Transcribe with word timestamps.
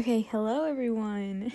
Okay, 0.00 0.20
hello 0.30 0.62
everyone. 0.62 1.52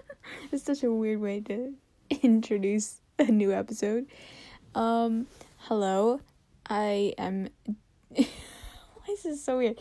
it's 0.50 0.64
such 0.64 0.82
a 0.82 0.90
weird 0.90 1.20
way 1.20 1.40
to 1.40 1.74
introduce 2.22 3.02
a 3.18 3.24
new 3.24 3.52
episode. 3.52 4.06
Um, 4.74 5.26
hello. 5.58 6.22
I 6.66 7.12
am 7.18 7.50
Why 8.08 8.24
is 9.10 9.24
this 9.24 9.44
so 9.44 9.58
weird? 9.58 9.78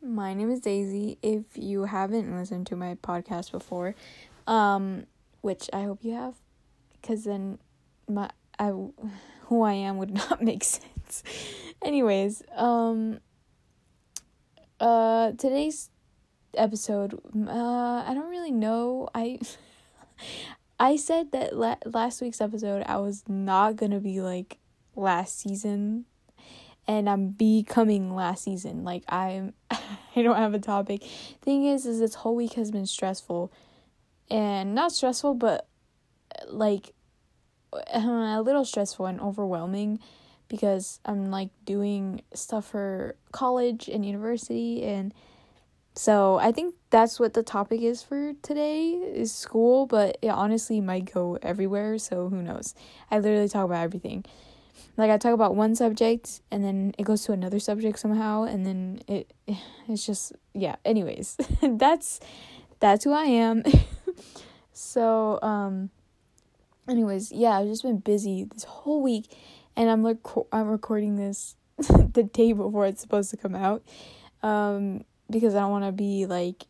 My 0.00 0.32
name 0.32 0.50
is 0.50 0.60
Daisy. 0.60 1.18
If 1.20 1.44
you 1.54 1.84
haven't 1.84 2.34
listened 2.34 2.68
to 2.68 2.76
my 2.76 2.94
podcast 2.94 3.52
before, 3.52 3.96
um, 4.46 5.04
which 5.42 5.68
I 5.74 5.82
hope 5.82 5.98
you 6.00 6.14
have, 6.14 6.36
because 7.02 7.24
then 7.24 7.58
my 8.08 8.30
I 8.58 8.68
who 8.68 9.62
I 9.62 9.74
am 9.74 9.98
would 9.98 10.14
not 10.14 10.42
make 10.42 10.64
sense. 10.64 11.22
Anyways, 11.84 12.42
um, 12.56 13.20
uh, 14.80 15.32
today's 15.32 15.90
episode 16.54 17.14
uh 17.48 18.04
i 18.06 18.12
don't 18.14 18.30
really 18.30 18.50
know. 18.52 19.08
I 19.14 19.38
i 20.80 20.96
said 20.96 21.32
that 21.32 21.56
la- 21.56 21.76
last 21.84 22.20
week's 22.20 22.40
episode 22.40 22.82
i 22.86 22.96
was 22.96 23.24
not 23.28 23.76
gonna 23.76 24.00
be 24.00 24.20
like 24.20 24.58
last 24.94 25.40
season 25.40 26.04
and 26.86 27.08
i'm 27.08 27.28
becoming 27.28 28.14
last 28.14 28.44
season. 28.44 28.84
Like 28.84 29.04
i'm 29.08 29.54
i 29.70 30.22
don't 30.22 30.36
have 30.36 30.54
a 30.54 30.58
topic. 30.58 31.02
Thing 31.42 31.64
is 31.64 31.86
is 31.86 32.00
this 32.00 32.14
whole 32.14 32.36
week 32.36 32.54
has 32.54 32.70
been 32.70 32.86
stressful 32.86 33.52
and 34.30 34.74
not 34.74 34.92
stressful 34.92 35.34
but 35.34 35.68
like 36.48 36.94
a 37.92 38.42
little 38.42 38.64
stressful 38.64 39.06
and 39.06 39.20
overwhelming 39.20 39.98
because 40.48 41.00
i'm 41.04 41.30
like 41.30 41.48
doing 41.64 42.20
stuff 42.34 42.66
for 42.66 43.16
college 43.32 43.88
and 43.88 44.04
university 44.04 44.82
and 44.82 45.14
so 45.94 46.38
I 46.38 46.52
think 46.52 46.74
that's 46.90 47.20
what 47.20 47.34
the 47.34 47.42
topic 47.42 47.82
is 47.82 48.02
for 48.02 48.32
today 48.42 48.90
is 48.92 49.32
school, 49.32 49.86
but 49.86 50.16
it 50.22 50.28
honestly 50.28 50.80
might 50.80 51.12
go 51.12 51.38
everywhere, 51.42 51.98
so 51.98 52.28
who 52.28 52.42
knows. 52.42 52.74
I 53.10 53.18
literally 53.18 53.48
talk 53.48 53.66
about 53.66 53.84
everything. 53.84 54.24
Like 54.96 55.10
I 55.10 55.18
talk 55.18 55.34
about 55.34 55.54
one 55.54 55.74
subject 55.74 56.40
and 56.50 56.64
then 56.64 56.94
it 56.98 57.04
goes 57.04 57.24
to 57.24 57.32
another 57.32 57.58
subject 57.58 57.98
somehow 57.98 58.44
and 58.44 58.66
then 58.66 59.00
it 59.06 59.32
it's 59.88 60.06
just 60.06 60.32
yeah, 60.54 60.76
anyways. 60.84 61.36
that's 61.62 62.20
that's 62.80 63.04
who 63.04 63.12
I 63.12 63.24
am. 63.24 63.62
so 64.72 65.38
um 65.42 65.90
anyways, 66.88 67.32
yeah, 67.32 67.58
I've 67.58 67.68
just 67.68 67.82
been 67.82 67.98
busy 67.98 68.44
this 68.44 68.64
whole 68.64 69.02
week 69.02 69.34
and 69.76 69.90
I'm 69.90 70.02
like 70.02 70.18
I'm 70.52 70.68
recording 70.68 71.16
this 71.16 71.56
the 71.76 72.22
day 72.22 72.52
before 72.52 72.86
it's 72.86 73.00
supposed 73.00 73.30
to 73.30 73.36
come 73.36 73.54
out. 73.54 73.82
Um 74.42 75.04
because 75.32 75.54
I 75.54 75.60
don't 75.60 75.70
want 75.70 75.84
to 75.84 75.92
be 75.92 76.26
like 76.26 76.66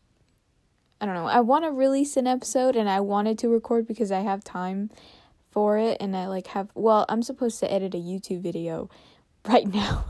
I 1.03 1.05
don't 1.05 1.15
know. 1.15 1.27
I 1.27 1.41
want 1.41 1.65
to 1.65 1.71
release 1.71 2.15
an 2.15 2.27
episode 2.27 2.77
and 2.77 2.89
I 2.89 3.01
wanted 3.01 3.37
to 3.39 3.49
record 3.49 3.85
because 3.85 4.09
I 4.09 4.21
have 4.21 4.41
time 4.41 4.89
for 5.51 5.77
it 5.77 5.97
and 5.99 6.15
I 6.15 6.27
like 6.27 6.47
have 6.47 6.69
well, 6.75 7.05
I'm 7.09 7.21
supposed 7.21 7.59
to 7.59 7.69
edit 7.71 7.93
a 7.93 7.97
YouTube 7.97 8.39
video 8.39 8.89
right 9.47 9.67
now. 9.67 10.05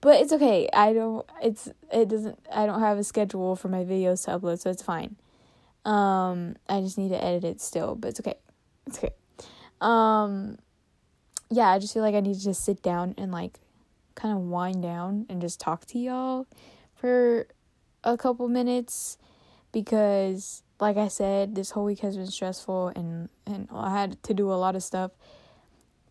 but 0.00 0.20
it's 0.20 0.32
okay. 0.32 0.66
I 0.72 0.94
don't 0.94 1.26
it's 1.42 1.68
it 1.92 2.08
doesn't 2.08 2.38
I 2.50 2.64
don't 2.64 2.80
have 2.80 2.96
a 2.96 3.04
schedule 3.04 3.54
for 3.54 3.68
my 3.68 3.84
videos 3.84 4.24
to 4.24 4.38
upload, 4.38 4.60
so 4.60 4.70
it's 4.70 4.82
fine. 4.82 5.16
Um 5.84 6.56
I 6.70 6.80
just 6.80 6.96
need 6.96 7.10
to 7.10 7.22
edit 7.22 7.44
it 7.44 7.60
still, 7.60 7.94
but 7.94 8.08
it's 8.08 8.20
okay. 8.20 8.36
It's 8.86 8.96
okay. 8.96 9.14
Um 9.82 10.56
yeah, 11.50 11.68
I 11.68 11.78
just 11.78 11.92
feel 11.92 12.02
like 12.02 12.14
I 12.14 12.20
need 12.20 12.36
to 12.36 12.42
just 12.42 12.64
sit 12.64 12.82
down 12.82 13.14
and 13.18 13.30
like 13.30 13.60
kind 14.14 14.34
of 14.34 14.40
wind 14.40 14.82
down 14.82 15.26
and 15.28 15.42
just 15.42 15.60
talk 15.60 15.84
to 15.86 15.98
y'all 15.98 16.46
for 17.02 17.48
a 18.04 18.16
couple 18.16 18.46
minutes 18.46 19.18
because 19.72 20.62
like 20.80 20.96
I 20.96 21.08
said, 21.08 21.54
this 21.56 21.72
whole 21.72 21.84
week 21.84 21.98
has 22.00 22.16
been 22.16 22.28
stressful 22.28 22.92
and 22.94 23.28
and 23.44 23.68
I 23.72 23.90
had 23.90 24.22
to 24.22 24.34
do 24.34 24.50
a 24.52 24.54
lot 24.54 24.76
of 24.76 24.84
stuff 24.84 25.10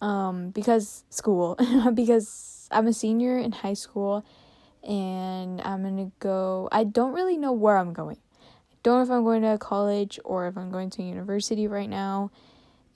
um 0.02 0.50
because 0.50 1.06
school 1.09 1.57
because 1.94 2.68
I'm 2.72 2.88
a 2.88 2.94
senior 2.94 3.38
in 3.38 3.53
high 3.53 3.74
school 3.74 4.25
and 4.84 5.62
I'm 5.62 5.81
going 5.84 5.97
to 5.97 6.12
go 6.19 6.68
I 6.72 6.84
don't 6.84 7.13
really 7.13 7.38
know 7.38 7.53
where 7.53 7.78
I'm 7.78 7.94
going. 7.94 8.18
I 8.72 8.75
don't 8.84 8.97
know 8.97 9.03
if 9.03 9.12
I'm 9.12 9.24
going 9.24 9.44
to 9.44 9.57
college 9.57 10.19
or 10.25 10.47
if 10.47 10.57
I'm 10.57 10.72
going 10.72 10.90
to 10.91 11.03
university 11.03 11.68
right 11.68 11.90
now. 11.90 12.31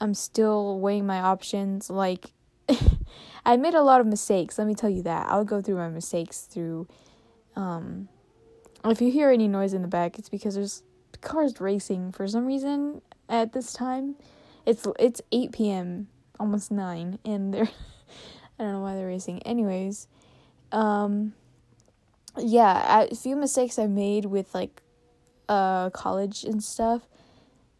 I'm 0.01 0.13
still 0.13 0.79
weighing 0.81 1.05
my 1.05 1.19
options 1.22 1.89
like 1.89 2.31
I 3.45 3.55
made 3.55 3.73
a 3.73 3.84
lot 3.84 4.01
of 4.01 4.07
mistakes, 4.07 4.57
let 4.57 4.67
me 4.67 4.75
tell 4.75 4.89
you 4.89 5.03
that. 5.03 5.28
I'll 5.29 5.45
go 5.45 5.61
through 5.61 5.78
my 5.78 5.88
mistakes 5.88 6.41
through 6.41 6.88
um, 7.55 8.09
if 8.83 9.01
you 9.01 9.11
hear 9.11 9.31
any 9.31 9.47
noise 9.47 9.73
in 9.73 9.81
the 9.81 9.88
back, 9.88 10.19
it's 10.19 10.29
because 10.29 10.55
there's 10.55 10.83
cars 11.21 11.59
racing 11.59 12.11
for 12.11 12.27
some 12.27 12.45
reason 12.45 13.01
at 13.29 13.53
this 13.53 13.73
time. 13.73 14.16
It's 14.66 14.88
it's 14.99 15.21
8 15.31 15.51
p.m., 15.51 16.07
almost 16.39 16.71
9, 16.71 17.19
and 17.25 17.53
they're 17.53 17.69
I 18.59 18.63
don't 18.63 18.73
know 18.73 18.81
why 18.81 18.95
they're 18.95 19.07
racing. 19.07 19.41
Anyways, 19.43 20.07
um 20.71 21.33
yeah, 22.38 23.03
a 23.03 23.16
few 23.16 23.35
mistakes 23.35 23.79
I 23.79 23.87
made 23.87 24.25
with 24.25 24.53
like 24.53 24.81
uh 25.47 25.89
college 25.91 26.43
and 26.43 26.63
stuff. 26.63 27.07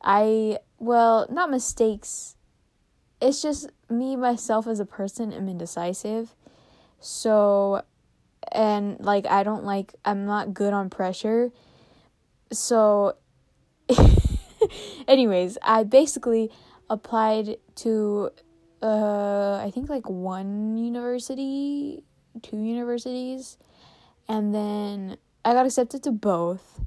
I 0.02 0.60
well, 0.78 1.28
not 1.30 1.50
mistakes. 1.50 2.36
It's 3.22 3.42
just 3.42 3.70
me 3.90 4.16
myself 4.16 4.68
as 4.68 4.80
a 4.80 4.86
person 4.86 5.32
am 5.32 5.48
indecisive. 5.48 6.36
So 7.00 7.84
and 8.52 9.00
like 9.00 9.26
I 9.28 9.44
don't 9.44 9.64
like 9.64 9.96
I'm 10.04 10.26
not 10.26 10.54
good 10.54 10.74
on 10.74 10.90
pressure. 10.90 11.52
So 12.52 13.18
anyways, 15.08 15.58
I 15.62 15.84
basically 15.84 16.52
applied 16.90 17.58
to 17.76 18.30
uh 18.82 19.56
I 19.56 19.72
think 19.74 19.90
like 19.90 20.10
one 20.10 20.78
university, 20.78 22.04
two 22.42 22.58
universities, 22.58 23.58
and 24.28 24.54
then 24.54 25.18
I 25.44 25.54
got 25.54 25.66
accepted 25.66 26.04
to 26.04 26.12
both. 26.12 26.82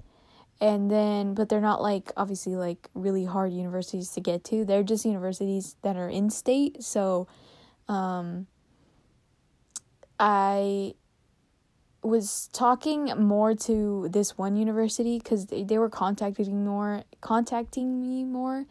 And 0.61 0.91
then 0.91 1.35
but 1.35 1.49
they're 1.49 1.61
not 1.61 1.81
like 1.81 2.13
obviously 2.17 2.57
like 2.57 2.89
really 2.95 3.25
hard 3.25 3.53
universities 3.53 4.11
to 4.11 4.21
get 4.21 4.43
to. 4.45 4.65
They're 4.65 4.83
just 4.83 5.05
universities 5.05 5.77
that 5.83 5.97
are 5.97 6.09
in 6.09 6.31
state. 6.31 6.83
So 6.83 7.29
um 7.89 8.47
I 10.19 10.95
was 12.03 12.49
talking 12.53 13.07
more 13.19 13.55
to 13.55 14.09
this 14.11 14.39
one 14.39 14.57
university 14.57 15.19
because 15.19 15.47
they, 15.47 15.65
they 15.65 15.79
were 15.79 15.91
contacting 15.91 16.65
more 16.65 17.03
contacting 17.21 18.01
me 18.01 18.25
more 18.25 18.67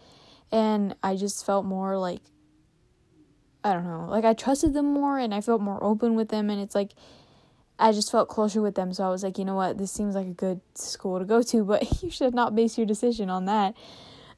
and 0.52 0.96
i 1.04 1.16
just 1.16 1.46
felt 1.46 1.66
more 1.66 1.98
like 1.98 2.22
i 3.64 3.74
don't 3.74 3.84
know 3.84 4.08
like 4.10 4.24
i 4.24 4.34
trusted 4.34 4.74
them 4.74 4.86
more 4.94 5.20
and 5.20 5.34
i 5.34 5.42
felt 5.42 5.62
more 5.62 5.84
open 5.84 6.16
with 6.16 6.30
them 6.30 6.50
and 6.50 6.62
it's 6.62 6.74
like 6.74 6.94
i 7.80 7.92
just 7.92 8.12
felt 8.12 8.30
closer 8.30 8.62
with 8.62 8.76
them. 8.76 8.94
So 8.94 9.04
i 9.04 9.10
was 9.10 9.24
like 9.24 9.38
you 9.38 9.46
know 9.46 9.56
what? 9.56 9.78
This 9.78 9.92
seems 9.92 10.16
like 10.16 10.28
a 10.28 10.32
good 10.32 10.62
school 10.76 11.20
to 11.20 11.26
go 11.26 11.42
to 11.44 11.64
but 11.72 12.02
you 12.02 12.10
should 12.10 12.34
not 12.34 12.56
base 12.56 12.78
your 12.78 12.88
decision 12.88 13.30
on 13.30 13.46
that. 13.46 13.76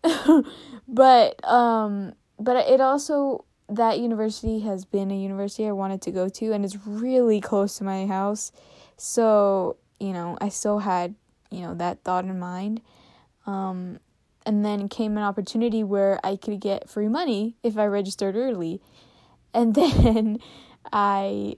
But 0.87 1.45
um 1.47 2.13
but 2.39 2.57
it 2.67 2.81
also 2.81 3.45
that 3.67 3.99
university 3.99 4.61
has 4.61 4.83
been 4.83 5.11
a 5.11 5.15
university 5.15 5.67
i 5.67 5.71
wanted 5.71 6.01
to 6.01 6.09
go 6.09 6.27
to 6.27 6.51
and 6.51 6.65
it's 6.65 6.77
really 6.87 7.39
close 7.39 7.77
to 7.77 7.83
my 7.83 8.07
house 8.07 8.51
so, 8.99 9.77
you 9.99 10.11
know, 10.11 10.37
I 10.41 10.49
still 10.49 10.79
had, 10.79 11.15
you 11.49 11.61
know, 11.61 11.73
that 11.75 12.03
thought 12.03 12.25
in 12.25 12.37
mind. 12.37 12.81
Um, 13.45 13.99
and 14.45 14.65
then 14.65 14.89
came 14.89 15.17
an 15.17 15.23
opportunity 15.23 15.83
where 15.83 16.19
I 16.23 16.35
could 16.35 16.59
get 16.59 16.89
free 16.89 17.07
money 17.07 17.55
if 17.63 17.77
I 17.77 17.85
registered 17.85 18.35
early. 18.35 18.81
And 19.53 19.73
then 19.75 20.39
I 20.91 21.55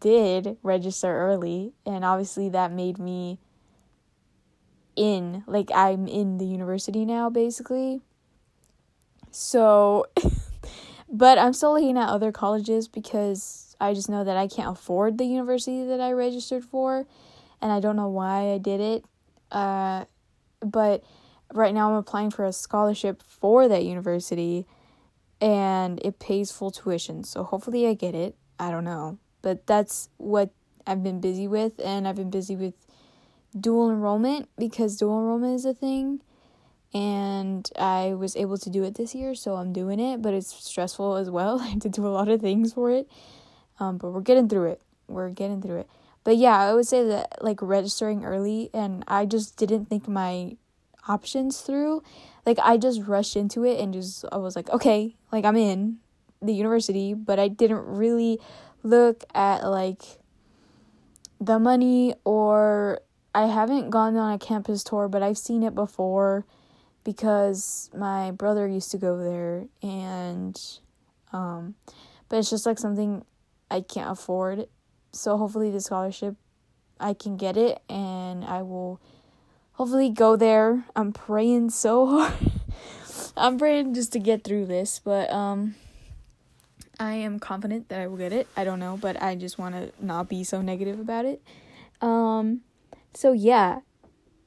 did 0.00 0.56
register 0.62 1.08
early, 1.08 1.72
and 1.86 2.04
obviously 2.04 2.48
that 2.48 2.72
made 2.72 2.98
me 2.98 3.38
in. 4.96 5.44
Like, 5.46 5.70
I'm 5.72 6.08
in 6.08 6.38
the 6.38 6.46
university 6.46 7.04
now, 7.04 7.30
basically. 7.30 8.00
So, 9.30 10.06
but 11.08 11.38
I'm 11.38 11.52
still 11.52 11.74
looking 11.74 11.96
at 11.96 12.08
other 12.08 12.32
colleges 12.32 12.88
because 12.88 13.61
I 13.82 13.94
just 13.94 14.08
know 14.08 14.22
that 14.22 14.36
I 14.36 14.46
can't 14.46 14.68
afford 14.68 15.18
the 15.18 15.24
university 15.24 15.84
that 15.86 16.00
I 16.00 16.12
registered 16.12 16.64
for, 16.64 17.04
and 17.60 17.72
I 17.72 17.80
don't 17.80 17.96
know 17.96 18.08
why 18.08 18.52
I 18.52 18.58
did 18.58 18.80
it. 18.80 19.04
Uh, 19.50 20.04
but 20.60 21.02
right 21.52 21.74
now 21.74 21.90
I'm 21.90 21.96
applying 21.96 22.30
for 22.30 22.44
a 22.44 22.52
scholarship 22.52 23.22
for 23.22 23.66
that 23.66 23.84
university, 23.84 24.66
and 25.40 26.00
it 26.04 26.20
pays 26.20 26.52
full 26.52 26.70
tuition. 26.70 27.24
So 27.24 27.42
hopefully 27.42 27.86
I 27.88 27.94
get 27.94 28.14
it. 28.14 28.36
I 28.58 28.70
don't 28.70 28.84
know, 28.84 29.18
but 29.42 29.66
that's 29.66 30.08
what 30.16 30.50
I've 30.86 31.02
been 31.02 31.20
busy 31.20 31.48
with, 31.48 31.80
and 31.84 32.06
I've 32.06 32.16
been 32.16 32.30
busy 32.30 32.54
with 32.54 32.74
dual 33.58 33.90
enrollment 33.90 34.48
because 34.56 34.96
dual 34.96 35.18
enrollment 35.18 35.56
is 35.56 35.64
a 35.64 35.74
thing 35.74 36.20
and 36.94 37.68
I 37.78 38.14
was 38.14 38.36
able 38.36 38.58
to 38.58 38.70
do 38.70 38.82
it 38.84 38.94
this 38.94 39.14
year, 39.14 39.34
so 39.34 39.56
I'm 39.56 39.72
doing 39.72 39.98
it, 39.98 40.20
but 40.20 40.34
it's 40.34 40.54
stressful 40.54 41.16
as 41.16 41.30
well. 41.30 41.60
I 41.62 41.68
have 41.68 41.80
to 41.80 41.88
do 41.88 42.06
a 42.06 42.08
lot 42.08 42.28
of 42.28 42.40
things 42.40 42.74
for 42.74 42.90
it. 42.90 43.08
Um, 43.82 43.98
but 43.98 44.12
we're 44.12 44.20
getting 44.20 44.48
through 44.48 44.70
it. 44.70 44.82
We're 45.08 45.30
getting 45.30 45.60
through 45.60 45.80
it. 45.80 45.90
But 46.22 46.36
yeah, 46.36 46.56
I 46.56 46.72
would 46.72 46.86
say 46.86 47.04
that 47.08 47.38
like 47.40 47.60
registering 47.60 48.24
early, 48.24 48.70
and 48.72 49.02
I 49.08 49.26
just 49.26 49.56
didn't 49.56 49.86
think 49.86 50.06
my 50.06 50.56
options 51.08 51.60
through. 51.60 52.04
Like 52.46 52.58
I 52.62 52.76
just 52.76 53.02
rushed 53.02 53.34
into 53.34 53.64
it 53.64 53.80
and 53.80 53.92
just 53.92 54.24
I 54.30 54.36
was 54.36 54.54
like, 54.54 54.70
okay, 54.70 55.16
like 55.32 55.44
I'm 55.44 55.56
in 55.56 55.98
the 56.40 56.52
university, 56.52 57.12
but 57.12 57.40
I 57.40 57.48
didn't 57.48 57.84
really 57.84 58.38
look 58.84 59.24
at 59.34 59.64
like 59.64 60.02
the 61.40 61.58
money 61.58 62.14
or 62.24 63.00
I 63.34 63.46
haven't 63.46 63.90
gone 63.90 64.16
on 64.16 64.32
a 64.32 64.38
campus 64.38 64.84
tour, 64.84 65.08
but 65.08 65.24
I've 65.24 65.38
seen 65.38 65.64
it 65.64 65.74
before 65.74 66.46
because 67.02 67.90
my 67.96 68.30
brother 68.30 68.68
used 68.68 68.92
to 68.92 68.98
go 68.98 69.18
there 69.18 69.66
and 69.82 70.60
um 71.32 71.74
but 72.28 72.38
it's 72.38 72.48
just 72.48 72.64
like 72.64 72.78
something 72.78 73.24
I 73.72 73.80
can't 73.80 74.10
afford. 74.10 74.66
So 75.12 75.38
hopefully 75.38 75.70
the 75.70 75.80
scholarship 75.80 76.36
I 77.00 77.14
can 77.14 77.38
get 77.38 77.56
it 77.56 77.80
and 77.88 78.44
I 78.44 78.60
will 78.62 79.00
hopefully 79.72 80.10
go 80.10 80.36
there. 80.36 80.84
I'm 80.94 81.12
praying 81.12 81.70
so 81.70 82.06
hard. 82.06 82.34
I'm 83.36 83.58
praying 83.58 83.94
just 83.94 84.12
to 84.12 84.18
get 84.18 84.44
through 84.44 84.66
this, 84.66 85.00
but 85.02 85.30
um 85.32 85.74
I 87.00 87.14
am 87.14 87.40
confident 87.40 87.88
that 87.88 87.98
I 87.98 88.06
will 88.06 88.18
get 88.18 88.32
it. 88.32 88.46
I 88.56 88.64
don't 88.64 88.78
know, 88.78 88.98
but 89.00 89.20
I 89.20 89.34
just 89.36 89.58
want 89.58 89.74
to 89.74 89.90
not 90.04 90.28
be 90.28 90.44
so 90.44 90.60
negative 90.60 91.00
about 91.00 91.24
it. 91.24 91.42
Um 92.02 92.60
so 93.14 93.32
yeah, 93.32 93.80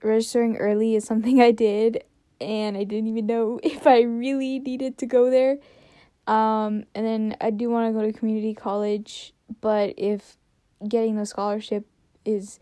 registering 0.03 0.57
early 0.57 0.95
is 0.95 1.03
something 1.03 1.41
I 1.49 1.49
did 1.49 2.03
and 2.39 2.77
I 2.77 2.83
didn't 2.83 3.07
even 3.07 3.25
know 3.25 3.59
if 3.63 3.87
I 3.87 4.01
really 4.01 4.59
needed 4.59 4.99
to 4.99 5.07
go 5.07 5.31
there. 5.31 5.57
Um, 6.27 6.85
and 6.95 7.05
then 7.05 7.37
I 7.39 7.51
do 7.51 7.69
want 7.69 7.93
to 7.93 7.99
go 7.99 8.05
to 8.05 8.17
community 8.17 8.53
college, 8.53 9.33
but 9.61 9.93
if 9.97 10.37
getting 10.87 11.17
the 11.17 11.25
scholarship 11.25 11.85
is, 12.23 12.59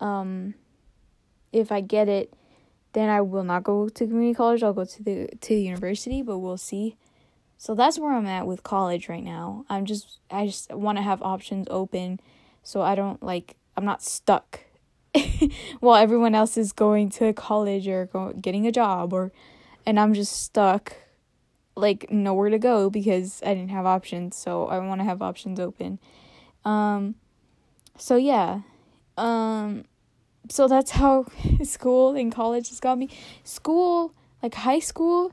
um, 0.00 0.54
if 1.52 1.70
I 1.70 1.80
get 1.80 2.08
it, 2.08 2.34
then 2.94 3.08
I 3.08 3.20
will 3.20 3.44
not 3.44 3.62
go 3.64 3.88
to 3.88 4.06
community 4.06 4.34
college. 4.34 4.62
I'll 4.62 4.72
go 4.72 4.84
to 4.84 5.02
the 5.02 5.28
to 5.40 5.48
the 5.54 5.62
university, 5.62 6.22
but 6.22 6.38
we'll 6.38 6.56
see. 6.56 6.96
So 7.58 7.74
that's 7.74 7.98
where 7.98 8.12
I'm 8.12 8.26
at 8.26 8.46
with 8.46 8.62
college 8.62 9.08
right 9.08 9.22
now. 9.22 9.64
I'm 9.68 9.84
just 9.84 10.18
I 10.30 10.46
just 10.46 10.72
want 10.72 10.98
to 10.98 11.02
have 11.02 11.22
options 11.22 11.66
open, 11.70 12.20
so 12.62 12.82
I 12.82 12.94
don't 12.94 13.22
like 13.22 13.56
I'm 13.76 13.84
not 13.84 14.02
stuck 14.02 14.60
while 15.80 15.96
everyone 15.96 16.34
else 16.34 16.56
is 16.56 16.72
going 16.72 17.10
to 17.10 17.32
college 17.32 17.86
or 17.88 18.06
go, 18.06 18.32
getting 18.32 18.66
a 18.66 18.72
job 18.72 19.12
or 19.12 19.32
and 19.86 19.98
I'm 19.98 20.14
just 20.14 20.42
stuck 20.42 20.96
like 21.76 22.10
nowhere 22.10 22.50
to 22.50 22.58
go 22.58 22.90
because 22.90 23.42
I 23.44 23.54
didn't 23.54 23.70
have 23.70 23.86
options 23.86 24.36
so 24.36 24.66
I 24.66 24.78
want 24.78 25.00
to 25.00 25.04
have 25.04 25.22
options 25.22 25.58
open. 25.58 25.98
Um 26.64 27.16
so 27.96 28.16
yeah. 28.16 28.60
Um 29.16 29.84
so 30.48 30.68
that's 30.68 30.90
how 31.02 31.26
school 31.62 32.14
and 32.14 32.32
college 32.32 32.68
has 32.68 32.80
got 32.80 32.98
me. 32.98 33.08
School 33.42 34.14
like 34.42 34.54
high 34.54 34.80
school 34.80 35.32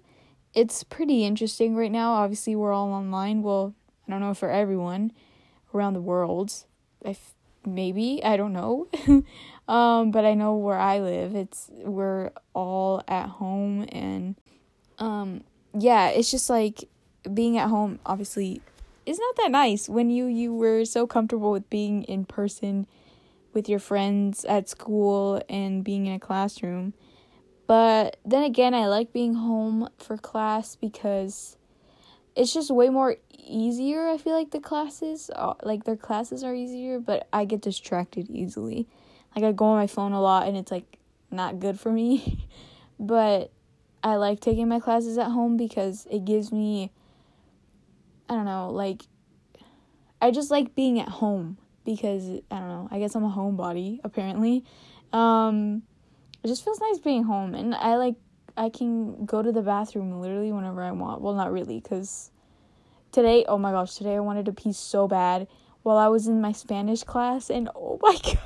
it's 0.53 0.83
pretty 0.83 1.23
interesting 1.23 1.75
right 1.75 1.91
now. 1.91 2.13
Obviously 2.13 2.55
we're 2.55 2.73
all 2.73 2.91
online. 2.91 3.41
Well 3.41 3.73
I 4.07 4.11
don't 4.11 4.21
know 4.21 4.33
for 4.33 4.49
everyone 4.49 5.11
around 5.73 5.93
the 5.93 6.01
world. 6.01 6.65
If 7.03 7.33
maybe 7.65 8.23
I 8.23 8.37
don't 8.37 8.53
know. 8.53 8.87
Um, 9.71 10.11
but 10.11 10.25
I 10.25 10.33
know 10.33 10.57
where 10.57 10.77
I 10.77 10.99
live, 10.99 11.33
it's 11.33 11.69
we're 11.71 12.31
all 12.53 13.01
at 13.07 13.29
home 13.29 13.87
and 13.89 14.35
um 14.99 15.45
yeah, 15.77 16.09
it's 16.09 16.31
just 16.31 16.49
like 16.49 16.87
being 17.33 17.57
at 17.57 17.69
home 17.69 17.99
obviously 18.05 18.61
is 19.05 19.19
not 19.19 19.35
that 19.37 19.51
nice 19.51 19.87
when 19.87 20.09
you 20.09 20.25
you 20.25 20.53
were 20.53 20.85
so 20.85 21.05
comfortable 21.05 21.51
with 21.51 21.69
being 21.69 22.03
in 22.03 22.25
person 22.25 22.87
with 23.53 23.67
your 23.67 23.79
friends 23.79 24.45
at 24.45 24.69
school 24.69 25.41
and 25.49 25.83
being 25.83 26.05
in 26.05 26.13
a 26.13 26.19
classroom. 26.19 26.93
But 27.67 28.17
then 28.25 28.43
again, 28.43 28.73
I 28.73 28.87
like 28.87 29.13
being 29.13 29.35
home 29.35 29.89
for 29.97 30.17
class 30.17 30.75
because 30.75 31.57
it's 32.35 32.53
just 32.53 32.71
way 32.71 32.89
more 32.89 33.17
easier. 33.37 34.07
I 34.07 34.17
feel 34.17 34.33
like 34.33 34.51
the 34.51 34.59
classes, 34.59 35.29
uh, 35.35 35.53
like 35.63 35.83
their 35.83 35.95
classes 35.95 36.43
are 36.43 36.53
easier, 36.53 36.99
but 36.99 37.27
I 37.31 37.45
get 37.45 37.61
distracted 37.61 38.29
easily. 38.29 38.87
Like 39.35 39.45
I 39.45 39.51
go 39.51 39.65
on 39.65 39.77
my 39.77 39.87
phone 39.87 40.11
a 40.11 40.21
lot 40.21 40.47
and 40.47 40.57
it's 40.57 40.71
like 40.71 40.97
not 41.29 41.59
good 41.59 41.79
for 41.79 41.91
me. 41.91 42.47
but 42.99 43.51
I 44.03 44.15
like 44.15 44.39
taking 44.39 44.67
my 44.67 44.79
classes 44.79 45.17
at 45.17 45.31
home 45.31 45.57
because 45.57 46.07
it 46.09 46.25
gives 46.25 46.51
me 46.51 46.91
I 48.29 48.35
don't 48.35 48.45
know, 48.45 48.69
like 48.69 49.03
I 50.21 50.31
just 50.31 50.51
like 50.51 50.75
being 50.75 50.99
at 50.99 51.09
home 51.09 51.57
because 51.85 52.29
I 52.29 52.59
don't 52.59 52.67
know, 52.67 52.87
I 52.91 52.99
guess 52.99 53.15
I'm 53.15 53.23
a 53.23 53.29
homebody 53.29 53.99
apparently. 54.03 54.63
Um 55.13 55.83
it 56.43 56.47
just 56.47 56.63
feels 56.63 56.79
nice 56.79 56.99
being 56.99 57.23
home 57.23 57.53
and 57.53 57.75
I 57.75 57.95
like 57.97 58.15
I 58.57 58.69
can 58.69 59.25
go 59.25 59.41
to 59.41 59.51
the 59.51 59.61
bathroom 59.61 60.19
literally 60.19 60.51
whenever 60.51 60.83
I 60.83 60.91
want. 60.91 61.21
Well, 61.21 61.33
not 61.33 61.51
really 61.51 61.81
cuz 61.81 62.31
today, 63.11 63.45
oh 63.47 63.57
my 63.57 63.71
gosh, 63.71 63.95
today 63.95 64.15
I 64.15 64.19
wanted 64.19 64.45
to 64.45 64.53
pee 64.53 64.73
so 64.73 65.07
bad 65.07 65.47
while 65.83 65.97
I 65.97 66.07
was 66.07 66.27
in 66.27 66.41
my 66.41 66.51
Spanish 66.51 67.03
class 67.03 67.49
and 67.49 67.69
oh 67.75 67.99
my 68.01 68.17
god 68.23 68.39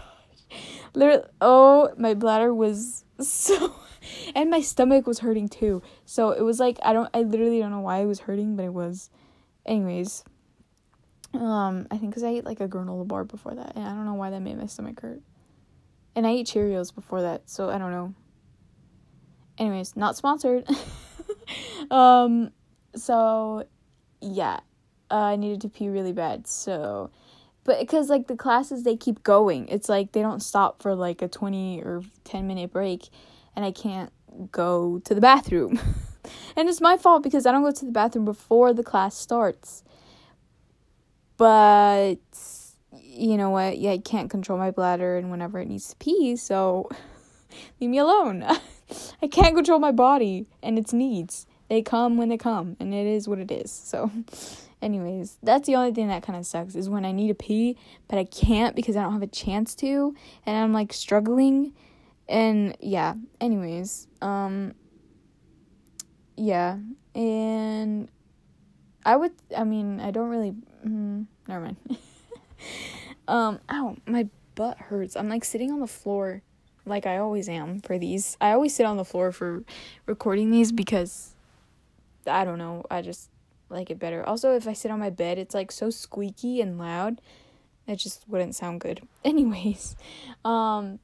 literally 0.94 1.24
oh 1.42 1.92
my 1.98 2.14
bladder 2.14 2.54
was 2.54 3.04
so 3.20 3.76
and 4.36 4.50
my 4.50 4.62
stomach 4.62 5.08
was 5.08 5.20
hurting 5.20 5.50
too. 5.50 5.82
So 6.06 6.32
it 6.32 6.42
was 6.42 6.60
like 6.60 6.78
i 6.84 6.94
don't 6.94 7.10
i 7.14 7.22
literally 7.22 7.60
don't 7.60 7.72
know 7.72 7.80
why 7.80 8.00
it 8.00 8.06
was 8.06 8.22
hurting 8.22 8.56
but 8.56 8.66
it 8.66 8.74
was. 8.74 9.10
Anyways 9.66 10.24
um 11.34 11.86
i 11.92 11.98
think 11.98 12.12
because 12.12 12.24
i 12.24 12.30
ate 12.30 12.46
like 12.46 12.62
a 12.62 12.68
granola 12.68 13.06
bar 13.06 13.26
before 13.26 13.54
that 13.54 13.76
and 13.76 13.84
i 13.84 13.90
don't 13.90 14.06
know 14.06 14.14
why 14.14 14.30
that 14.30 14.40
made 14.42 14.58
my 14.58 14.68
stomach 14.68 15.00
hurt. 15.02 15.22
And 16.16 16.26
i 16.26 16.32
ate 16.32 16.48
cheerios 16.48 16.94
before 16.94 17.22
that 17.24 17.50
so 17.50 17.70
i 17.70 17.78
don't 17.78 17.92
know. 17.92 18.14
Anyways 19.58 19.96
not 19.96 20.16
sponsored. 20.18 20.68
Um 21.92 22.52
so 22.96 23.68
yeah 24.20 24.60
uh, 25.12 25.16
i 25.16 25.36
needed 25.36 25.62
to 25.62 25.70
pee 25.70 25.88
really 25.88 26.14
bad 26.14 26.48
so 26.48 27.12
but 27.66 27.80
because 27.80 28.10
like 28.10 28.28
the 28.28 28.38
classes 28.38 28.84
they 28.84 28.96
keep 28.96 29.24
going. 29.24 29.68
It's 29.68 29.90
like 29.90 30.14
they 30.14 30.22
don't 30.22 30.40
stop 30.40 30.82
for 30.82 30.96
like 30.96 31.22
a 31.22 31.28
20 31.28 31.82
or 31.82 32.04
10 32.24 32.48
minute 32.48 32.72
break 32.72 33.10
and 33.56 33.66
i 33.66 33.72
can't 33.72 34.12
go 34.52 35.00
to 35.00 35.14
the 35.16 35.22
bathroom. 35.22 35.80
And 36.58 36.68
it's 36.68 36.82
my 36.82 36.98
fault 36.98 37.22
because 37.22 37.46
i 37.46 37.52
don't 37.52 37.62
go 37.62 37.72
to 37.72 37.86
the 37.86 37.92
bathroom 37.92 38.26
before 38.26 38.74
the 38.74 38.82
class 38.82 39.16
starts. 39.16 39.84
But 41.38 42.18
you 42.92 43.38
know 43.38 43.52
what? 43.52 43.78
Yeah 43.78 43.92
i 43.92 44.00
can't 44.00 44.32
control 44.32 44.58
my 44.58 44.72
bladder 44.72 45.18
and 45.18 45.30
whenever 45.30 45.60
it 45.60 45.68
needs 45.68 45.90
to 45.90 45.96
pee 45.98 46.36
so 46.36 46.90
leave 47.80 47.92
me 47.92 48.00
alone. 48.00 48.44
I 49.22 49.28
can't 49.28 49.56
control 49.56 49.78
my 49.78 49.92
body 49.92 50.48
and 50.64 50.80
its 50.80 50.94
needs. 50.94 51.46
They 51.70 51.84
come 51.84 52.18
when 52.18 52.30
they 52.30 52.38
come 52.38 52.76
and 52.80 52.92
it 52.92 53.06
is 53.06 53.28
what 53.28 53.38
it 53.38 53.52
is. 53.52 53.70
So 53.72 54.10
Anyways, 54.82 55.38
that's 55.42 55.66
the 55.66 55.76
only 55.76 55.92
thing 55.94 56.10
that 56.10 56.22
kind 56.22 56.38
of 56.38 56.46
sucks 56.46 56.76
is 56.76 56.90
when 56.90 57.06
I 57.06 57.12
need 57.12 57.30
to 57.30 57.34
pee, 57.34 57.76
but 58.08 58.20
I 58.20 58.24
can't 58.24 58.76
because 58.76 58.96
I 58.96 59.02
don't 59.02 59.14
have 59.14 59.24
a 59.24 59.28
chance 59.28 59.74
to, 59.76 60.14
and 60.46 60.56
I'm 60.56 60.74
like 60.74 60.94
struggling. 60.94 61.74
And 62.28 62.76
yeah, 62.80 63.14
anyways, 63.40 64.08
um, 64.22 64.74
yeah, 66.36 66.78
and 67.14 68.10
I 69.06 69.16
would, 69.16 69.32
I 69.56 69.64
mean, 69.64 70.00
I 70.00 70.12
don't 70.12 70.30
really, 70.30 70.56
mm, 70.86 71.28
never 71.48 71.66
mind. 71.66 71.78
um, 73.28 73.60
ow, 73.70 73.96
my 74.08 74.28
butt 74.56 74.78
hurts. 74.78 75.16
I'm 75.16 75.30
like 75.30 75.46
sitting 75.46 75.72
on 75.72 75.80
the 75.80 75.88
floor 75.88 76.42
like 76.86 77.06
I 77.06 77.18
always 77.18 77.50
am 77.50 77.82
for 77.82 77.98
these. 77.98 78.38
I 78.40 78.52
always 78.52 78.76
sit 78.76 78.86
on 78.86 78.98
the 78.98 79.06
floor 79.06 79.32
for 79.32 79.64
recording 80.06 80.52
these 80.52 80.72
because 80.72 81.34
I 82.28 82.46
don't 82.46 82.58
know, 82.58 82.84
I 82.90 83.02
just 83.02 83.30
like 83.70 83.90
it 83.90 84.00
better. 84.00 84.28
Also, 84.28 84.56
if 84.56 84.68
I 84.68 84.74
sit 84.74 84.92
on 84.92 85.00
my 85.00 85.10
bed, 85.10 85.38
it's 85.38 85.56
like 85.56 85.72
so 85.72 85.90
squeaky 85.90 86.62
and 86.62 86.78
loud. 86.78 87.22
It 87.88 87.98
just 87.98 88.28
wouldn't 88.28 88.56
sound 88.56 88.82
good. 88.82 89.02
Anyways, 89.26 89.96
um 90.44 91.00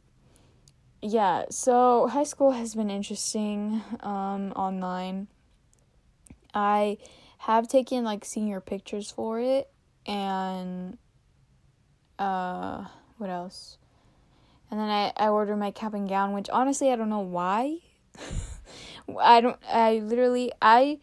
yeah, 1.01 1.45
so 1.49 2.07
high 2.07 2.23
school 2.23 2.51
has 2.51 2.75
been 2.75 2.89
interesting 2.89 3.81
um 4.01 4.51
online. 4.55 5.27
I 6.53 6.97
have 7.39 7.67
taken 7.67 8.03
like 8.03 8.25
senior 8.25 8.61
pictures 8.61 9.09
for 9.09 9.39
it 9.39 9.69
and 10.05 10.97
uh 12.19 12.85
what 13.17 13.29
else? 13.29 13.77
And 14.69 14.79
then 14.79 14.89
I 14.89 15.11
I 15.17 15.29
ordered 15.29 15.57
my 15.57 15.71
cap 15.71 15.93
and 15.93 16.07
gown, 16.07 16.33
which 16.33 16.49
honestly 16.49 16.91
I 16.91 16.95
don't 16.95 17.09
know 17.09 17.19
why. 17.19 17.79
I 19.19 19.41
don't 19.41 19.59
I 19.67 19.99
literally 19.99 20.51
I 20.61 20.99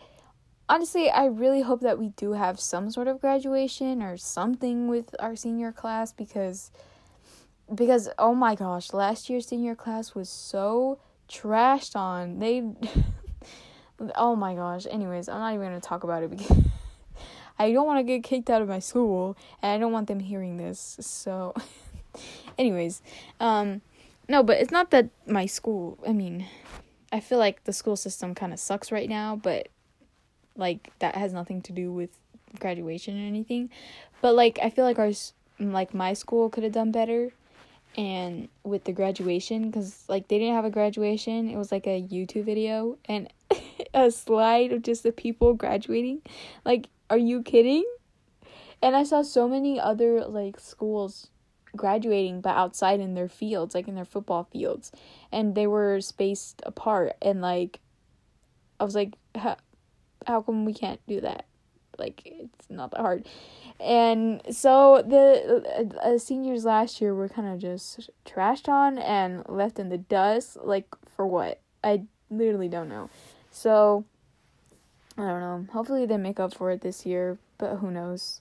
honestly, 0.68 1.10
I 1.10 1.26
really 1.26 1.62
hope 1.62 1.80
that 1.80 1.98
we 1.98 2.10
do 2.10 2.32
have 2.32 2.60
some 2.60 2.90
sort 2.90 3.08
of 3.08 3.20
graduation 3.20 4.02
or 4.02 4.16
something 4.16 4.88
with 4.88 5.14
our 5.18 5.34
senior 5.34 5.72
class 5.72 6.12
because 6.12 6.70
because 7.74 8.08
oh 8.18 8.34
my 8.34 8.54
gosh, 8.54 8.92
last 8.92 9.28
year's 9.28 9.46
senior 9.46 9.74
class 9.74 10.14
was 10.14 10.28
so 10.28 10.98
trashed 11.28 11.96
on. 11.96 12.38
They 12.38 12.62
oh 14.16 14.36
my 14.36 14.54
gosh. 14.54 14.86
Anyways, 14.90 15.28
I'm 15.28 15.40
not 15.40 15.54
even 15.54 15.68
going 15.68 15.80
to 15.80 15.86
talk 15.86 16.04
about 16.04 16.22
it 16.22 16.30
because 16.30 16.64
I 17.58 17.72
don't 17.72 17.86
want 17.86 17.98
to 17.98 18.04
get 18.04 18.22
kicked 18.22 18.50
out 18.50 18.62
of 18.62 18.68
my 18.68 18.78
school 18.78 19.36
and 19.62 19.72
I 19.72 19.78
don't 19.78 19.92
want 19.92 20.08
them 20.08 20.20
hearing 20.20 20.56
this. 20.56 20.96
So 21.00 21.54
anyways, 22.58 23.02
um 23.40 23.82
no, 24.28 24.42
but 24.42 24.58
it's 24.58 24.70
not 24.70 24.90
that 24.90 25.08
my 25.26 25.46
school, 25.46 25.98
I 26.06 26.12
mean, 26.12 26.44
I 27.10 27.20
feel 27.20 27.38
like 27.38 27.64
the 27.64 27.72
school 27.72 27.96
system 27.96 28.34
kind 28.34 28.52
of 28.52 28.58
sucks 28.58 28.92
right 28.92 29.08
now, 29.08 29.36
but 29.36 29.68
like 30.54 30.90
that 30.98 31.14
has 31.14 31.32
nothing 31.32 31.62
to 31.62 31.72
do 31.72 31.90
with 31.90 32.10
graduation 32.58 33.22
or 33.22 33.26
anything. 33.26 33.70
But 34.20 34.34
like 34.34 34.58
I 34.62 34.70
feel 34.70 34.84
like 34.84 34.98
our 34.98 35.12
like 35.58 35.92
my 35.94 36.12
school 36.12 36.50
could 36.50 36.62
have 36.62 36.72
done 36.72 36.92
better 36.92 37.32
and 37.98 38.48
with 38.62 38.84
the 38.84 38.92
graduation 38.92 39.72
cuz 39.72 40.04
like 40.08 40.28
they 40.28 40.38
didn't 40.38 40.54
have 40.54 40.64
a 40.64 40.70
graduation. 40.70 41.50
It 41.50 41.56
was 41.56 41.72
like 41.72 41.86
a 41.86 42.00
YouTube 42.00 42.44
video 42.44 42.96
and 43.06 43.28
a 43.94 44.10
slide 44.12 44.72
of 44.72 44.82
just 44.82 45.02
the 45.02 45.10
people 45.10 45.52
graduating. 45.52 46.22
Like 46.64 46.88
are 47.10 47.18
you 47.18 47.42
kidding? 47.42 47.84
And 48.80 48.94
I 48.94 49.02
saw 49.02 49.22
so 49.22 49.48
many 49.48 49.80
other 49.80 50.24
like 50.24 50.60
schools 50.60 51.30
graduating 51.74 52.40
but 52.40 52.56
outside 52.56 53.00
in 53.00 53.14
their 53.14 53.28
fields, 53.28 53.74
like 53.74 53.88
in 53.88 53.96
their 53.96 54.04
football 54.04 54.44
fields. 54.44 54.92
And 55.32 55.56
they 55.56 55.66
were 55.66 56.00
spaced 56.00 56.62
apart 56.64 57.16
and 57.20 57.42
like 57.42 57.80
I 58.78 58.84
was 58.84 58.94
like 58.94 59.18
how, 59.34 59.56
how 60.24 60.40
come 60.42 60.64
we 60.64 60.72
can't 60.72 61.00
do 61.08 61.20
that? 61.22 61.46
Like 61.98 62.22
it's 62.24 62.70
not 62.70 62.90
that 62.92 63.00
hard. 63.00 63.26
And 63.80 64.42
so 64.50 65.04
the 65.06 65.94
uh, 66.02 66.18
seniors 66.18 66.64
last 66.64 67.00
year 67.00 67.14
were 67.14 67.28
kind 67.28 67.48
of 67.48 67.60
just 67.60 68.10
trashed 68.26 68.68
on 68.68 68.98
and 68.98 69.44
left 69.48 69.78
in 69.78 69.88
the 69.88 69.98
dust 69.98 70.56
like 70.62 70.86
for 71.16 71.26
what? 71.26 71.60
I 71.84 72.02
literally 72.30 72.68
don't 72.68 72.88
know. 72.88 73.08
So 73.50 74.04
I 75.16 75.22
don't 75.26 75.40
know. 75.40 75.66
Hopefully 75.72 76.06
they 76.06 76.16
make 76.16 76.40
up 76.40 76.54
for 76.54 76.70
it 76.70 76.80
this 76.80 77.06
year, 77.06 77.38
but 77.56 77.76
who 77.76 77.90
knows. 77.90 78.40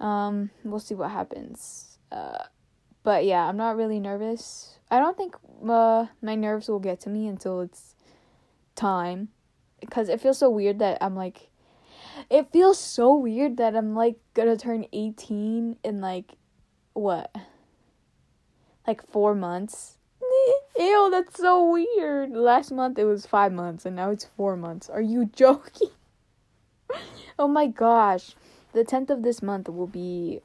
Um, 0.00 0.50
we'll 0.64 0.80
see 0.80 0.94
what 0.94 1.10
happens. 1.10 1.98
Uh, 2.10 2.44
but 3.02 3.24
yeah, 3.24 3.46
I'm 3.46 3.56
not 3.56 3.76
really 3.76 4.00
nervous. 4.00 4.78
I 4.90 4.98
don't 4.98 5.16
think 5.16 5.36
uh, 5.68 6.06
my 6.22 6.34
nerves 6.34 6.68
will 6.68 6.78
get 6.78 7.00
to 7.00 7.10
me 7.10 7.26
until 7.26 7.60
it's 7.60 7.94
time. 8.74 9.28
Because 9.80 10.08
it 10.08 10.20
feels 10.20 10.38
so 10.38 10.50
weird 10.50 10.80
that 10.80 10.98
I'm 11.00 11.14
like. 11.14 11.48
It 12.30 12.52
feels 12.52 12.78
so 12.78 13.14
weird 13.14 13.56
that 13.58 13.76
I'm 13.76 13.94
like 13.94 14.16
gonna 14.34 14.56
turn 14.56 14.86
18 14.92 15.76
in 15.82 16.00
like. 16.00 16.32
What? 16.94 17.34
Like 18.86 19.06
four 19.10 19.34
months. 19.34 19.98
Ew, 20.78 21.08
that's 21.10 21.36
so 21.36 21.70
weird. 21.70 22.30
Last 22.30 22.72
month 22.72 22.98
it 22.98 23.04
was 23.04 23.26
five 23.26 23.52
months 23.52 23.86
and 23.86 23.96
now 23.96 24.10
it's 24.10 24.24
four 24.36 24.56
months. 24.56 24.88
Are 24.88 25.02
you 25.02 25.26
joking? 25.34 25.90
oh 27.38 27.46
my 27.46 27.66
gosh 27.66 28.34
the 28.72 28.84
10th 28.84 29.10
of 29.10 29.22
this 29.22 29.42
month 29.42 29.68
will 29.68 29.86
be 29.86 30.40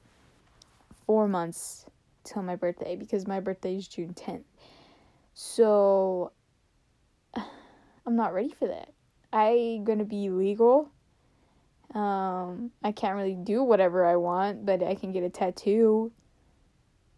four 1.06 1.28
months 1.28 1.86
till 2.24 2.42
my 2.42 2.56
birthday 2.56 2.96
because 2.96 3.28
my 3.28 3.40
birthday 3.40 3.76
is 3.76 3.88
June 3.88 4.14
10th. 4.14 4.44
So 5.34 6.32
I'm 7.36 8.16
not 8.16 8.34
ready 8.34 8.50
for 8.58 8.68
that. 8.68 8.94
I'm 9.32 9.84
gonna 9.84 10.06
be 10.06 10.30
legal. 10.30 10.90
Um, 11.94 12.72
I 12.84 12.92
can't 12.92 13.16
really 13.16 13.36
do 13.36 13.64
whatever 13.64 14.06
I 14.06 14.16
want, 14.16 14.66
but 14.66 14.82
I 14.82 14.96
can 14.96 15.12
get 15.12 15.24
a 15.24 15.30
tattoo. 15.30 16.12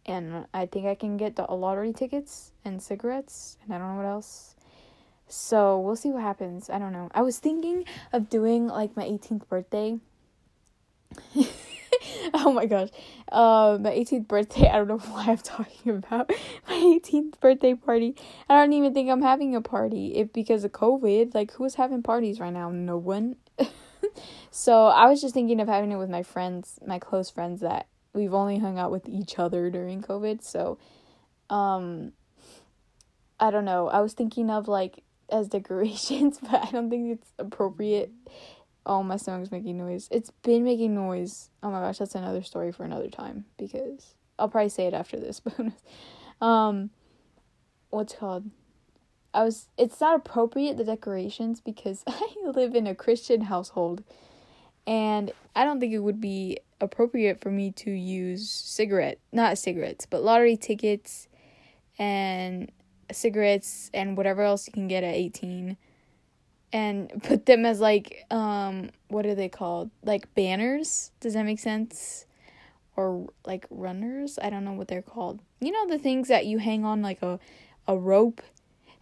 And 0.06 0.46
I 0.54 0.66
think 0.66 0.86
I 0.86 0.96
can 0.96 1.18
get 1.18 1.36
the 1.36 1.44
lottery 1.44 1.94
tickets 1.94 2.52
and 2.64 2.82
cigarettes, 2.82 3.58
and 3.64 3.74
I 3.74 3.78
don't 3.78 3.96
know 3.96 4.04
what 4.04 4.10
else. 4.10 4.56
So 5.28 5.80
we'll 5.80 5.96
see 5.96 6.10
what 6.10 6.22
happens. 6.22 6.70
I 6.70 6.78
don't 6.78 6.94
know. 6.94 7.10
I 7.16 7.24
was 7.24 7.40
thinking 7.40 7.86
of 8.14 8.30
doing 8.30 8.68
like 8.68 8.96
my 8.96 9.04
18th 9.04 9.48
birthday 9.48 10.00
oh 12.34 12.52
my 12.54 12.66
gosh. 12.66 12.90
Uh, 13.32 13.78
my 13.80 13.92
18th 13.92 14.28
birthday, 14.28 14.70
I 14.70 14.78
don't 14.78 14.88
know 14.88 14.98
why 14.98 15.26
I'm 15.28 15.38
talking 15.38 15.96
about 15.96 16.30
my 16.68 16.76
18th 16.76 17.40
birthday 17.40 17.74
party. 17.74 18.16
I 18.50 18.56
don't 18.56 18.74
even 18.74 18.94
think 18.94 19.10
I'm 19.10 19.22
having 19.22 19.56
a 19.56 19.62
party. 19.62 20.16
If 20.16 20.34
because 20.34 20.64
of 20.64 20.72
COVID, 20.72 21.34
like 21.34 21.52
who's 21.54 21.76
having 21.76 22.04
parties 22.04 22.40
right 22.40 22.54
now? 22.54 22.70
No 22.70 22.98
one. 22.98 23.36
So 24.52 24.88
I 24.88 25.08
was 25.08 25.22
just 25.22 25.34
thinking 25.34 25.60
of 25.60 25.68
having 25.68 25.92
it 25.92 25.98
with 25.98 26.10
my 26.10 26.24
friends, 26.24 26.80
my 26.86 27.00
close 27.00 27.30
friends 27.30 27.62
that 27.62 27.88
we've 28.14 28.34
only 28.34 28.60
hung 28.60 28.80
out 28.80 28.92
with 28.92 29.08
each 29.10 29.38
other 29.40 29.70
during 29.70 30.02
COVID. 30.02 30.44
So, 30.44 30.78
um, 31.50 32.14
I 33.40 33.52
don't 33.52 33.66
know. 33.66 33.90
I 33.90 34.02
was 34.02 34.14
thinking 34.14 34.50
of 34.50 34.68
like 34.68 35.04
as 35.30 35.48
decorations, 35.50 36.40
but 36.42 36.66
I 36.66 36.72
don't 36.72 36.90
think 36.90 37.20
it's 37.20 37.34
appropriate 37.38 38.12
Oh, 38.86 39.02
my 39.02 39.18
stomach's 39.18 39.52
making 39.52 39.78
noise. 39.78 40.08
It's 40.12 40.30
been 40.44 40.64
making 40.64 40.94
noise. 40.94 41.50
Oh 41.64 41.72
my 41.72 41.80
gosh, 41.82 41.98
that's 41.98 42.14
another 42.14 42.44
story 42.44 42.72
for 42.72 42.84
another 42.84 43.10
time 43.10 43.46
because 43.58 44.14
I'll 44.38 44.50
probably 44.50 44.70
say 44.70 44.86
it 44.86 44.94
after 44.94 45.20
this. 45.20 45.42
But 46.40 46.46
um, 46.46 46.90
what's 47.90 48.14
called? 48.14 48.52
I 49.36 49.44
was. 49.44 49.68
It's 49.78 50.00
not 50.00 50.16
appropriate 50.16 50.78
the 50.78 50.86
decorations 50.86 51.60
because 51.62 52.04
I 52.08 52.34
live 52.46 52.74
in 52.74 52.88
a 52.88 52.96
Christian 52.96 53.42
household, 53.42 54.04
and 54.88 55.32
I 55.56 55.66
don't 55.66 55.80
think 55.80 55.94
it 55.94 56.00
would 56.00 56.22
be 56.22 56.60
appropriate 56.80 57.42
for 57.42 57.52
me 57.52 57.72
to 57.72 57.92
use 57.92 58.50
cigarette, 58.50 59.20
not 59.32 59.58
cigarettes, 59.58 60.06
but 60.06 60.24
lottery 60.24 60.58
tickets, 60.58 61.28
and 62.00 62.72
cigarettes 63.12 63.92
and 63.94 64.18
whatever 64.18 64.42
else 64.42 64.68
you 64.68 64.74
can 64.74 64.88
get 64.88 65.04
at 65.04 65.14
eighteen 65.14 65.78
and 66.72 67.12
put 67.24 67.46
them 67.46 67.66
as 67.66 67.80
like 67.80 68.26
um 68.32 68.90
what 69.10 69.26
are 69.26 69.36
they 69.36 69.50
called? 69.50 69.92
Like 70.04 70.34
banners? 70.34 71.12
Does 71.20 71.34
that 71.34 71.44
make 71.44 71.60
sense? 71.60 72.26
Or 72.96 73.28
like 73.46 73.66
runners? 73.70 74.40
I 74.42 74.50
don't 74.50 74.64
know 74.64 74.74
what 74.74 74.88
they're 74.88 75.02
called. 75.02 75.42
You 75.60 75.72
know 75.72 75.88
the 75.88 76.00
things 76.00 76.30
that 76.30 76.46
you 76.46 76.60
hang 76.60 76.86
on 76.86 77.02
like 77.02 77.22
a 77.22 77.40
a 77.88 77.98
rope 77.98 78.42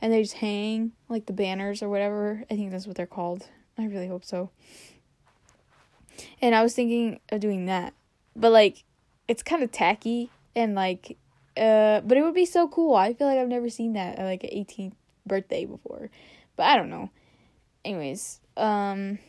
and 0.03 0.11
they 0.11 0.21
just 0.21 0.35
hang 0.35 0.91
like 1.07 1.27
the 1.27 1.33
banners 1.33 1.81
or 1.81 1.87
whatever. 1.87 2.43
I 2.51 2.55
think 2.55 2.71
that's 2.71 2.85
what 2.85 2.97
they're 2.97 3.07
called. 3.07 3.47
I 3.77 3.85
really 3.85 4.09
hope 4.09 4.25
so. 4.25 4.49
And 6.41 6.53
I 6.53 6.61
was 6.61 6.75
thinking 6.75 7.21
of 7.31 7.39
doing 7.39 7.67
that. 7.67 7.93
But 8.35 8.51
like 8.51 8.83
it's 9.29 9.41
kind 9.41 9.63
of 9.63 9.71
tacky 9.71 10.29
and 10.57 10.75
like 10.75 11.17
uh 11.55 12.01
but 12.01 12.17
it 12.17 12.21
would 12.21 12.35
be 12.35 12.45
so 12.45 12.67
cool. 12.67 12.95
I 12.95 13.13
feel 13.13 13.27
like 13.27 13.39
I've 13.39 13.47
never 13.47 13.69
seen 13.69 13.93
that 13.93 14.19
at 14.19 14.25
like 14.25 14.43
an 14.43 14.49
18th 14.49 14.93
birthday 15.25 15.63
before. 15.63 16.09
But 16.57 16.63
I 16.63 16.75
don't 16.75 16.89
know 16.89 17.09
anyways, 17.85 18.41
um 18.57 19.19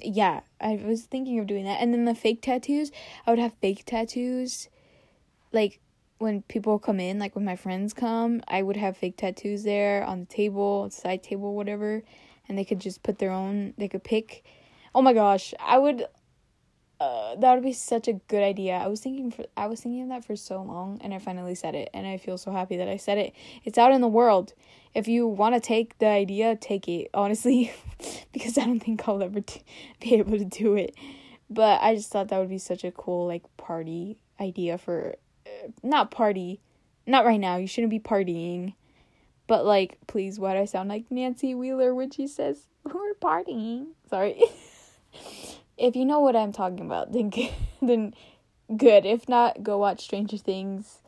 yeah, 0.00 0.40
I 0.58 0.82
was 0.82 1.02
thinking 1.02 1.40
of 1.40 1.46
doing 1.46 1.66
that. 1.66 1.82
And 1.82 1.92
then 1.92 2.06
the 2.06 2.14
fake 2.14 2.40
tattoos, 2.40 2.90
I 3.26 3.30
would 3.30 3.38
have 3.38 3.52
fake 3.60 3.84
tattoos 3.84 4.70
like 5.52 5.78
when 6.22 6.42
people 6.42 6.78
come 6.78 7.00
in, 7.00 7.18
like 7.18 7.34
when 7.34 7.44
my 7.44 7.56
friends 7.56 7.92
come, 7.92 8.40
I 8.46 8.62
would 8.62 8.76
have 8.76 8.96
fake 8.96 9.16
tattoos 9.16 9.64
there 9.64 10.04
on 10.04 10.20
the 10.20 10.26
table, 10.26 10.88
side 10.88 11.22
table, 11.22 11.54
whatever, 11.54 12.02
and 12.48 12.56
they 12.56 12.64
could 12.64 12.78
just 12.78 13.02
put 13.02 13.18
their 13.18 13.32
own, 13.32 13.74
they 13.76 13.88
could 13.88 14.04
pick. 14.04 14.44
Oh 14.94 15.02
my 15.02 15.12
gosh, 15.12 15.52
I 15.58 15.78
would 15.78 16.06
uh, 17.00 17.34
that 17.34 17.54
would 17.54 17.64
be 17.64 17.72
such 17.72 18.06
a 18.06 18.12
good 18.12 18.44
idea. 18.44 18.74
I 18.74 18.86
was 18.86 19.00
thinking 19.00 19.32
for 19.32 19.44
I 19.56 19.66
was 19.66 19.80
thinking 19.80 20.04
of 20.04 20.08
that 20.10 20.24
for 20.24 20.36
so 20.36 20.62
long 20.62 21.00
and 21.02 21.12
I 21.12 21.18
finally 21.18 21.56
said 21.56 21.74
it 21.74 21.90
and 21.92 22.06
I 22.06 22.16
feel 22.16 22.38
so 22.38 22.52
happy 22.52 22.76
that 22.76 22.88
I 22.88 22.96
said 22.96 23.18
it. 23.18 23.34
It's 23.64 23.76
out 23.76 23.90
in 23.90 24.00
the 24.00 24.08
world. 24.08 24.54
If 24.94 25.08
you 25.08 25.26
want 25.26 25.56
to 25.56 25.60
take 25.60 25.98
the 25.98 26.06
idea, 26.06 26.54
take 26.54 26.86
it. 26.86 27.10
Honestly, 27.12 27.72
because 28.32 28.56
I 28.56 28.66
don't 28.66 28.78
think 28.78 29.08
I'll 29.08 29.20
ever 29.20 29.40
t- 29.40 29.62
be 30.00 30.14
able 30.14 30.38
to 30.38 30.44
do 30.44 30.76
it. 30.76 30.94
But 31.50 31.82
I 31.82 31.96
just 31.96 32.10
thought 32.10 32.28
that 32.28 32.38
would 32.38 32.48
be 32.48 32.58
such 32.58 32.84
a 32.84 32.92
cool 32.92 33.26
like 33.26 33.42
party 33.56 34.18
idea 34.38 34.78
for 34.78 35.16
not 35.82 36.10
party. 36.10 36.60
Not 37.06 37.24
right 37.24 37.40
now. 37.40 37.56
You 37.56 37.66
shouldn't 37.66 37.90
be 37.90 38.00
partying. 38.00 38.74
But 39.46 39.64
like 39.64 39.98
please 40.06 40.38
why 40.38 40.54
do 40.54 40.60
I 40.60 40.64
sound 40.64 40.88
like 40.88 41.10
Nancy 41.10 41.54
Wheeler 41.54 41.94
when 41.94 42.10
she 42.10 42.26
says 42.26 42.68
we're 42.84 43.14
partying? 43.14 43.88
Sorry. 44.08 44.40
if 45.78 45.96
you 45.96 46.04
know 46.04 46.20
what 46.20 46.36
I'm 46.36 46.52
talking 46.52 46.80
about, 46.80 47.12
then 47.12 47.32
then 47.82 48.14
good. 48.76 49.04
If 49.04 49.28
not, 49.28 49.62
go 49.62 49.78
watch 49.78 50.02
Stranger 50.02 50.38
Things 50.38 50.98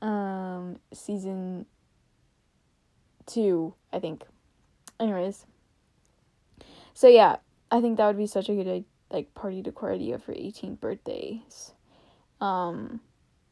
um 0.00 0.78
season 0.92 1.66
2, 3.26 3.74
I 3.92 3.98
think. 3.98 4.24
Anyways. 5.00 5.44
So 6.94 7.08
yeah, 7.08 7.36
I 7.70 7.80
think 7.80 7.96
that 7.96 8.06
would 8.06 8.18
be 8.18 8.26
such 8.26 8.48
a 8.48 8.54
good 8.54 8.84
like 9.10 9.34
party 9.34 9.62
decor 9.62 9.92
idea 9.92 10.18
for 10.18 10.32
18th 10.34 10.80
birthdays. 10.80 11.72
Um 12.40 13.00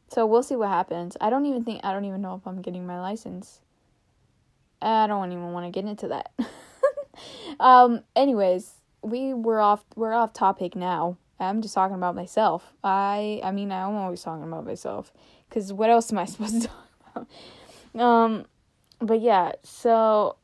so 0.09 0.25
we'll 0.25 0.43
see 0.43 0.55
what 0.55 0.69
happens. 0.69 1.17
I 1.19 1.29
don't 1.29 1.45
even 1.45 1.63
think 1.63 1.81
I 1.83 1.91
don't 1.91 2.05
even 2.05 2.21
know 2.21 2.35
if 2.35 2.47
I'm 2.47 2.61
getting 2.61 2.85
my 2.85 2.99
license. 2.99 3.59
I 4.81 5.07
don't 5.07 5.31
even 5.31 5.51
want 5.51 5.65
to 5.65 5.71
get 5.71 5.87
into 5.87 6.07
that. 6.09 6.31
um 7.59 8.03
anyways, 8.15 8.73
we 9.01 9.33
were 9.33 9.59
off 9.59 9.83
we're 9.95 10.13
off 10.13 10.33
topic 10.33 10.75
now. 10.75 11.17
I'm 11.39 11.61
just 11.61 11.73
talking 11.73 11.95
about 11.95 12.15
myself. 12.15 12.73
I 12.83 13.41
I 13.43 13.51
mean 13.51 13.71
I'm 13.71 13.95
always 13.95 14.21
talking 14.21 14.43
about 14.43 14.65
myself 14.65 15.11
cuz 15.49 15.73
what 15.73 15.89
else 15.89 16.11
am 16.11 16.19
I 16.19 16.25
supposed 16.33 16.61
to 16.61 16.67
talk 16.67 17.27
about? 17.95 18.01
Um 18.01 18.45
but 18.99 19.19
yeah, 19.19 19.53
so 19.63 20.37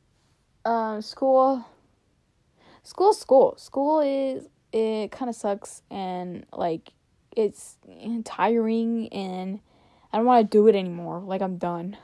um 0.65 1.01
school 1.01 1.65
school 2.83 3.13
school. 3.13 3.55
School 3.57 4.01
is 4.01 4.47
it 4.73 5.11
kind 5.11 5.29
of 5.29 5.35
sucks 5.35 5.83
and 5.89 6.45
like 6.51 6.91
it's 7.35 7.77
tiring 8.23 9.07
and 9.09 9.59
I 10.11 10.17
don't 10.17 10.25
want 10.25 10.49
to 10.49 10.57
do 10.57 10.67
it 10.67 10.75
anymore. 10.75 11.21
Like 11.21 11.41
I'm 11.41 11.57
done. 11.57 11.97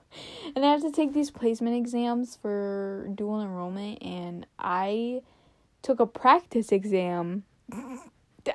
and 0.56 0.64
I 0.64 0.70
have 0.70 0.82
to 0.82 0.92
take 0.92 1.12
these 1.12 1.30
placement 1.30 1.76
exams 1.76 2.36
for 2.40 3.08
dual 3.14 3.40
enrollment 3.40 4.02
and 4.02 4.46
I 4.58 5.22
took 5.82 6.00
a 6.00 6.06
practice 6.06 6.72
exam. 6.72 7.44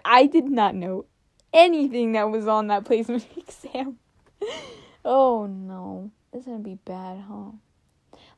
I 0.05 0.25
did 0.25 0.45
not 0.45 0.75
know 0.75 1.05
anything 1.53 2.13
that 2.13 2.29
was 2.29 2.47
on 2.47 2.67
that 2.67 2.85
placement 2.85 3.25
exam. 3.37 3.97
oh 5.03 5.45
no. 5.47 6.11
This 6.31 6.41
is 6.41 6.47
gonna 6.47 6.59
be 6.59 6.75
bad, 6.85 7.23
huh? 7.27 7.51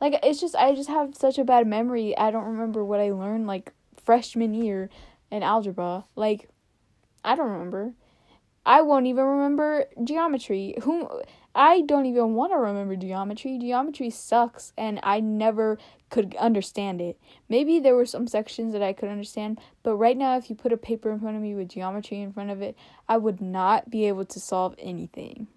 Like 0.02 0.20
it's 0.24 0.42
just 0.42 0.56
I 0.56 0.74
just 0.76 0.90
have 0.90 1.16
such 1.16 1.38
a 1.38 1.44
bad 1.44 1.68
memory. 1.68 2.18
I 2.18 2.32
don't 2.32 2.46
remember 2.46 2.84
what 2.84 3.00
I 3.00 3.12
learned 3.12 3.48
like 3.48 3.72
freshman 4.04 4.54
year 4.54 4.90
in 5.32 5.44
algebra. 5.44 6.06
Like 6.16 6.50
I 7.24 7.36
don't 7.36 7.52
remember. 7.52 7.94
I 8.66 8.82
won't 8.82 9.08
even 9.08 9.26
remember 9.26 9.86
geometry. 10.04 10.76
Who 10.84 11.10
I 11.56 11.82
don't 11.82 12.06
even 12.06 12.34
want 12.34 12.52
to 12.54 12.58
remember 12.58 12.96
geometry. 12.96 13.58
Geometry 13.60 14.10
sucks 14.10 14.74
and 14.78 15.00
I 15.04 15.20
never 15.20 15.78
could 16.10 16.36
understand 16.36 17.02
it. 17.02 17.20
Maybe 17.50 17.80
there 17.80 17.96
were 17.96 18.06
some 18.06 18.28
sections 18.28 18.74
that 18.74 18.82
I 18.82 18.94
could 18.94 19.10
understand, 19.10 19.60
but 19.84 19.96
right 19.96 20.18
now 20.18 20.38
if 20.38 20.50
you 20.50 20.56
put 20.56 20.74
a 20.74 20.78
paper 20.78 21.12
in 21.12 21.20
front 21.20 21.36
of 21.36 21.44
me 21.44 21.56
with 21.56 21.70
geometry 21.70 22.22
in 22.22 22.32
front 22.32 22.50
of 22.50 22.62
it, 22.62 22.76
I 23.08 23.18
would 23.18 23.42
not 23.42 23.90
be 23.90 24.08
able 24.08 24.26
to 24.26 24.40
solve 24.40 24.76
anything. 24.80 25.48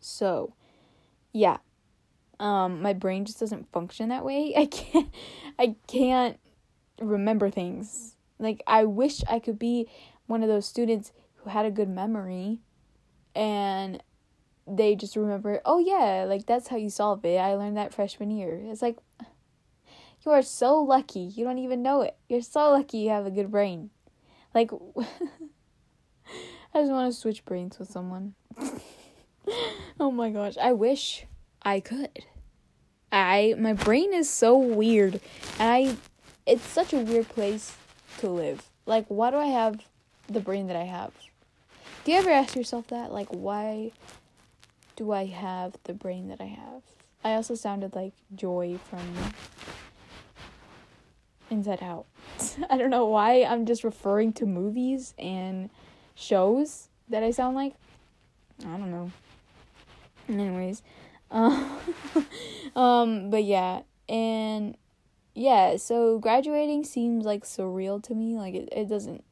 So, 0.00 0.54
yeah. 1.32 1.58
Um 2.40 2.82
my 2.82 2.94
brain 2.94 3.24
just 3.24 3.38
doesn't 3.38 3.70
function 3.70 4.08
that 4.08 4.24
way. 4.24 4.54
I 4.56 4.66
can't 4.66 5.10
I 5.58 5.76
can't 5.86 6.38
remember 6.98 7.50
things. 7.50 8.13
Like 8.38 8.62
I 8.66 8.84
wish 8.84 9.22
I 9.28 9.38
could 9.38 9.58
be 9.58 9.88
one 10.26 10.42
of 10.42 10.48
those 10.48 10.66
students 10.66 11.12
who 11.36 11.50
had 11.50 11.66
a 11.66 11.70
good 11.70 11.88
memory 11.88 12.60
and 13.34 14.02
they 14.66 14.94
just 14.94 15.16
remember, 15.16 15.60
oh 15.64 15.78
yeah, 15.78 16.24
like 16.26 16.46
that's 16.46 16.68
how 16.68 16.76
you 16.76 16.90
solve 16.90 17.24
it. 17.24 17.36
I 17.36 17.54
learned 17.54 17.76
that 17.76 17.92
freshman 17.92 18.30
year. 18.30 18.60
It's 18.64 18.82
like, 18.82 18.96
you 20.24 20.32
are 20.32 20.42
so 20.42 20.80
lucky. 20.80 21.20
You 21.20 21.44
don't 21.44 21.58
even 21.58 21.82
know 21.82 22.02
it. 22.02 22.16
You're 22.28 22.40
so 22.40 22.70
lucky 22.70 22.98
you 22.98 23.10
have 23.10 23.26
a 23.26 23.30
good 23.30 23.50
brain. 23.50 23.90
Like, 24.54 24.70
I 26.74 26.80
just 26.80 26.90
want 26.90 27.12
to 27.12 27.18
switch 27.18 27.44
brains 27.44 27.78
with 27.78 27.90
someone. 27.90 28.34
oh 30.00 30.10
my 30.10 30.30
gosh. 30.30 30.56
I 30.56 30.72
wish 30.72 31.26
I 31.62 31.80
could. 31.80 32.24
I, 33.12 33.54
my 33.58 33.74
brain 33.74 34.14
is 34.14 34.30
so 34.30 34.56
weird. 34.56 35.20
And 35.58 35.70
I, 35.70 35.96
it's 36.46 36.66
such 36.66 36.94
a 36.94 36.98
weird 36.98 37.28
place 37.28 37.76
to 38.18 38.28
live. 38.28 38.62
Like, 38.86 39.06
why 39.08 39.30
do 39.30 39.36
I 39.38 39.46
have 39.46 39.80
the 40.28 40.40
brain 40.40 40.66
that 40.68 40.76
I 40.76 40.84
have? 40.84 41.12
Do 42.04 42.12
you 42.12 42.18
ever 42.18 42.30
ask 42.30 42.54
yourself 42.54 42.88
that? 42.88 43.12
Like, 43.12 43.28
why 43.28 43.92
do 44.96 45.12
I 45.12 45.26
have 45.26 45.76
the 45.84 45.94
brain 45.94 46.28
that 46.28 46.40
I 46.40 46.46
have? 46.46 46.82
I 47.24 47.34
also 47.34 47.54
sounded 47.54 47.94
like 47.94 48.12
Joy 48.34 48.78
from 48.90 49.32
Inside 51.50 51.82
Out. 51.82 52.06
I 52.70 52.76
don't 52.76 52.90
know 52.90 53.06
why 53.06 53.42
I'm 53.42 53.64
just 53.64 53.84
referring 53.84 54.32
to 54.34 54.46
movies 54.46 55.14
and 55.18 55.70
shows 56.14 56.88
that 57.08 57.22
I 57.22 57.30
sound 57.30 57.56
like. 57.56 57.74
I 58.60 58.76
don't 58.76 58.90
know. 58.90 59.10
Anyways, 60.28 60.82
um, 61.30 61.78
um, 62.76 63.30
but 63.30 63.44
yeah, 63.44 63.80
and 64.08 64.76
yeah, 65.34 65.76
so 65.76 66.18
graduating 66.18 66.84
seems 66.84 67.24
like 67.24 67.44
surreal 67.44 68.02
to 68.04 68.14
me. 68.14 68.36
Like 68.36 68.54
it, 68.54 68.68
it 68.72 68.88
doesn't 68.88 69.24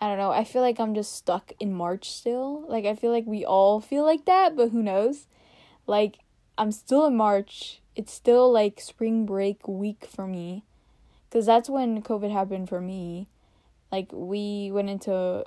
I 0.00 0.08
don't 0.08 0.18
know. 0.18 0.32
I 0.32 0.42
feel 0.42 0.62
like 0.62 0.80
I'm 0.80 0.94
just 0.94 1.14
stuck 1.14 1.52
in 1.60 1.72
March 1.72 2.10
still. 2.10 2.64
Like 2.68 2.84
I 2.84 2.96
feel 2.96 3.12
like 3.12 3.24
we 3.24 3.44
all 3.44 3.80
feel 3.80 4.04
like 4.04 4.24
that, 4.24 4.56
but 4.56 4.70
who 4.70 4.82
knows? 4.82 5.26
Like 5.86 6.18
I'm 6.58 6.72
still 6.72 7.06
in 7.06 7.16
March. 7.16 7.80
It's 7.94 8.12
still 8.12 8.50
like 8.50 8.80
spring 8.80 9.26
break 9.26 9.68
week 9.68 10.06
for 10.06 10.26
me. 10.26 10.64
Cuz 11.30 11.46
that's 11.46 11.70
when 11.70 12.02
COVID 12.02 12.32
happened 12.32 12.68
for 12.68 12.80
me. 12.80 13.28
Like 13.92 14.10
we 14.12 14.70
went 14.72 14.90
into 14.90 15.44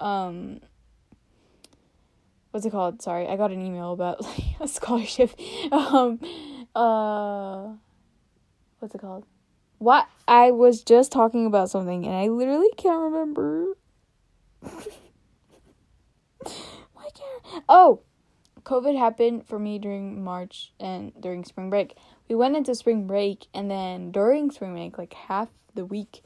um 0.00 0.60
what's 2.50 2.66
it 2.66 2.70
called? 2.70 3.02
Sorry, 3.02 3.28
I 3.28 3.36
got 3.36 3.52
an 3.52 3.64
email 3.64 3.92
about 3.92 4.20
like 4.24 4.60
a 4.60 4.68
scholarship. 4.68 5.30
Um 5.72 6.18
uh 6.74 7.74
what's 8.82 8.94
it 8.94 9.00
called? 9.00 9.24
What? 9.78 10.08
I 10.28 10.50
was 10.50 10.82
just 10.82 11.12
talking 11.12 11.46
about 11.46 11.70
something 11.70 12.04
and 12.04 12.14
I 12.14 12.28
literally 12.28 12.70
can't 12.76 13.00
remember. 13.00 13.74
Why 14.60 14.78
can't 17.14 17.64
Oh, 17.68 18.02
COVID 18.64 18.98
happened 18.98 19.46
for 19.46 19.58
me 19.58 19.78
during 19.78 20.22
March 20.22 20.72
and 20.78 21.12
during 21.20 21.44
spring 21.44 21.70
break. 21.70 21.96
We 22.28 22.34
went 22.34 22.56
into 22.56 22.74
spring 22.74 23.06
break 23.06 23.46
and 23.54 23.70
then 23.70 24.12
during 24.12 24.50
spring 24.50 24.74
break, 24.74 24.98
like 24.98 25.14
half 25.14 25.48
the 25.74 25.84
week, 25.84 26.22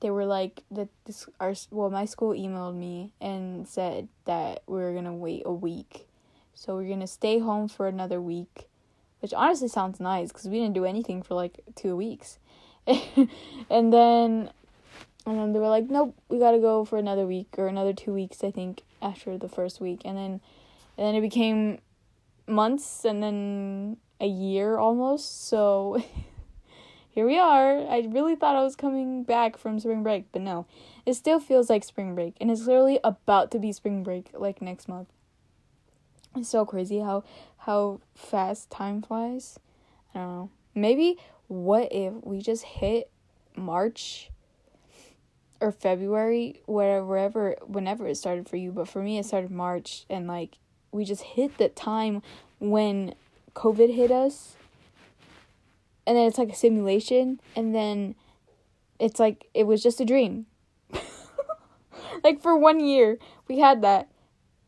they 0.00 0.10
were 0.10 0.26
like 0.26 0.62
that 0.70 0.88
this 1.04 1.26
our 1.38 1.54
well 1.70 1.88
my 1.88 2.04
school 2.04 2.30
emailed 2.30 2.74
me 2.74 3.12
and 3.20 3.66
said 3.68 4.08
that 4.24 4.62
we 4.66 4.82
are 4.82 4.92
gonna 4.94 5.14
wait 5.14 5.42
a 5.46 5.52
week, 5.52 6.08
so 6.54 6.76
we're 6.76 6.88
gonna 6.88 7.06
stay 7.06 7.38
home 7.38 7.68
for 7.68 7.86
another 7.86 8.20
week, 8.20 8.68
which 9.22 9.32
honestly 9.32 9.68
sounds 9.68 10.00
nice 10.00 10.32
because 10.32 10.48
we 10.48 10.58
didn't 10.58 10.74
do 10.74 10.84
anything 10.84 11.22
for 11.22 11.34
like 11.34 11.60
two 11.76 11.96
weeks. 11.96 12.40
and 12.86 13.92
then 13.92 14.50
and 15.24 15.38
then 15.38 15.52
they 15.52 15.60
were 15.60 15.68
like, 15.68 15.88
Nope, 15.88 16.16
we 16.28 16.40
gotta 16.40 16.58
go 16.58 16.84
for 16.84 16.98
another 16.98 17.24
week 17.24 17.54
or 17.56 17.68
another 17.68 17.92
two 17.92 18.12
weeks, 18.12 18.42
I 18.42 18.50
think, 18.50 18.82
after 19.00 19.38
the 19.38 19.48
first 19.48 19.80
week. 19.80 20.02
And 20.04 20.18
then 20.18 20.40
and 20.98 21.06
then 21.06 21.14
it 21.14 21.20
became 21.20 21.78
months 22.48 23.04
and 23.04 23.22
then 23.22 23.96
a 24.20 24.26
year 24.26 24.76
almost. 24.76 25.46
So 25.48 26.02
here 27.10 27.24
we 27.24 27.38
are. 27.38 27.78
I 27.78 28.08
really 28.10 28.34
thought 28.34 28.56
I 28.56 28.64
was 28.64 28.74
coming 28.74 29.22
back 29.22 29.56
from 29.56 29.78
spring 29.78 30.02
break, 30.02 30.32
but 30.32 30.42
no. 30.42 30.66
It 31.06 31.14
still 31.14 31.38
feels 31.38 31.70
like 31.70 31.84
spring 31.84 32.16
break 32.16 32.34
and 32.40 32.50
it's 32.50 32.66
literally 32.66 32.98
about 33.04 33.52
to 33.52 33.60
be 33.60 33.70
spring 33.70 34.02
break 34.02 34.30
like 34.34 34.60
next 34.60 34.88
month. 34.88 35.08
It's 36.36 36.48
so 36.48 36.64
crazy 36.64 37.00
how 37.00 37.24
how 37.58 38.00
fast 38.14 38.70
time 38.70 39.02
flies. 39.02 39.58
I 40.14 40.18
don't 40.18 40.28
know. 40.28 40.50
Maybe 40.74 41.18
what 41.48 41.88
if 41.92 42.14
we 42.22 42.40
just 42.40 42.64
hit 42.64 43.10
March 43.56 44.30
or 45.62 45.70
February, 45.70 46.60
wherever, 46.66 47.56
whenever 47.64 48.08
it 48.08 48.16
started 48.16 48.48
for 48.48 48.56
you, 48.56 48.72
but 48.72 48.88
for 48.88 49.00
me, 49.00 49.18
it 49.18 49.24
started 49.24 49.50
March, 49.50 50.04
and 50.10 50.26
like 50.26 50.58
we 50.90 51.04
just 51.04 51.22
hit 51.22 51.56
the 51.56 51.68
time 51.68 52.20
when 52.58 53.14
COVID 53.54 53.94
hit 53.94 54.10
us, 54.10 54.56
and 56.04 56.16
then 56.16 56.26
it's 56.26 56.38
like 56.38 56.50
a 56.50 56.54
simulation, 56.54 57.40
and 57.54 57.74
then 57.74 58.16
it's 58.98 59.20
like 59.20 59.46
it 59.54 59.64
was 59.64 59.82
just 59.82 60.00
a 60.00 60.04
dream. 60.04 60.46
like 62.24 62.40
for 62.40 62.56
one 62.56 62.80
year, 62.80 63.18
we 63.46 63.60
had 63.60 63.82
that, 63.82 64.08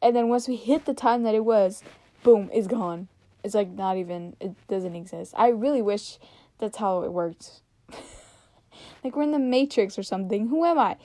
and 0.04 0.14
then 0.14 0.28
once 0.28 0.46
we 0.46 0.56
hit 0.56 0.84
the 0.84 0.92
time 0.92 1.22
that 1.22 1.34
it 1.34 1.46
was, 1.46 1.82
boom, 2.22 2.50
it's 2.52 2.66
gone. 2.66 3.08
It's 3.42 3.54
like 3.54 3.70
not 3.70 3.96
even, 3.96 4.36
it 4.38 4.52
doesn't 4.68 4.94
exist. 4.94 5.32
I 5.34 5.48
really 5.48 5.80
wish 5.80 6.18
that's 6.58 6.76
how 6.76 7.02
it 7.04 7.12
worked. 7.12 7.62
like 9.02 9.16
we're 9.16 9.22
in 9.22 9.32
the 9.32 9.38
Matrix 9.38 9.98
or 9.98 10.02
something. 10.02 10.48
Who 10.48 10.62
am 10.66 10.78
I? 10.78 10.98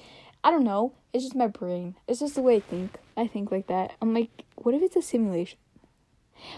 I 0.44 0.52
don't 0.52 0.66
know. 0.66 0.92
It's 1.14 1.24
just 1.24 1.36
my 1.36 1.48
brain. 1.48 1.96
It's 2.10 2.20
just 2.20 2.36
the 2.36 2.42
way 2.42 2.58
I 2.58 2.60
think. 2.60 2.98
I 3.16 3.26
think 3.26 3.52
like 3.52 3.68
that. 3.68 3.96
I'm 4.02 4.14
like, 4.14 4.44
what 4.56 4.76
if 4.76 4.82
it's 4.82 4.98
a 4.98 5.02
simulation? 5.02 5.58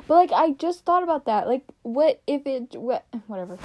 But 0.07 0.15
like 0.15 0.31
I 0.31 0.53
just 0.53 0.83
thought 0.83 1.03
about 1.03 1.25
that. 1.25 1.47
Like 1.47 1.63
what 1.83 2.21
if 2.25 2.47
it 2.47 2.75
what 2.75 3.05
whatever. 3.27 3.59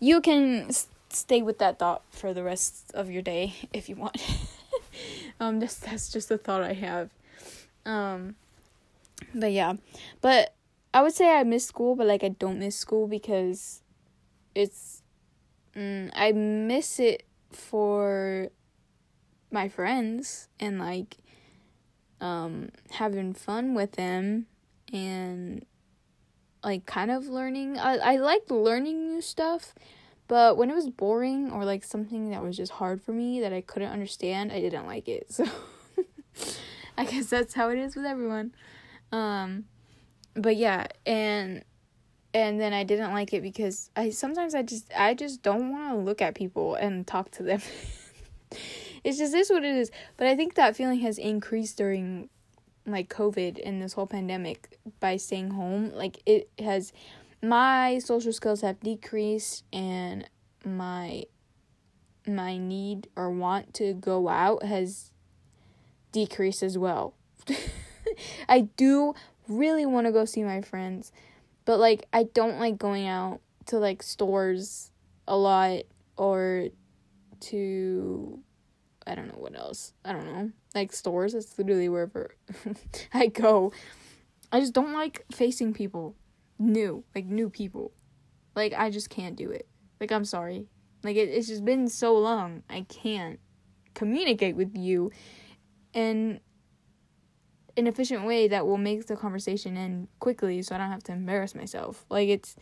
You 0.00 0.22
can 0.22 0.70
stay 1.10 1.42
with 1.42 1.58
that 1.58 1.78
thought 1.78 2.02
for 2.10 2.32
the 2.32 2.42
rest 2.42 2.90
of 2.94 3.10
your 3.10 3.22
day 3.22 3.54
if 3.74 3.90
you 3.90 3.96
want. 3.96 4.16
um 5.40 5.60
just 5.60 5.82
that's 5.82 6.10
just 6.10 6.30
a 6.30 6.38
thought 6.38 6.62
I 6.62 6.72
have. 6.72 7.10
Um 7.86 8.34
but 9.34 9.52
yeah. 9.52 9.74
But 10.20 10.54
I 10.92 11.02
would 11.02 11.14
say 11.14 11.30
I 11.30 11.42
miss 11.44 11.66
school, 11.66 11.96
but 11.96 12.06
like 12.06 12.24
I 12.24 12.28
don't 12.28 12.58
miss 12.58 12.76
school 12.76 13.06
because 13.06 13.82
it's 14.54 15.02
mm, 15.74 16.10
I 16.14 16.32
miss 16.32 16.98
it 16.98 17.24
for 17.50 18.48
my 19.50 19.68
friends 19.68 20.48
and 20.58 20.78
like 20.78 21.16
um 22.20 22.70
having 22.90 23.32
fun 23.32 23.74
with 23.74 23.92
them 23.92 24.46
and 24.92 25.64
like 26.64 26.86
kind 26.86 27.10
of 27.10 27.26
learning 27.26 27.78
I 27.78 27.96
I 27.96 28.16
like 28.16 28.50
learning 28.50 29.08
new 29.08 29.20
stuff 29.20 29.74
but 30.28 30.56
when 30.56 30.70
it 30.70 30.74
was 30.74 30.88
boring 30.88 31.52
or 31.52 31.64
like 31.64 31.84
something 31.84 32.30
that 32.30 32.42
was 32.42 32.56
just 32.56 32.72
hard 32.72 33.00
for 33.02 33.12
me 33.12 33.40
that 33.40 33.52
I 33.52 33.60
couldn't 33.60 33.92
understand 33.92 34.50
I 34.50 34.60
didn't 34.60 34.86
like 34.86 35.08
it 35.08 35.30
so 35.30 35.46
I 36.98 37.04
guess 37.04 37.26
that's 37.26 37.54
how 37.54 37.70
it 37.70 37.78
is 37.78 37.94
with 37.96 38.04
everyone 38.04 38.54
um 39.12 39.64
but 40.34 40.56
yeah 40.56 40.86
and 41.04 41.62
and 42.36 42.60
then 42.60 42.74
I 42.74 42.84
didn't 42.84 43.14
like 43.14 43.32
it 43.32 43.40
because 43.42 43.90
I 43.96 44.10
sometimes 44.10 44.54
I 44.54 44.62
just 44.62 44.92
I 44.94 45.14
just 45.14 45.42
don't 45.42 45.72
want 45.72 45.92
to 45.92 45.96
look 45.96 46.20
at 46.20 46.34
people 46.34 46.74
and 46.74 47.06
talk 47.06 47.30
to 47.32 47.42
them. 47.42 47.62
it's 49.04 49.16
just 49.16 49.32
this 49.32 49.48
what 49.48 49.64
it 49.64 49.74
is. 49.74 49.90
But 50.18 50.26
I 50.26 50.36
think 50.36 50.54
that 50.56 50.76
feeling 50.76 51.00
has 51.00 51.16
increased 51.16 51.78
during 51.78 52.28
like 52.84 53.08
COVID 53.08 53.58
and 53.64 53.80
this 53.80 53.94
whole 53.94 54.06
pandemic 54.06 54.78
by 55.00 55.16
staying 55.16 55.52
home, 55.52 55.92
like 55.94 56.20
it 56.26 56.50
has 56.58 56.92
my 57.42 58.00
social 58.00 58.34
skills 58.34 58.60
have 58.60 58.80
decreased 58.80 59.64
and 59.72 60.28
my 60.62 61.24
my 62.26 62.58
need 62.58 63.08
or 63.16 63.30
want 63.30 63.72
to 63.74 63.94
go 63.94 64.28
out 64.28 64.62
has 64.62 65.10
decreased 66.16 66.62
as 66.62 66.78
well. 66.78 67.12
I 68.48 68.60
do 68.78 69.14
really 69.48 69.84
want 69.84 70.06
to 70.06 70.12
go 70.12 70.24
see 70.24 70.42
my 70.42 70.62
friends, 70.62 71.12
but 71.66 71.78
like 71.78 72.06
I 72.10 72.22
don't 72.22 72.58
like 72.58 72.78
going 72.78 73.06
out 73.06 73.40
to 73.66 73.76
like 73.76 74.02
stores 74.02 74.90
a 75.28 75.36
lot 75.36 75.82
or 76.16 76.68
to 77.40 78.38
I 79.06 79.14
don't 79.14 79.28
know 79.28 79.38
what 79.38 79.58
else. 79.58 79.92
I 80.06 80.14
don't 80.14 80.24
know. 80.24 80.52
Like 80.74 80.94
stores, 80.94 81.34
that's 81.34 81.58
literally 81.58 81.90
wherever 81.90 82.34
I 83.12 83.26
go. 83.26 83.74
I 84.50 84.60
just 84.60 84.72
don't 84.72 84.94
like 84.94 85.26
facing 85.30 85.74
people 85.74 86.16
new, 86.58 87.04
like 87.14 87.26
new 87.26 87.50
people. 87.50 87.92
Like 88.54 88.72
I 88.72 88.88
just 88.88 89.10
can't 89.10 89.36
do 89.36 89.50
it. 89.50 89.68
Like 90.00 90.10
I'm 90.10 90.24
sorry. 90.24 90.66
Like 91.04 91.16
it, 91.16 91.28
it's 91.28 91.48
just 91.48 91.66
been 91.66 91.88
so 91.88 92.16
long. 92.16 92.62
I 92.70 92.86
can't 92.88 93.38
communicate 93.92 94.56
with 94.56 94.74
you 94.74 95.10
in 95.96 96.38
an 97.76 97.86
efficient 97.86 98.24
way 98.24 98.48
that 98.48 98.66
will 98.66 98.76
make 98.78 99.06
the 99.06 99.16
conversation 99.16 99.76
end 99.76 100.08
quickly 100.20 100.62
so 100.62 100.74
I 100.74 100.78
don't 100.78 100.90
have 100.90 101.02
to 101.04 101.12
embarrass 101.12 101.54
myself. 101.54 102.04
Like 102.10 102.28
it's 102.28 102.54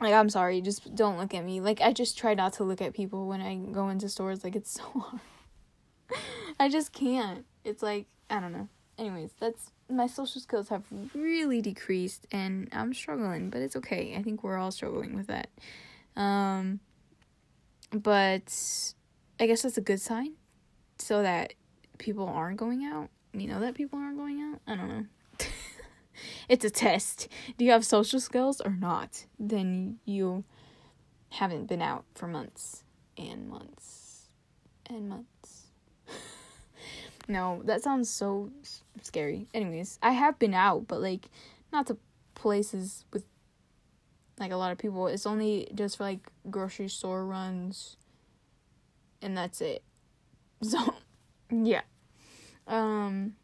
like 0.00 0.14
I'm 0.14 0.30
sorry, 0.30 0.62
just 0.62 0.94
don't 0.94 1.18
look 1.18 1.34
at 1.34 1.44
me. 1.44 1.60
Like 1.60 1.80
I 1.80 1.92
just 1.92 2.18
try 2.18 2.32
not 2.34 2.54
to 2.54 2.64
look 2.64 2.80
at 2.80 2.94
people 2.94 3.28
when 3.28 3.42
I 3.42 3.54
go 3.56 3.90
into 3.90 4.08
stores. 4.08 4.42
Like 4.42 4.56
it's 4.56 4.72
so 4.80 4.82
hard. 4.82 5.20
I 6.58 6.68
just 6.68 6.92
can't. 6.92 7.44
It's 7.64 7.82
like 7.82 8.06
I 8.30 8.40
don't 8.40 8.52
know. 8.52 8.68
Anyways, 8.98 9.32
that's 9.38 9.70
my 9.90 10.06
social 10.06 10.40
skills 10.40 10.68
have 10.70 10.84
really 11.14 11.60
decreased 11.60 12.26
and 12.32 12.68
I'm 12.72 12.94
struggling, 12.94 13.50
but 13.50 13.60
it's 13.60 13.76
okay. 13.76 14.14
I 14.16 14.22
think 14.22 14.42
we're 14.42 14.56
all 14.58 14.70
struggling 14.70 15.14
with 15.14 15.26
that. 15.26 15.50
Um 16.16 16.80
but 17.90 18.54
I 19.38 19.46
guess 19.46 19.62
that's 19.62 19.76
a 19.78 19.82
good 19.82 20.00
sign 20.00 20.34
so 20.98 21.22
that 21.22 21.54
people 22.00 22.26
aren't 22.26 22.56
going 22.56 22.84
out. 22.84 23.08
You 23.32 23.46
know 23.46 23.60
that 23.60 23.74
people 23.74 23.98
aren't 23.98 24.16
going 24.16 24.40
out? 24.40 24.60
I 24.66 24.74
don't 24.74 24.88
know. 24.88 25.06
it's 26.48 26.64
a 26.64 26.70
test. 26.70 27.28
Do 27.56 27.64
you 27.64 27.70
have 27.70 27.84
social 27.84 28.18
skills 28.18 28.60
or 28.60 28.72
not? 28.72 29.26
Then 29.38 29.98
you 30.04 30.42
haven't 31.28 31.66
been 31.66 31.82
out 31.82 32.04
for 32.14 32.26
months 32.26 32.82
and 33.16 33.48
months 33.48 34.28
and 34.86 35.08
months. 35.08 35.66
no, 37.28 37.62
that 37.66 37.82
sounds 37.82 38.10
so 38.10 38.50
scary. 39.02 39.46
Anyways, 39.54 39.98
I 40.02 40.10
have 40.12 40.38
been 40.40 40.54
out, 40.54 40.88
but 40.88 41.00
like 41.00 41.28
not 41.72 41.86
to 41.86 41.98
places 42.34 43.04
with 43.12 43.24
like 44.40 44.50
a 44.50 44.56
lot 44.56 44.72
of 44.72 44.78
people. 44.78 45.06
It's 45.06 45.26
only 45.26 45.68
just 45.74 45.98
for 45.98 46.04
like 46.04 46.26
grocery 46.50 46.88
store 46.88 47.24
runs 47.26 47.98
and 49.22 49.36
that's 49.36 49.60
it. 49.60 49.82
So, 50.62 50.89
yeah. 51.50 51.82
Um 52.66 53.34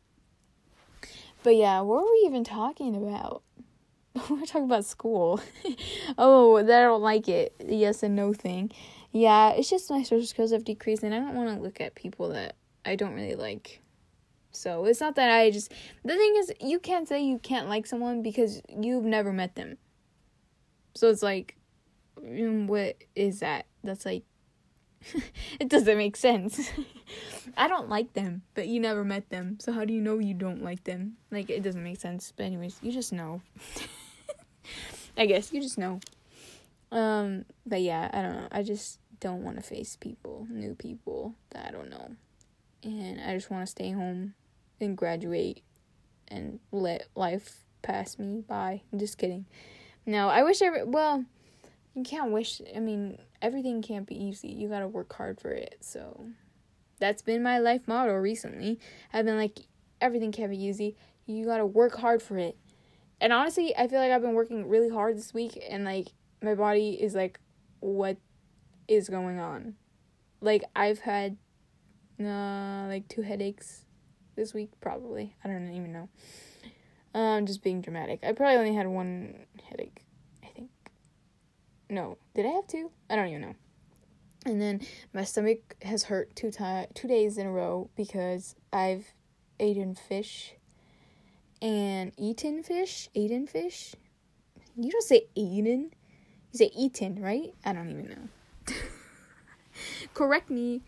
but 1.42 1.56
yeah, 1.56 1.80
what 1.80 2.02
were 2.02 2.10
we 2.10 2.24
even 2.26 2.44
talking 2.44 2.96
about? 2.96 3.42
we're 4.30 4.46
talking 4.46 4.64
about 4.64 4.84
school. 4.84 5.40
oh, 6.18 6.62
that 6.62 6.82
I 6.82 6.84
don't 6.84 7.02
like 7.02 7.28
it. 7.28 7.54
Yes 7.64 8.02
and 8.02 8.16
no 8.16 8.32
thing. 8.32 8.72
Yeah, 9.12 9.50
it's 9.50 9.70
just 9.70 9.90
my 9.90 10.02
social 10.02 10.26
skills 10.26 10.50
have 10.52 10.64
decreased 10.64 11.02
and 11.02 11.14
I 11.14 11.18
don't 11.18 11.34
want 11.34 11.56
to 11.56 11.62
look 11.62 11.80
at 11.80 11.94
people 11.94 12.30
that 12.30 12.56
I 12.84 12.96
don't 12.96 13.14
really 13.14 13.34
like. 13.34 13.80
So 14.50 14.86
it's 14.86 15.00
not 15.00 15.16
that 15.16 15.30
I 15.30 15.50
just. 15.50 15.70
The 16.04 16.16
thing 16.16 16.34
is, 16.38 16.52
you 16.60 16.78
can't 16.78 17.06
say 17.06 17.22
you 17.22 17.38
can't 17.38 17.68
like 17.68 17.86
someone 17.86 18.22
because 18.22 18.62
you've 18.68 19.04
never 19.04 19.32
met 19.32 19.54
them. 19.54 19.76
So 20.94 21.10
it's 21.10 21.22
like, 21.22 21.56
mm, 22.18 22.66
what 22.66 22.96
is 23.14 23.40
that? 23.40 23.66
That's 23.84 24.06
like, 24.06 24.24
it 25.60 25.68
doesn't 25.68 25.96
make 25.96 26.16
sense. 26.16 26.70
I 27.56 27.68
don't 27.68 27.88
like 27.88 28.12
them, 28.14 28.42
but 28.54 28.68
you 28.68 28.80
never 28.80 29.04
met 29.04 29.30
them. 29.30 29.58
So 29.60 29.72
how 29.72 29.84
do 29.84 29.92
you 29.92 30.00
know 30.00 30.18
you 30.18 30.34
don't 30.34 30.62
like 30.62 30.84
them? 30.84 31.16
Like, 31.30 31.50
it 31.50 31.62
doesn't 31.62 31.82
make 31.82 32.00
sense. 32.00 32.32
But, 32.36 32.46
anyways, 32.46 32.78
you 32.82 32.92
just 32.92 33.12
know. 33.12 33.42
I 35.16 35.26
guess 35.26 35.52
you 35.52 35.60
just 35.60 35.78
know. 35.78 36.00
Um, 36.92 37.44
but 37.64 37.80
yeah, 37.80 38.10
I 38.12 38.22
don't 38.22 38.34
know. 38.34 38.48
I 38.50 38.62
just 38.62 38.98
don't 39.20 39.42
want 39.42 39.56
to 39.56 39.62
face 39.62 39.96
people, 39.96 40.46
new 40.50 40.74
people 40.74 41.34
that 41.50 41.66
I 41.66 41.70
don't 41.70 41.90
know. 41.90 42.16
And 42.82 43.20
I 43.20 43.34
just 43.34 43.50
want 43.50 43.66
to 43.66 43.70
stay 43.70 43.90
home 43.90 44.34
and 44.80 44.96
graduate 44.96 45.62
and 46.28 46.60
let 46.70 47.06
life 47.14 47.64
pass 47.82 48.18
me 48.18 48.42
by. 48.46 48.82
I'm 48.92 48.98
just 48.98 49.18
kidding. 49.18 49.46
No, 50.04 50.28
I 50.28 50.42
wish 50.42 50.62
every 50.62 50.84
well, 50.84 51.24
you 51.96 52.02
can't 52.04 52.30
wish. 52.30 52.60
I 52.74 52.78
mean, 52.78 53.18
everything 53.40 53.80
can't 53.80 54.06
be 54.06 54.22
easy. 54.22 54.48
You 54.48 54.68
gotta 54.68 54.86
work 54.86 55.12
hard 55.14 55.40
for 55.40 55.50
it. 55.50 55.78
So, 55.80 56.26
that's 57.00 57.22
been 57.22 57.42
my 57.42 57.58
life 57.58 57.88
motto 57.88 58.12
recently. 58.14 58.78
I've 59.12 59.24
been 59.24 59.38
like, 59.38 59.60
everything 60.00 60.30
can't 60.30 60.50
be 60.50 60.62
easy. 60.62 60.94
You 61.24 61.46
gotta 61.46 61.64
work 61.64 61.96
hard 61.96 62.22
for 62.22 62.36
it. 62.36 62.56
And 63.18 63.32
honestly, 63.32 63.74
I 63.74 63.88
feel 63.88 63.98
like 63.98 64.12
I've 64.12 64.20
been 64.20 64.34
working 64.34 64.68
really 64.68 64.90
hard 64.90 65.16
this 65.16 65.32
week, 65.32 65.58
and 65.68 65.84
like 65.84 66.08
my 66.42 66.54
body 66.54 66.90
is 66.90 67.14
like, 67.14 67.40
what 67.80 68.18
is 68.86 69.08
going 69.08 69.38
on? 69.38 69.74
Like 70.42 70.64
I've 70.76 71.00
had, 71.00 71.38
uh, 72.20 72.86
like 72.88 73.08
two 73.08 73.22
headaches 73.22 73.86
this 74.36 74.52
week, 74.52 74.70
probably. 74.82 75.34
I 75.42 75.48
don't 75.48 75.72
even 75.72 75.92
know. 75.92 76.08
Um, 77.14 77.46
just 77.46 77.62
being 77.62 77.80
dramatic. 77.80 78.20
I 78.22 78.32
probably 78.32 78.56
only 78.56 78.74
had 78.74 78.86
one 78.86 79.46
headache. 79.70 80.05
No, 81.88 82.18
did 82.34 82.46
I 82.46 82.50
have 82.50 82.66
two? 82.66 82.90
I 83.08 83.16
don't 83.16 83.28
even 83.28 83.40
know. 83.42 83.54
And 84.44 84.60
then 84.60 84.80
my 85.12 85.24
stomach 85.24 85.76
has 85.82 86.04
hurt 86.04 86.34
two 86.36 86.50
time 86.50 86.86
two 86.94 87.08
days 87.08 87.38
in 87.38 87.46
a 87.46 87.52
row 87.52 87.90
because 87.96 88.54
I've 88.72 89.12
eaten 89.58 89.94
fish 89.94 90.54
and 91.60 92.12
eaten 92.16 92.62
fish, 92.62 93.08
eaten 93.14 93.46
fish. 93.46 93.94
You 94.76 94.90
don't 94.90 95.02
say 95.02 95.26
eaten, 95.34 95.90
you 96.52 96.58
say 96.58 96.70
eaten, 96.76 97.20
right? 97.20 97.54
I 97.64 97.72
don't 97.72 97.90
even 97.90 98.08
know. 98.08 98.74
Correct 100.14 100.50
me 100.50 100.82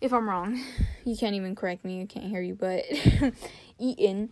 if 0.00 0.12
I'm 0.12 0.28
wrong, 0.28 0.62
you 1.04 1.16
can't 1.16 1.34
even 1.34 1.54
correct 1.54 1.84
me. 1.84 2.02
I 2.02 2.06
can't 2.06 2.26
hear 2.26 2.40
you, 2.40 2.54
but 2.54 2.84
eaten. 3.78 4.30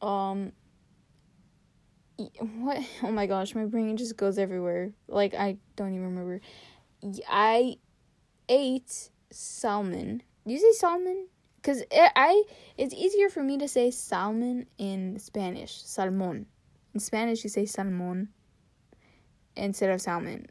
Um. 0.00 0.52
What? 2.18 2.82
Oh 3.02 3.10
my 3.10 3.26
gosh, 3.26 3.54
my 3.54 3.64
brain 3.64 3.96
just 3.96 4.16
goes 4.16 4.38
everywhere. 4.38 4.92
Like 5.06 5.34
I 5.34 5.56
don't 5.76 5.94
even 5.94 6.06
remember. 6.06 6.40
I 7.28 7.76
ate 8.48 9.10
salmon. 9.30 10.22
You 10.44 10.58
say 10.58 10.72
salmon? 10.72 11.28
Cause 11.62 11.80
it, 11.80 12.12
I 12.16 12.44
it's 12.76 12.94
easier 12.94 13.28
for 13.28 13.42
me 13.42 13.58
to 13.58 13.68
say 13.68 13.90
salmon 13.90 14.66
in 14.78 15.18
Spanish. 15.18 15.82
Salmon. 15.82 16.46
In 16.94 17.00
Spanish, 17.00 17.44
you 17.44 17.50
say 17.50 17.66
salmon 17.66 18.28
instead 19.56 19.90
of 19.90 20.00
salmon 20.00 20.46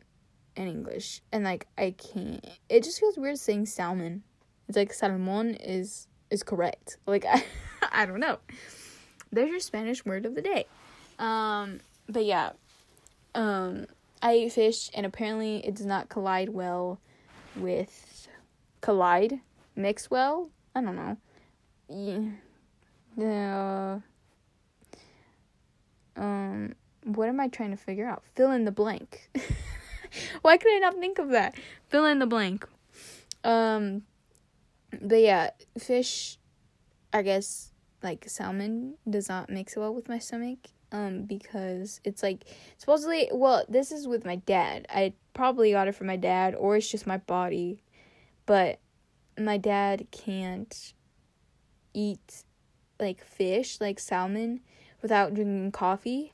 in 0.56 0.68
English. 0.68 1.22
And 1.32 1.44
like 1.44 1.68
I 1.78 1.92
can't 1.92 2.46
it 2.70 2.84
just 2.84 3.00
feels 3.00 3.18
weird 3.18 3.40
saying 3.40 3.66
salmon. 3.66 4.24
It's 4.68 4.78
like 4.78 4.94
salmon 4.94 5.56
is 5.56 6.08
is 6.30 6.44
correct. 6.44 6.98
Like 7.06 7.26
I 7.26 7.44
I 7.92 8.06
don't 8.06 8.20
know. 8.20 8.40
There's 9.32 9.50
your 9.50 9.60
Spanish 9.60 10.06
word 10.06 10.26
of 10.26 10.36
the 10.36 10.42
day. 10.42 10.66
Um 11.20 11.80
but 12.08 12.26
yeah. 12.26 12.52
Um 13.36 13.88
I 14.22 14.32
ate 14.34 14.54
fish 14.54 14.90
and 14.94 15.06
apparently 15.06 15.66
it 15.66 15.76
does 15.76 15.86
not 15.86 16.10
collide 16.10 16.50
well 16.50 17.00
with 17.56 18.28
collide 18.82 19.40
mix 19.76 20.10
well. 20.10 20.50
I 20.76 20.82
don't 20.82 20.96
know. 20.96 21.18
Yeah. 23.18 24.00
Uh, 26.16 26.20
um 26.20 26.76
what 27.04 27.30
am 27.30 27.40
I 27.40 27.48
trying 27.48 27.72
to 27.72 27.78
figure 27.78 28.08
out? 28.08 28.24
Fill 28.36 28.52
in 28.52 28.66
the 28.66 28.72
blank. 28.72 29.30
Why 30.42 30.58
could 30.58 30.76
I 30.76 30.80
not 30.80 30.96
think 30.96 31.20
of 31.20 31.30
that? 31.30 31.56
Fill 31.88 32.06
in 32.06 32.20
the 32.20 32.26
blank. 32.26 32.68
Um, 33.44 34.04
but 35.02 35.22
yeah, 35.22 35.52
fish, 35.80 36.38
I 37.14 37.22
guess, 37.22 37.72
like 38.04 38.28
salmon 38.28 38.96
does 39.10 39.30
not 39.30 39.50
mix 39.50 39.76
well 39.76 39.94
with 39.94 40.10
my 40.10 40.20
stomach. 40.20 40.60
Um, 40.92 41.24
because 41.24 42.00
it's 42.06 42.24
like 42.24 42.46
supposedly, 42.78 43.30
well, 43.34 43.66
this 43.68 43.92
is 43.92 44.08
with 44.08 44.26
my 44.26 44.38
dad. 44.38 44.86
I 44.90 45.14
probably 45.34 45.72
got 45.72 45.90
it 45.90 45.96
from 45.96 46.08
my 46.08 46.16
dad, 46.16 46.56
or 46.56 46.78
it's 46.78 46.90
just 46.90 47.06
my 47.06 47.18
body. 47.18 47.82
But 48.46 48.80
my 49.38 49.58
dad 49.58 50.08
can't 50.12 50.94
eat 51.94 52.44
like 53.00 53.24
fish, 53.24 53.82
like 53.82 54.00
salmon, 54.00 54.62
without 55.02 55.34
drinking 55.34 55.74
coffee 55.74 56.34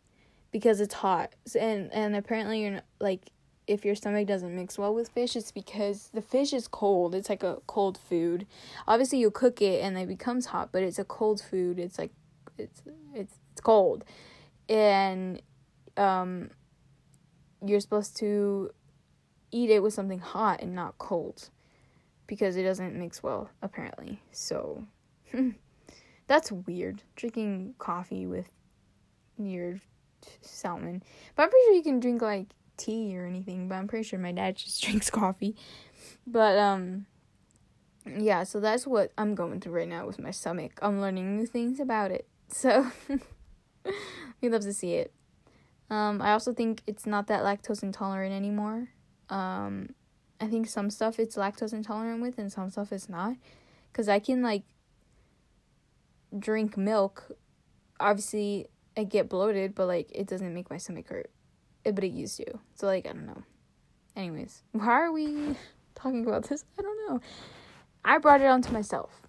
because 0.52 0.80
it's 0.80 0.94
hot. 0.94 1.34
And 1.60 1.92
and 1.92 2.16
apparently 2.16 2.62
you're 2.62 2.82
like 3.00 3.32
if 3.68 3.86
your 3.86 3.96
stomach 3.96 4.28
doesn't 4.28 4.56
mix 4.56 4.78
well 4.78 4.94
with 4.94 5.10
fish, 5.10 5.36
it's 5.36 5.52
because 5.52 6.10
the 6.13 6.22
fish 6.22 6.54
is 6.54 6.68
cold. 6.68 7.16
It's 7.16 7.30
like 7.30 7.44
a 7.44 7.58
cold 7.68 7.98
food. 7.98 8.46
Obviously, 8.88 9.20
you 9.20 9.32
cook 9.32 9.62
it 9.62 9.82
and 9.84 9.98
it 9.98 10.08
becomes 10.08 10.48
hot, 10.48 10.70
but 10.72 10.84
it's 10.84 11.00
a 11.00 11.06
cold 11.06 11.42
food. 11.42 11.80
It's 11.80 11.98
like 11.98 12.12
it's 12.58 12.82
it's 13.13 13.39
it's 13.54 13.62
cold, 13.62 14.04
and 14.69 15.41
um, 15.97 16.49
you're 17.65 17.80
supposed 17.80 18.17
to 18.17 18.71
eat 19.52 19.69
it 19.69 19.84
with 19.84 19.93
something 19.93 20.19
hot 20.19 20.62
and 20.62 20.73
not 20.73 20.97
cold 20.97 21.49
because 22.28 22.56
it 22.56 22.63
doesn't 22.63 22.95
mix 22.95 23.21
well 23.21 23.49
apparently. 23.62 24.21
So 24.32 24.86
that's 26.28 26.52
weird. 26.52 27.04
Drinking 27.15 27.76
coffee 27.78 28.26
with 28.26 28.49
your 29.38 29.80
salmon. 30.41 31.04
But 31.36 31.43
I'm 31.43 31.49
pretty 31.49 31.65
sure 31.65 31.76
you 31.76 31.84
can 31.84 31.99
drink 31.99 32.21
like 32.21 32.47
tea 32.78 33.17
or 33.17 33.26
anything, 33.26 33.67
but 33.67 33.76
I'm 33.76 33.88
pretty 33.88 34.04
sure 34.08 34.19
my 34.19 34.32
dad 34.32 34.56
just 34.56 34.82
drinks 34.84 35.10
coffee. 35.10 35.56
But 36.26 36.58
um 36.58 37.06
yeah, 38.06 38.43
so 38.43 38.60
that's 38.60 38.86
what 38.86 39.13
I'm 39.17 39.34
going 39.34 39.62
through 39.62 39.73
right 39.73 39.88
now 39.88 40.06
with 40.06 40.19
my 40.19 40.32
stomach. 40.32 40.78
I'm 40.82 40.99
learning 40.99 41.38
new 41.38 41.45
things 41.45 41.80
about 41.80 42.12
it. 42.12 42.28
So 42.49 42.91
we 44.43 44.49
love 44.49 44.62
to 44.62 44.73
see 44.73 44.93
it. 44.93 45.13
Um 45.89 46.21
I 46.21 46.34
also 46.34 46.53
think 46.53 46.82
it's 46.86 47.06
not 47.06 47.27
that 47.27 47.43
lactose 47.43 47.82
intolerant 47.82 48.34
anymore. 48.34 48.89
Um 49.29 49.89
I 50.39 50.47
think 50.47 50.67
some 50.67 50.89
stuff 50.89 51.19
it's 51.19 51.36
lactose 51.36 51.73
intolerant 51.73 52.21
with 52.21 52.38
and 52.38 52.51
some 52.51 52.69
stuff 52.69 52.91
it's 52.91 53.10
not. 53.10 53.36
Cuz 53.93 54.08
I 54.08 54.19
can 54.19 54.43
like 54.43 54.63
drink 56.38 56.77
milk. 56.77 57.32
Obviously, 57.99 58.67
I 58.97 59.03
get 59.03 59.29
bloated, 59.29 59.75
but 59.75 59.88
like 59.88 60.10
it 60.13 60.27
doesn't 60.27 60.53
make 60.53 60.69
my 60.69 60.77
stomach 60.77 61.08
hurt. 61.08 61.32
It, 61.86 61.95
but 61.95 62.03
it 62.03 62.12
used 62.12 62.38
to. 62.38 62.60
So 62.75 62.88
like 62.88 63.06
I 63.08 63.13
don't 63.13 63.25
know. 63.25 63.43
Anyways, 64.15 64.63
why 64.71 64.86
are 64.86 65.12
we 65.12 65.56
talking 65.95 66.25
about 66.25 66.49
this? 66.49 66.65
I 66.77 66.82
don't 66.82 66.97
know. 67.08 67.21
I 68.06 68.17
brought 68.17 68.41
it 68.41 68.47
on 68.47 68.62
to 68.63 68.73
myself. 68.73 69.21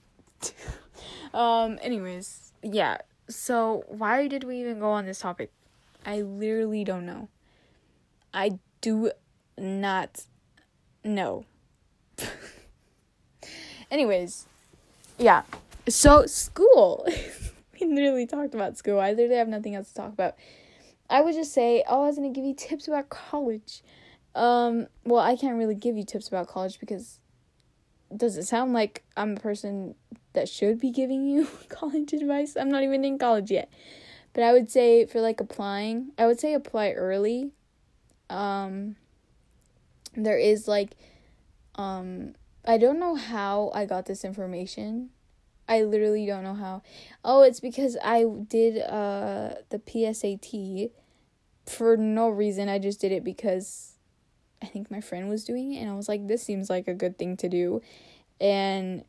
um 1.34 1.78
anyways, 1.82 2.52
yeah. 2.62 2.98
So 3.28 3.84
why 3.88 4.28
did 4.28 4.44
we 4.44 4.60
even 4.60 4.78
go 4.80 4.90
on 4.90 5.06
this 5.06 5.20
topic? 5.20 5.50
I 6.04 6.20
literally 6.20 6.84
don't 6.84 7.06
know. 7.06 7.28
I 8.32 8.58
do 8.80 9.12
not 9.56 10.24
know. 11.02 11.44
anyways, 13.90 14.46
yeah. 15.18 15.42
So 15.88 16.26
school. 16.26 17.06
we 17.80 17.86
literally 17.86 18.26
talked 18.26 18.54
about 18.54 18.76
school. 18.76 19.00
I 19.00 19.10
literally 19.10 19.36
have 19.36 19.48
nothing 19.48 19.74
else 19.74 19.88
to 19.88 19.94
talk 19.94 20.12
about. 20.12 20.34
I 21.08 21.20
would 21.20 21.34
just 21.34 21.52
say, 21.52 21.84
oh, 21.88 22.02
I 22.04 22.06
was 22.06 22.16
gonna 22.16 22.30
give 22.30 22.44
you 22.44 22.54
tips 22.54 22.88
about 22.88 23.08
college. 23.08 23.82
Um, 24.34 24.88
well, 25.04 25.20
I 25.20 25.36
can't 25.36 25.56
really 25.56 25.74
give 25.74 25.96
you 25.96 26.04
tips 26.04 26.28
about 26.28 26.48
college 26.48 26.80
because 26.80 27.20
does 28.14 28.36
it 28.36 28.44
sound 28.44 28.72
like 28.72 29.04
I'm 29.16 29.36
a 29.36 29.40
person 29.40 29.94
that 30.34 30.48
should 30.48 30.78
be 30.80 30.90
giving 30.90 31.26
you 31.26 31.48
college 31.68 32.12
advice? 32.12 32.56
I'm 32.56 32.70
not 32.70 32.82
even 32.82 33.04
in 33.04 33.18
college 33.18 33.50
yet. 33.50 33.70
But 34.32 34.42
I 34.44 34.52
would 34.52 34.70
say 34.70 35.06
for 35.06 35.20
like 35.20 35.40
applying, 35.40 36.10
I 36.18 36.26
would 36.26 36.40
say 36.40 36.54
apply 36.54 36.90
early. 36.90 37.50
Um 38.28 38.96
there 40.16 40.38
is 40.38 40.68
like 40.68 40.96
um 41.76 42.34
I 42.64 42.78
don't 42.78 43.00
know 43.00 43.14
how 43.14 43.70
I 43.74 43.84
got 43.84 44.06
this 44.06 44.24
information 44.24 45.10
I 45.66 45.82
literally 45.82 46.26
don't 46.26 46.44
know 46.44 46.54
how. 46.54 46.82
Oh, 47.24 47.42
it's 47.42 47.60
because 47.60 47.96
I 48.04 48.24
did 48.24 48.82
uh 48.82 49.54
the 49.70 49.78
PSAT 49.78 50.90
for 51.66 51.96
no 51.96 52.28
reason. 52.28 52.68
I 52.68 52.78
just 52.78 53.00
did 53.00 53.12
it 53.12 53.24
because 53.24 53.94
I 54.62 54.66
think 54.66 54.90
my 54.90 55.00
friend 55.00 55.28
was 55.28 55.44
doing 55.44 55.72
it 55.72 55.80
and 55.80 55.90
I 55.90 55.94
was 55.94 56.08
like 56.08 56.26
this 56.26 56.42
seems 56.42 56.70
like 56.70 56.88
a 56.88 56.94
good 56.94 57.18
thing 57.18 57.36
to 57.38 57.48
do 57.48 57.82
and 58.40 59.04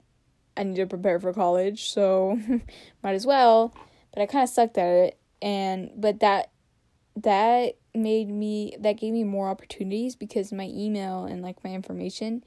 I 0.57 0.63
need 0.63 0.75
to 0.77 0.85
prepare 0.85 1.19
for 1.19 1.33
college, 1.33 1.89
so 1.89 2.39
might 3.03 3.15
as 3.15 3.25
well. 3.25 3.73
But 4.13 4.21
I 4.21 4.25
kind 4.25 4.43
of 4.43 4.49
sucked 4.49 4.77
at 4.77 4.87
it 4.87 5.17
and 5.41 5.91
but 5.95 6.19
that 6.19 6.49
that 7.15 7.75
made 7.93 8.29
me 8.29 8.75
that 8.79 8.93
gave 8.93 9.13
me 9.13 9.23
more 9.23 9.47
opportunities 9.47 10.15
because 10.15 10.51
my 10.51 10.69
email 10.73 11.25
and 11.25 11.41
like 11.41 11.63
my 11.63 11.71
information 11.71 12.43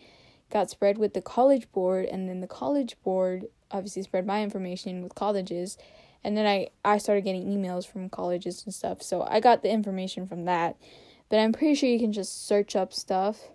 got 0.50 0.68
spread 0.68 0.98
with 0.98 1.14
the 1.14 1.22
college 1.22 1.70
board 1.72 2.04
and 2.06 2.28
then 2.28 2.40
the 2.40 2.46
college 2.46 2.96
board 3.02 3.46
obviously 3.70 4.02
spread 4.02 4.26
my 4.26 4.42
information 4.42 5.02
with 5.02 5.14
colleges 5.14 5.78
and 6.24 6.36
then 6.36 6.46
I 6.46 6.68
I 6.84 6.98
started 6.98 7.22
getting 7.24 7.46
emails 7.46 7.86
from 7.86 8.10
colleges 8.10 8.64
and 8.64 8.74
stuff. 8.74 9.02
So 9.02 9.22
I 9.22 9.40
got 9.40 9.62
the 9.62 9.70
information 9.70 10.26
from 10.26 10.44
that. 10.46 10.76
But 11.28 11.38
I'm 11.38 11.52
pretty 11.52 11.74
sure 11.74 11.88
you 11.88 11.98
can 11.98 12.12
just 12.12 12.46
search 12.46 12.74
up 12.74 12.92
stuff 12.92 13.50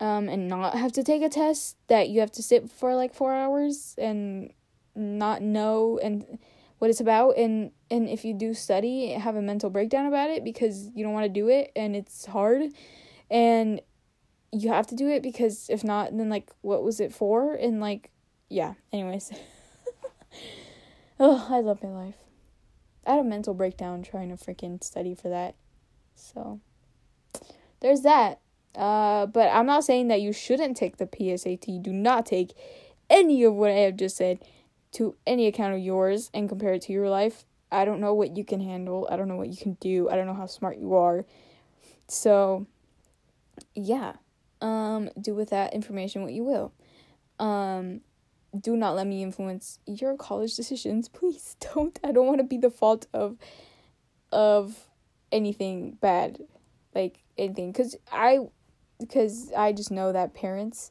um 0.00 0.28
and 0.28 0.48
not 0.48 0.76
have 0.76 0.92
to 0.92 1.02
take 1.02 1.22
a 1.22 1.28
test 1.28 1.76
that 1.88 2.08
you 2.08 2.20
have 2.20 2.32
to 2.32 2.42
sit 2.42 2.70
for 2.70 2.94
like 2.94 3.14
4 3.14 3.32
hours 3.32 3.94
and 3.98 4.52
not 4.94 5.42
know 5.42 5.98
and 6.02 6.38
what 6.78 6.90
it's 6.90 7.00
about 7.00 7.36
and 7.36 7.70
and 7.90 8.08
if 8.08 8.24
you 8.24 8.34
do 8.34 8.52
study 8.52 9.10
have 9.12 9.36
a 9.36 9.42
mental 9.42 9.70
breakdown 9.70 10.06
about 10.06 10.30
it 10.30 10.44
because 10.44 10.90
you 10.94 11.02
don't 11.02 11.14
want 11.14 11.24
to 11.24 11.32
do 11.32 11.48
it 11.48 11.70
and 11.74 11.96
it's 11.96 12.26
hard 12.26 12.62
and 13.30 13.80
you 14.52 14.68
have 14.68 14.86
to 14.86 14.94
do 14.94 15.08
it 15.08 15.22
because 15.22 15.68
if 15.70 15.82
not 15.82 16.16
then 16.16 16.28
like 16.28 16.50
what 16.60 16.82
was 16.82 17.00
it 17.00 17.12
for 17.12 17.54
and 17.54 17.80
like 17.80 18.10
yeah, 18.48 18.74
anyways. 18.92 19.32
oh, 21.20 21.46
I 21.50 21.60
love 21.60 21.82
my 21.82 21.90
life. 21.90 22.14
I 23.06 23.12
had 23.12 23.20
a 23.20 23.24
mental 23.24 23.54
breakdown 23.54 24.02
trying 24.02 24.36
to 24.36 24.42
freaking 24.42 24.82
study 24.82 25.14
for 25.14 25.28
that. 25.28 25.54
So, 26.14 26.60
there's 27.80 28.02
that. 28.02 28.40
Uh, 28.76 29.26
but 29.26 29.50
I'm 29.52 29.66
not 29.66 29.84
saying 29.84 30.08
that 30.08 30.20
you 30.20 30.32
shouldn't 30.32 30.76
take 30.76 30.98
the 30.98 31.06
PSAT. 31.06 31.82
Do 31.82 31.92
not 31.92 32.26
take 32.26 32.52
any 33.08 33.42
of 33.42 33.54
what 33.54 33.70
I 33.70 33.74
have 33.74 33.96
just 33.96 34.16
said 34.16 34.40
to 34.92 35.16
any 35.26 35.46
account 35.46 35.74
of 35.74 35.80
yours 35.80 36.30
and 36.34 36.48
compare 36.48 36.74
it 36.74 36.82
to 36.82 36.92
your 36.92 37.08
life. 37.08 37.44
I 37.72 37.84
don't 37.84 38.00
know 38.00 38.14
what 38.14 38.36
you 38.36 38.44
can 38.44 38.60
handle. 38.60 39.08
I 39.10 39.16
don't 39.16 39.28
know 39.28 39.36
what 39.36 39.48
you 39.48 39.56
can 39.56 39.74
do. 39.74 40.08
I 40.08 40.16
don't 40.16 40.26
know 40.26 40.34
how 40.34 40.46
smart 40.46 40.78
you 40.78 40.94
are. 40.94 41.24
So, 42.06 42.66
yeah. 43.74 44.14
Um, 44.60 45.10
do 45.20 45.34
with 45.34 45.50
that 45.50 45.74
information 45.74 46.22
what 46.22 46.32
you 46.32 46.44
will. 46.44 46.72
Um, 47.38 48.02
do 48.58 48.76
not 48.76 48.94
let 48.94 49.06
me 49.06 49.22
influence 49.22 49.78
your 49.86 50.16
college 50.16 50.54
decisions. 50.54 51.08
Please 51.10 51.56
don't. 51.74 51.98
I 52.04 52.12
don't 52.12 52.26
want 52.26 52.38
to 52.38 52.44
be 52.44 52.58
the 52.58 52.70
fault 52.70 53.06
of 53.12 53.36
of 54.32 54.88
anything 55.32 55.98
bad. 56.00 56.38
Like 56.94 57.22
anything 57.36 57.72
cuz 57.72 57.96
I 58.10 58.40
because 58.98 59.52
I 59.56 59.72
just 59.72 59.90
know 59.90 60.12
that 60.12 60.34
parents 60.34 60.90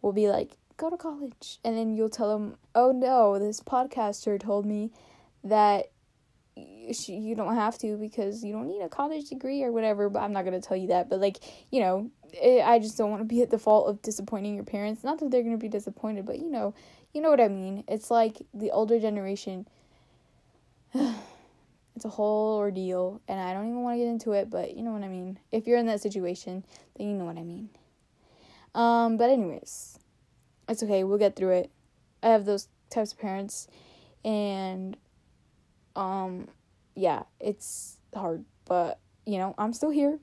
will 0.00 0.12
be 0.12 0.28
like 0.28 0.56
go 0.76 0.90
to 0.90 0.96
college 0.96 1.58
and 1.64 1.76
then 1.76 1.96
you'll 1.96 2.10
tell 2.10 2.38
them, 2.38 2.56
"Oh 2.74 2.92
no, 2.92 3.38
this 3.38 3.60
podcaster 3.60 4.38
told 4.38 4.66
me 4.66 4.90
that 5.44 5.90
you 6.54 7.34
don't 7.34 7.54
have 7.54 7.78
to 7.78 7.96
because 7.96 8.44
you 8.44 8.52
don't 8.52 8.66
need 8.66 8.82
a 8.82 8.88
college 8.88 9.30
degree 9.30 9.62
or 9.62 9.72
whatever 9.72 10.10
but 10.10 10.20
i'm 10.20 10.34
not 10.34 10.44
going 10.44 10.52
to 10.52 10.60
tell 10.60 10.76
you 10.76 10.88
that 10.88 11.08
but 11.08 11.18
like 11.18 11.38
you 11.70 11.80
know 11.80 12.10
eh, 12.42 12.60
i 12.62 12.78
just 12.78 12.98
don't 12.98 13.10
want 13.10 13.22
to 13.22 13.24
be 13.24 13.40
at 13.40 13.48
the 13.48 13.58
fault 13.58 13.88
of 13.88 14.02
disappointing 14.02 14.54
your 14.54 14.62
parents 14.62 15.02
not 15.02 15.18
that 15.18 15.30
they're 15.30 15.40
going 15.40 15.54
to 15.54 15.58
be 15.58 15.66
disappointed 15.66 16.26
but 16.26 16.38
you 16.38 16.50
know 16.50 16.74
you 17.12 17.20
know 17.20 17.30
what 17.30 17.40
I 17.40 17.48
mean? 17.48 17.84
It's 17.88 18.10
like 18.10 18.42
the 18.54 18.70
older 18.70 18.98
generation. 18.98 19.66
it's 21.94 22.04
a 22.04 22.08
whole 22.08 22.56
ordeal, 22.58 23.20
and 23.28 23.40
I 23.40 23.52
don't 23.52 23.68
even 23.68 23.82
want 23.82 23.94
to 23.94 23.98
get 23.98 24.08
into 24.08 24.32
it, 24.32 24.48
but 24.50 24.76
you 24.76 24.82
know 24.82 24.92
what 24.92 25.02
I 25.02 25.08
mean. 25.08 25.38
If 25.50 25.66
you're 25.66 25.78
in 25.78 25.86
that 25.86 26.00
situation, 26.00 26.64
then 26.96 27.08
you 27.08 27.14
know 27.14 27.24
what 27.24 27.36
I 27.36 27.42
mean. 27.42 27.68
Um, 28.74 29.16
but 29.16 29.28
anyways, 29.28 29.98
it's 30.68 30.82
okay. 30.82 31.04
We'll 31.04 31.18
get 31.18 31.36
through 31.36 31.52
it. 31.52 31.70
I 32.22 32.28
have 32.28 32.44
those 32.44 32.68
types 32.90 33.12
of 33.12 33.18
parents, 33.18 33.68
and 34.24 34.96
um, 35.94 36.48
yeah, 36.94 37.24
it's 37.40 37.98
hard, 38.14 38.44
but 38.64 38.98
you 39.26 39.38
know, 39.38 39.54
I'm 39.58 39.74
still 39.74 39.90
here, 39.90 40.18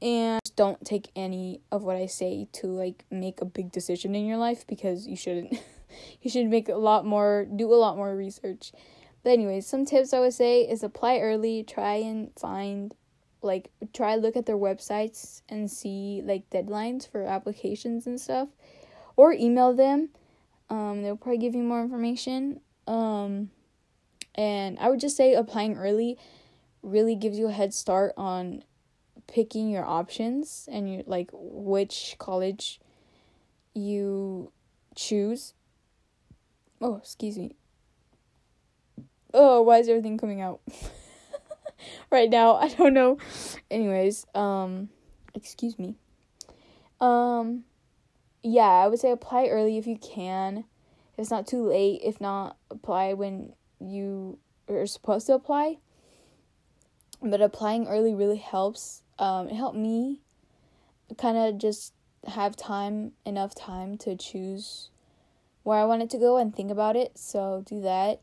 and 0.00 0.40
don't 0.56 0.84
take 0.84 1.10
any 1.14 1.60
of 1.70 1.84
what 1.84 1.96
I 1.96 2.06
say 2.06 2.48
to 2.54 2.66
like 2.66 3.04
make 3.10 3.40
a 3.40 3.44
big 3.44 3.70
decision 3.70 4.14
in 4.14 4.26
your 4.26 4.38
life 4.38 4.66
because 4.66 5.06
you 5.06 5.16
shouldn't. 5.16 5.54
you 6.22 6.30
should 6.30 6.46
make 6.46 6.68
a 6.68 6.74
lot 6.74 7.04
more, 7.04 7.46
do 7.54 7.72
a 7.72 7.76
lot 7.76 7.96
more 7.96 8.14
research. 8.16 8.72
But 9.22 9.30
anyways, 9.30 9.66
some 9.66 9.84
tips 9.84 10.12
I 10.12 10.20
would 10.20 10.34
say 10.34 10.62
is 10.62 10.82
apply 10.82 11.18
early, 11.18 11.62
try 11.62 11.94
and 11.94 12.30
find 12.38 12.94
like 13.42 13.70
try 13.92 14.14
look 14.16 14.36
at 14.36 14.46
their 14.46 14.56
websites 14.56 15.42
and 15.48 15.70
see 15.70 16.22
like 16.24 16.48
deadlines 16.50 17.10
for 17.10 17.24
applications 17.24 18.06
and 18.06 18.20
stuff 18.20 18.48
or 19.16 19.32
email 19.32 19.74
them. 19.74 20.10
Um 20.70 21.02
they'll 21.02 21.16
probably 21.16 21.38
give 21.38 21.54
you 21.54 21.62
more 21.62 21.82
information. 21.82 22.60
Um 22.86 23.50
and 24.34 24.78
I 24.78 24.88
would 24.88 25.00
just 25.00 25.16
say 25.16 25.34
applying 25.34 25.76
early 25.76 26.18
really 26.82 27.14
gives 27.14 27.38
you 27.38 27.48
a 27.48 27.52
head 27.52 27.74
start 27.74 28.12
on 28.16 28.64
picking 29.26 29.68
your 29.70 29.84
options 29.84 30.68
and 30.70 30.92
you 30.92 31.04
like 31.06 31.30
which 31.32 32.16
college 32.18 32.80
you 33.74 34.52
choose 34.94 35.54
Oh, 36.84 36.96
excuse 36.96 37.38
me. 37.38 37.54
Oh, 39.34 39.62
why 39.62 39.78
is 39.78 39.88
everything 39.88 40.18
coming 40.18 40.40
out 40.40 40.60
right 42.10 42.28
now? 42.28 42.56
I 42.56 42.68
don't 42.68 42.94
know. 42.94 43.18
Anyways, 43.70 44.26
um 44.34 44.90
excuse 45.34 45.78
me. 45.78 45.96
Um 47.00 47.64
yeah, 48.42 48.64
I 48.64 48.88
would 48.88 48.98
say 48.98 49.10
apply 49.10 49.46
early 49.46 49.78
if 49.78 49.86
you 49.86 49.96
can. 49.96 50.64
If 51.12 51.18
it's 51.18 51.30
not 51.30 51.46
too 51.46 51.66
late, 51.66 52.00
if 52.02 52.20
not 52.20 52.56
apply 52.70 53.12
when 53.14 53.54
you 53.80 54.38
are 54.68 54.86
supposed 54.86 55.26
to 55.26 55.34
apply. 55.34 55.78
But 57.22 57.40
applying 57.40 57.86
early 57.86 58.14
really 58.14 58.38
helps. 58.38 59.02
Um 59.18 59.48
it 59.48 59.54
helped 59.54 59.78
me 59.78 60.20
kind 61.16 61.36
of 61.36 61.58
just 61.58 61.92
have 62.26 62.56
time 62.56 63.12
enough 63.24 63.54
time 63.54 63.98
to 63.98 64.16
choose 64.16 64.90
where 65.62 65.78
I 65.78 65.84
wanted 65.84 66.10
to 66.10 66.18
go 66.18 66.36
and 66.36 66.54
think 66.54 66.70
about 66.70 66.96
it. 66.96 67.18
So 67.18 67.62
do 67.66 67.80
that. 67.82 68.20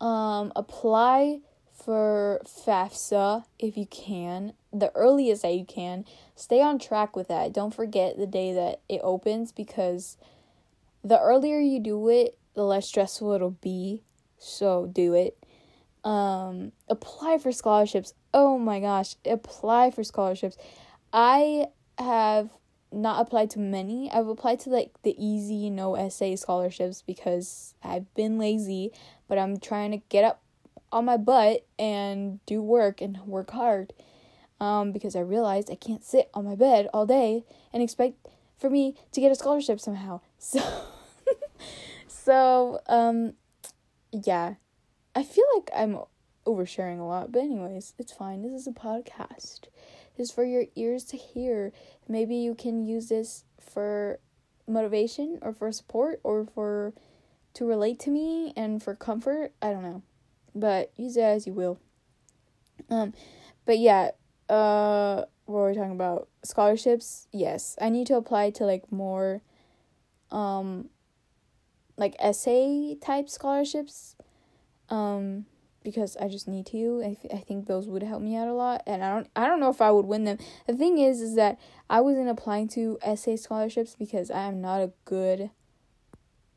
Um, 0.00 0.52
apply 0.56 1.40
for 1.72 2.40
FAFSA 2.44 3.44
if 3.58 3.76
you 3.76 3.86
can, 3.86 4.54
the 4.72 4.90
earliest 4.94 5.42
that 5.42 5.54
you 5.54 5.64
can. 5.64 6.04
Stay 6.34 6.60
on 6.60 6.78
track 6.78 7.16
with 7.16 7.28
that. 7.28 7.52
Don't 7.52 7.74
forget 7.74 8.16
the 8.16 8.26
day 8.26 8.52
that 8.52 8.80
it 8.88 9.00
opens 9.02 9.52
because 9.52 10.16
the 11.02 11.20
earlier 11.20 11.58
you 11.58 11.80
do 11.80 12.08
it, 12.08 12.38
the 12.54 12.64
less 12.64 12.86
stressful 12.88 13.32
it'll 13.32 13.50
be. 13.50 14.02
So 14.38 14.86
do 14.86 15.14
it. 15.14 15.36
Um, 16.04 16.72
apply 16.88 17.38
for 17.38 17.50
scholarships. 17.50 18.14
Oh 18.32 18.58
my 18.58 18.80
gosh, 18.80 19.16
apply 19.24 19.90
for 19.90 20.04
scholarships. 20.04 20.56
I 21.12 21.68
have 21.98 22.50
not 22.94 23.20
applied 23.20 23.50
to 23.50 23.58
many. 23.58 24.10
I've 24.10 24.28
applied 24.28 24.60
to 24.60 24.70
like 24.70 24.90
the 25.02 25.14
easy 25.18 25.70
no 25.70 25.94
essay 25.94 26.36
scholarships 26.36 27.02
because 27.02 27.74
I've 27.82 28.12
been 28.14 28.38
lazy, 28.38 28.92
but 29.28 29.38
I'm 29.38 29.58
trying 29.58 29.90
to 29.92 29.98
get 30.08 30.24
up 30.24 30.42
on 30.92 31.04
my 31.04 31.16
butt 31.16 31.66
and 31.78 32.44
do 32.46 32.62
work 32.62 33.00
and 33.00 33.18
work 33.26 33.50
hard. 33.50 33.92
Um, 34.60 34.92
because 34.92 35.16
I 35.16 35.20
realized 35.20 35.70
I 35.70 35.74
can't 35.74 36.04
sit 36.04 36.30
on 36.32 36.44
my 36.44 36.54
bed 36.54 36.88
all 36.94 37.06
day 37.06 37.44
and 37.72 37.82
expect 37.82 38.16
for 38.56 38.70
me 38.70 38.94
to 39.12 39.20
get 39.20 39.32
a 39.32 39.34
scholarship 39.34 39.80
somehow. 39.80 40.20
So 40.38 40.60
so 42.06 42.80
um 42.86 43.34
yeah. 44.12 44.54
I 45.14 45.22
feel 45.22 45.44
like 45.56 45.70
I'm 45.74 45.98
oversharing 46.46 46.98
a 46.98 47.04
lot, 47.04 47.30
but 47.32 47.40
anyways, 47.42 47.94
it's 47.98 48.12
fine. 48.12 48.42
This 48.42 48.52
is 48.52 48.66
a 48.66 48.72
podcast 48.72 49.68
is 50.16 50.30
for 50.30 50.44
your 50.44 50.64
ears 50.76 51.04
to 51.04 51.16
hear. 51.16 51.72
Maybe 52.08 52.36
you 52.36 52.54
can 52.54 52.86
use 52.86 53.08
this 53.08 53.44
for 53.60 54.20
motivation 54.66 55.38
or 55.42 55.52
for 55.52 55.70
support 55.72 56.20
or 56.22 56.46
for 56.46 56.94
to 57.54 57.66
relate 57.66 57.98
to 58.00 58.10
me 58.10 58.52
and 58.56 58.82
for 58.82 58.94
comfort. 58.94 59.52
I 59.60 59.72
don't 59.72 59.82
know. 59.82 60.02
But 60.54 60.92
use 60.96 61.16
it 61.16 61.22
as 61.22 61.46
you 61.46 61.52
will. 61.52 61.78
Um 62.90 63.12
but 63.64 63.78
yeah, 63.78 64.10
uh 64.48 65.24
what 65.46 65.58
were 65.58 65.68
we 65.70 65.74
talking 65.74 65.92
about? 65.92 66.28
Scholarships? 66.44 67.28
Yes. 67.32 67.76
I 67.80 67.88
need 67.88 68.06
to 68.08 68.16
apply 68.16 68.50
to 68.50 68.64
like 68.64 68.90
more 68.90 69.42
um 70.30 70.88
like 71.96 72.16
essay 72.18 72.96
type 73.00 73.28
scholarships. 73.28 74.16
Um 74.88 75.46
because 75.84 76.16
I 76.16 76.28
just 76.28 76.48
need 76.48 76.66
to. 76.66 77.02
I, 77.04 77.16
th- 77.20 77.32
I 77.32 77.38
think 77.38 77.66
those 77.66 77.86
would 77.86 78.02
help 78.02 78.22
me 78.22 78.34
out 78.34 78.48
a 78.48 78.52
lot, 78.52 78.82
and 78.86 79.04
I 79.04 79.14
don't 79.14 79.28
I 79.36 79.46
don't 79.46 79.60
know 79.60 79.68
if 79.68 79.80
I 79.80 79.90
would 79.90 80.06
win 80.06 80.24
them. 80.24 80.38
The 80.66 80.74
thing 80.74 80.98
is, 80.98 81.20
is 81.20 81.36
that 81.36 81.60
I 81.88 82.00
wasn't 82.00 82.30
applying 82.30 82.68
to 82.68 82.98
essay 83.02 83.36
scholarships 83.36 83.94
because 83.96 84.30
I 84.30 84.42
am 84.42 84.60
not 84.60 84.80
a 84.80 84.92
good 85.04 85.50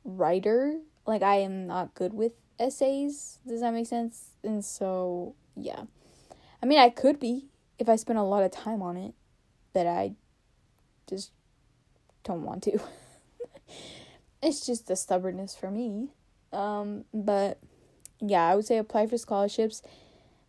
writer. 0.04 0.80
Like 1.06 1.22
I 1.22 1.36
am 1.36 1.68
not 1.68 1.94
good 1.94 2.14
with 2.14 2.32
essays. 2.58 3.40
Does 3.46 3.62
that 3.62 3.74
make 3.74 3.88
sense? 3.88 4.32
And 4.44 4.64
so 4.64 5.36
yeah, 5.56 5.84
I 6.64 6.66
mean 6.66 6.80
I 6.80 6.90
could 6.90 7.20
be 7.20 7.50
if 7.78 7.90
I 7.90 7.98
spent 7.98 8.18
a 8.18 8.24
lot 8.24 8.44
of 8.44 8.52
time 8.52 8.82
on 8.82 8.98
it, 8.98 9.14
but 9.74 9.86
I 9.86 10.14
just 11.08 11.32
don't 12.24 12.44
want 12.44 12.64
to. 12.64 12.80
it's 14.42 14.66
just 14.66 14.88
the 14.88 14.96
stubbornness 14.96 15.56
for 15.56 15.70
me. 15.70 16.10
Um, 16.54 17.04
but 17.14 17.60
yeah, 18.20 18.48
I 18.48 18.56
would 18.56 18.66
say 18.66 18.78
apply 18.78 19.08
for 19.08 19.18
scholarships 19.18 19.82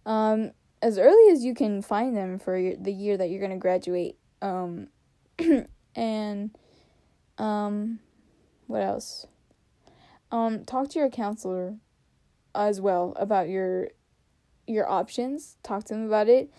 um, 0.06 0.52
as 0.80 0.98
early 0.98 1.32
as 1.32 1.44
you 1.44 1.54
can 1.54 1.82
find 1.82 2.16
them 2.16 2.38
for 2.38 2.56
your, 2.56 2.76
the 2.76 2.92
year 2.92 3.16
that 3.16 3.30
you're 3.30 3.40
going 3.40 3.50
to 3.50 3.58
graduate. 3.58 4.16
Um, 4.40 4.88
and 5.94 6.56
um, 7.36 8.00
what 8.66 8.82
else? 8.82 9.26
Um, 10.30 10.64
talk 10.64 10.88
to 10.90 10.98
your 10.98 11.10
counselor 11.10 11.76
as 12.54 12.80
well 12.80 13.14
about 13.16 13.48
your 13.48 13.88
your 14.66 14.88
options. 14.88 15.56
Talk 15.62 15.84
to 15.84 15.94
them 15.94 16.06
about 16.06 16.28
it 16.28 16.52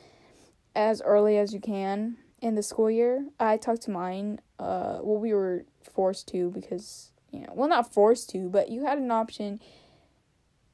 as 0.76 1.02
early 1.04 1.38
as 1.38 1.54
you 1.54 1.60
can 1.60 2.18
in 2.42 2.56
the 2.56 2.64
school 2.64 2.90
year. 2.90 3.28
I 3.40 3.58
talked 3.58 3.84
to 3.84 3.92
mine. 3.92 4.40
Uh, 4.58 5.00
well, 5.02 5.18
we 5.20 5.34
were 5.34 5.66
forced 5.94 6.28
to 6.30 6.50
because 6.50 7.12
you 7.32 7.42
know, 7.42 7.54
well, 7.54 7.70
not 7.70 7.94
forced 7.94 8.30
to, 8.32 8.50
but 8.50 8.70
you 8.70 8.86
had 8.86 8.98
an 8.98 9.12
option 9.12 9.62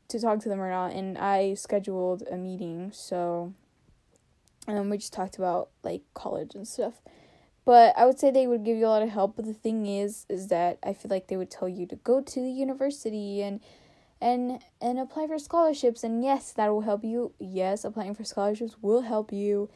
to 0.08 0.20
talk 0.20 0.40
to 0.40 0.50
them 0.50 0.62
or 0.62 0.70
not 0.70 0.92
and 0.92 1.18
I 1.18 1.54
scheduled 1.56 2.24
a 2.30 2.38
meeting 2.38 2.92
so 2.94 3.54
um 4.68 4.90
we 4.90 4.98
just 4.98 5.14
talked 5.14 5.38
about 5.38 5.70
like 5.84 6.02
college 6.14 6.56
and 6.56 6.68
stuff. 6.68 7.02
But 7.66 7.98
I 7.98 8.06
would 8.06 8.20
say 8.20 8.30
they 8.30 8.46
would 8.46 8.64
give 8.64 8.78
you 8.78 8.86
a 8.86 8.90
lot 8.90 9.02
of 9.02 9.10
help, 9.10 9.36
but 9.36 9.46
the 9.46 9.54
thing 9.54 9.88
is 9.88 10.26
is 10.30 10.48
that 10.48 10.78
I 10.84 10.94
feel 10.94 11.10
like 11.10 11.28
they 11.28 11.38
would 11.38 11.50
tell 11.50 11.68
you 11.68 11.86
to 11.88 11.96
go 11.96 12.22
to 12.22 12.40
the 12.40 12.52
university 12.52 13.42
and 13.42 13.60
and 14.22 14.60
and 14.82 15.00
apply 15.00 15.28
for 15.28 15.40
scholarships 15.40 16.04
and 16.04 16.24
yes, 16.24 16.52
that 16.54 16.70
will 16.70 16.82
help 16.82 17.04
you. 17.04 17.34
Yes, 17.40 17.84
applying 17.84 18.14
for 18.14 18.24
scholarships 18.24 18.78
will 18.82 19.02
help 19.02 19.34
you 19.34 19.70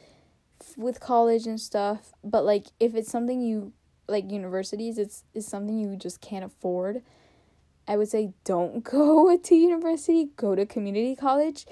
f- 0.61 0.77
with 0.77 0.99
college 0.99 1.47
and 1.47 1.59
stuff, 1.59 2.13
but 2.23 2.45
like 2.45 2.67
if 2.79 2.93
it's 2.93 3.11
something 3.11 3.41
you 3.41 3.73
like 4.07 4.31
universities, 4.31 4.97
it's 4.97 5.23
is 5.33 5.47
something 5.47 5.79
you 5.79 5.95
just 5.95 6.21
can't 6.21 6.45
afford 6.45 7.01
I 7.89 7.97
would 7.97 8.07
say 8.07 8.33
don't 8.43 8.83
go 8.83 9.35
to 9.35 9.55
university, 9.55 10.29
go 10.37 10.53
to 10.53 10.65
community 10.65 11.15
college. 11.15 11.65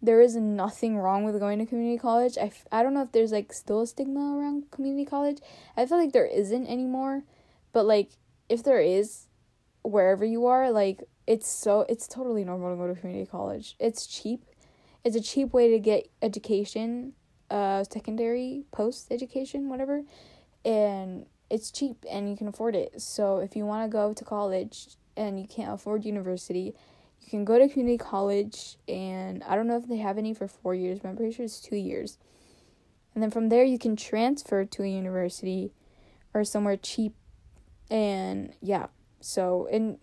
There 0.00 0.20
is 0.20 0.36
nothing 0.36 0.98
wrong 0.98 1.24
with 1.24 1.38
going 1.40 1.58
to 1.58 1.66
community 1.66 1.98
college. 1.98 2.38
I, 2.38 2.46
f- 2.46 2.66
I 2.70 2.82
don't 2.82 2.94
know 2.94 3.02
if 3.02 3.12
there's 3.12 3.32
like 3.32 3.52
still 3.52 3.80
a 3.80 3.86
stigma 3.86 4.38
around 4.38 4.70
community 4.70 5.04
college. 5.04 5.38
I 5.76 5.84
feel 5.86 5.98
like 5.98 6.12
there 6.12 6.26
isn't 6.26 6.66
anymore. 6.68 7.24
But 7.72 7.86
like 7.86 8.10
if 8.48 8.62
there 8.62 8.80
is 8.80 9.26
wherever 9.82 10.24
you 10.24 10.46
are, 10.46 10.70
like 10.70 11.02
it's 11.26 11.50
so 11.50 11.86
it's 11.88 12.06
totally 12.06 12.44
normal 12.44 12.70
to 12.70 12.76
go 12.76 12.86
to 12.86 13.00
community 13.00 13.28
college. 13.28 13.74
It's 13.80 14.06
cheap. 14.06 14.44
It's 15.02 15.16
a 15.16 15.20
cheap 15.20 15.52
way 15.52 15.70
to 15.70 15.80
get 15.80 16.08
education, 16.22 17.14
uh 17.50 17.82
secondary, 17.82 18.64
post 18.70 19.10
education, 19.10 19.68
whatever. 19.68 20.02
And 20.64 21.26
it's 21.50 21.70
cheap 21.70 22.04
and 22.08 22.30
you 22.30 22.36
can 22.36 22.46
afford 22.46 22.76
it. 22.76 23.00
So 23.00 23.38
if 23.38 23.56
you 23.56 23.66
want 23.66 23.90
to 23.90 23.92
go 23.92 24.12
to 24.12 24.24
college, 24.24 24.96
and 25.16 25.40
you 25.40 25.46
can't 25.46 25.72
afford 25.72 26.04
university, 26.04 26.74
you 27.20 27.28
can 27.30 27.44
go 27.44 27.58
to 27.58 27.68
community 27.68 27.98
college 27.98 28.76
and 28.88 29.42
I 29.44 29.56
don't 29.56 29.66
know 29.66 29.76
if 29.76 29.88
they 29.88 29.96
have 29.98 30.18
any 30.18 30.34
for 30.34 30.48
4 30.48 30.74
years, 30.74 30.98
but 31.00 31.08
I'm 31.08 31.16
pretty 31.16 31.32
sure 31.32 31.44
it's 31.44 31.60
2 31.60 31.76
years. 31.76 32.18
And 33.14 33.22
then 33.22 33.30
from 33.30 33.48
there 33.48 33.64
you 33.64 33.78
can 33.78 33.96
transfer 33.96 34.64
to 34.64 34.82
a 34.82 34.88
university 34.88 35.72
or 36.32 36.44
somewhere 36.44 36.76
cheap 36.76 37.14
and 37.90 38.52
yeah. 38.60 38.86
So 39.20 39.66
in 39.66 39.98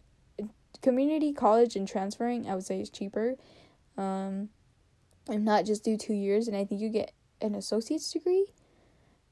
community 0.82 1.34
college 1.34 1.76
and 1.76 1.88
transferring, 1.88 2.50
I 2.50 2.56
would 2.56 2.66
say 2.66 2.82
is 2.82 2.90
cheaper. 2.90 3.36
Um 3.98 4.50
and 5.28 5.46
not 5.46 5.66
just 5.66 5.84
do 5.84 5.98
2 5.98 6.14
years 6.14 6.48
and 6.48 6.58
I 6.58 6.66
think 6.66 6.82
you 6.82 6.90
get 6.90 7.12
an 7.42 7.56
associate's 7.56 8.12
degree. 8.12 8.48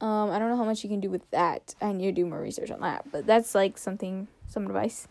Um, 0.02 0.30
I 0.32 0.40
don't 0.40 0.50
know 0.50 0.58
how 0.58 0.64
much 0.64 0.84
you 0.84 0.90
can 0.90 1.02
do 1.02 1.10
with 1.10 1.30
that. 1.32 1.76
I 1.82 1.92
need 1.92 2.06
to 2.06 2.12
do 2.12 2.26
more 2.26 2.40
research 2.40 2.72
on 2.72 2.80
that, 2.82 3.12
but 3.12 3.26
that's 3.26 3.54
like 3.54 3.78
something, 3.78 4.28
some 4.50 4.66
advice 4.66 5.08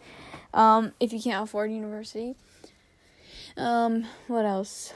um, 0.53 0.92
if 1.01 1.12
you 1.12 1.20
can't 1.20 1.44
afford 1.44 1.70
university. 1.72 2.35
Um, 3.57 4.05
what 4.27 4.44
else? 4.44 4.92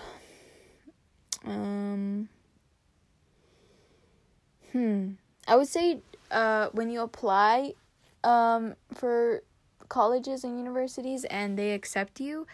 Um, 1.44 2.28
hmm. 4.72 5.12
I 5.48 5.56
would 5.56 5.68
say 5.68 6.00
uh, 6.30 6.68
when 6.72 6.90
you 6.90 7.00
apply 7.00 7.74
um, 8.22 8.74
for 8.94 9.42
colleges 9.88 10.44
and 10.44 10.58
universities 10.58 11.24
and 11.24 11.58
they 11.58 11.72
accept 11.72 12.20
you 12.20 12.46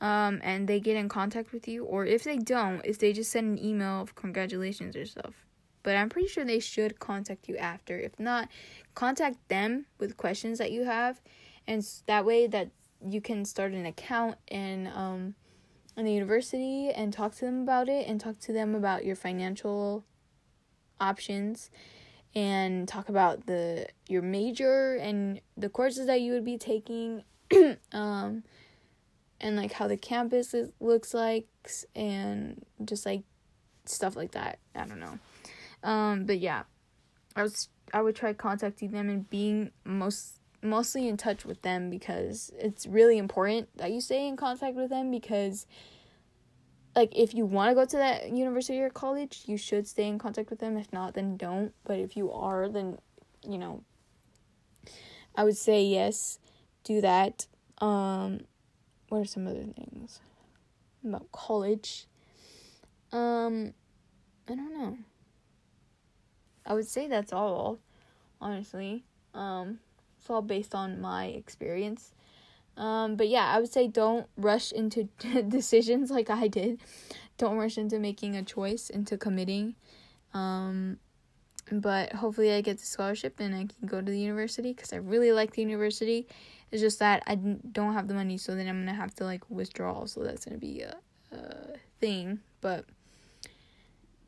um, 0.00 0.40
and 0.42 0.66
they 0.66 0.80
get 0.80 0.96
in 0.96 1.08
contact 1.08 1.52
with 1.52 1.68
you, 1.68 1.84
or 1.84 2.06
if 2.06 2.24
they 2.24 2.38
don't, 2.38 2.80
if 2.84 2.98
they 2.98 3.12
just 3.12 3.30
send 3.30 3.58
an 3.58 3.64
email 3.64 4.00
of 4.00 4.14
congratulations 4.14 4.96
or 4.96 5.04
stuff. 5.04 5.34
But 5.82 5.96
I'm 5.96 6.08
pretty 6.08 6.28
sure 6.28 6.44
they 6.44 6.60
should 6.60 6.98
contact 6.98 7.48
you 7.48 7.56
after. 7.56 7.98
If 7.98 8.18
not, 8.18 8.48
contact 8.94 9.48
them 9.48 9.86
with 9.98 10.16
questions 10.16 10.58
that 10.58 10.72
you 10.72 10.84
have 10.84 11.20
and 11.66 11.86
that 12.06 12.24
way 12.24 12.46
that 12.46 12.70
you 13.06 13.20
can 13.20 13.44
start 13.44 13.72
an 13.72 13.86
account 13.86 14.36
in 14.48 14.86
um 14.94 15.34
in 15.96 16.04
the 16.04 16.12
university 16.12 16.90
and 16.90 17.12
talk 17.12 17.34
to 17.34 17.44
them 17.44 17.62
about 17.62 17.88
it 17.88 18.06
and 18.06 18.20
talk 18.20 18.38
to 18.40 18.52
them 18.52 18.74
about 18.74 19.04
your 19.04 19.16
financial 19.16 20.04
options 21.00 21.70
and 22.34 22.86
talk 22.86 23.08
about 23.08 23.46
the 23.46 23.86
your 24.08 24.22
major 24.22 24.96
and 24.96 25.40
the 25.56 25.68
courses 25.68 26.06
that 26.06 26.20
you 26.20 26.32
would 26.32 26.44
be 26.44 26.58
taking 26.58 27.24
um 27.92 28.42
and 29.40 29.56
like 29.56 29.72
how 29.72 29.88
the 29.88 29.96
campus 29.96 30.52
is, 30.52 30.70
looks 30.80 31.14
like 31.14 31.46
and 31.96 32.64
just 32.84 33.06
like 33.06 33.22
stuff 33.86 34.16
like 34.16 34.32
that. 34.32 34.58
I 34.74 34.84
don't 34.84 35.00
know. 35.00 35.18
Um 35.82 36.24
but 36.24 36.38
yeah. 36.38 36.64
I 37.36 37.42
was 37.42 37.68
I 37.92 38.02
would 38.02 38.16
try 38.16 38.32
contacting 38.32 38.90
them 38.90 39.08
and 39.08 39.28
being 39.28 39.70
most 39.84 40.34
mostly 40.62 41.08
in 41.08 41.16
touch 41.16 41.44
with 41.44 41.62
them 41.62 41.90
because 41.90 42.52
it's 42.58 42.86
really 42.86 43.18
important 43.18 43.68
that 43.78 43.90
you 43.92 44.00
stay 44.00 44.28
in 44.28 44.36
contact 44.36 44.76
with 44.76 44.90
them 44.90 45.10
because 45.10 45.66
like 46.94 47.16
if 47.16 47.34
you 47.34 47.46
want 47.46 47.70
to 47.70 47.74
go 47.74 47.84
to 47.84 47.96
that 47.96 48.32
university 48.32 48.80
or 48.80 48.90
college, 48.90 49.42
you 49.46 49.56
should 49.56 49.86
stay 49.86 50.06
in 50.06 50.18
contact 50.18 50.50
with 50.50 50.58
them. 50.58 50.76
If 50.76 50.92
not, 50.92 51.14
then 51.14 51.36
don't. 51.36 51.72
But 51.84 51.98
if 51.98 52.16
you 52.16 52.32
are, 52.32 52.68
then 52.68 52.98
you 53.48 53.58
know, 53.58 53.82
I 55.34 55.44
would 55.44 55.56
say 55.56 55.82
yes, 55.82 56.38
do 56.84 57.00
that. 57.00 57.46
Um 57.78 58.40
what 59.08 59.18
are 59.18 59.24
some 59.24 59.46
other 59.46 59.64
things 59.64 60.20
about 61.04 61.30
college? 61.32 62.06
Um 63.12 63.74
I 64.48 64.54
don't 64.54 64.78
know. 64.78 64.98
I 66.70 66.74
would 66.74 66.86
say 66.86 67.08
that's 67.08 67.32
all, 67.32 67.80
honestly. 68.40 69.04
Um 69.34 69.80
it's 70.20 70.28
all 70.30 70.42
based 70.42 70.74
on 70.74 71.00
my 71.00 71.26
experience. 71.26 72.12
Um, 72.76 73.16
but 73.16 73.28
yeah, 73.28 73.46
I 73.46 73.58
would 73.58 73.72
say 73.72 73.88
don't 73.88 74.26
rush 74.36 74.72
into 74.72 75.04
decisions 75.48 76.10
like 76.10 76.30
I 76.30 76.48
did. 76.48 76.80
Don't 77.38 77.56
rush 77.56 77.78
into 77.78 77.98
making 77.98 78.36
a 78.36 78.42
choice, 78.42 78.90
into 78.90 79.16
committing. 79.16 79.74
Um, 80.34 80.98
but 81.72 82.12
hopefully, 82.12 82.52
I 82.52 82.60
get 82.60 82.78
the 82.78 82.86
scholarship 82.86 83.38
and 83.40 83.54
I 83.54 83.58
can 83.58 83.86
go 83.86 84.00
to 84.00 84.10
the 84.10 84.18
university 84.18 84.72
because 84.72 84.92
I 84.92 84.96
really 84.96 85.32
like 85.32 85.52
the 85.52 85.62
university. 85.62 86.26
It's 86.70 86.80
just 86.80 86.98
that 86.98 87.22
I 87.26 87.34
don't 87.34 87.94
have 87.94 88.08
the 88.08 88.14
money, 88.14 88.38
so 88.38 88.54
then 88.54 88.68
I'm 88.68 88.80
gonna 88.80 88.94
have 88.94 89.14
to 89.16 89.24
like 89.24 89.48
withdraw. 89.50 90.04
So 90.06 90.22
that's 90.22 90.44
gonna 90.44 90.58
be 90.58 90.82
a, 90.82 90.96
a 91.32 91.76
thing. 92.00 92.40
But 92.60 92.86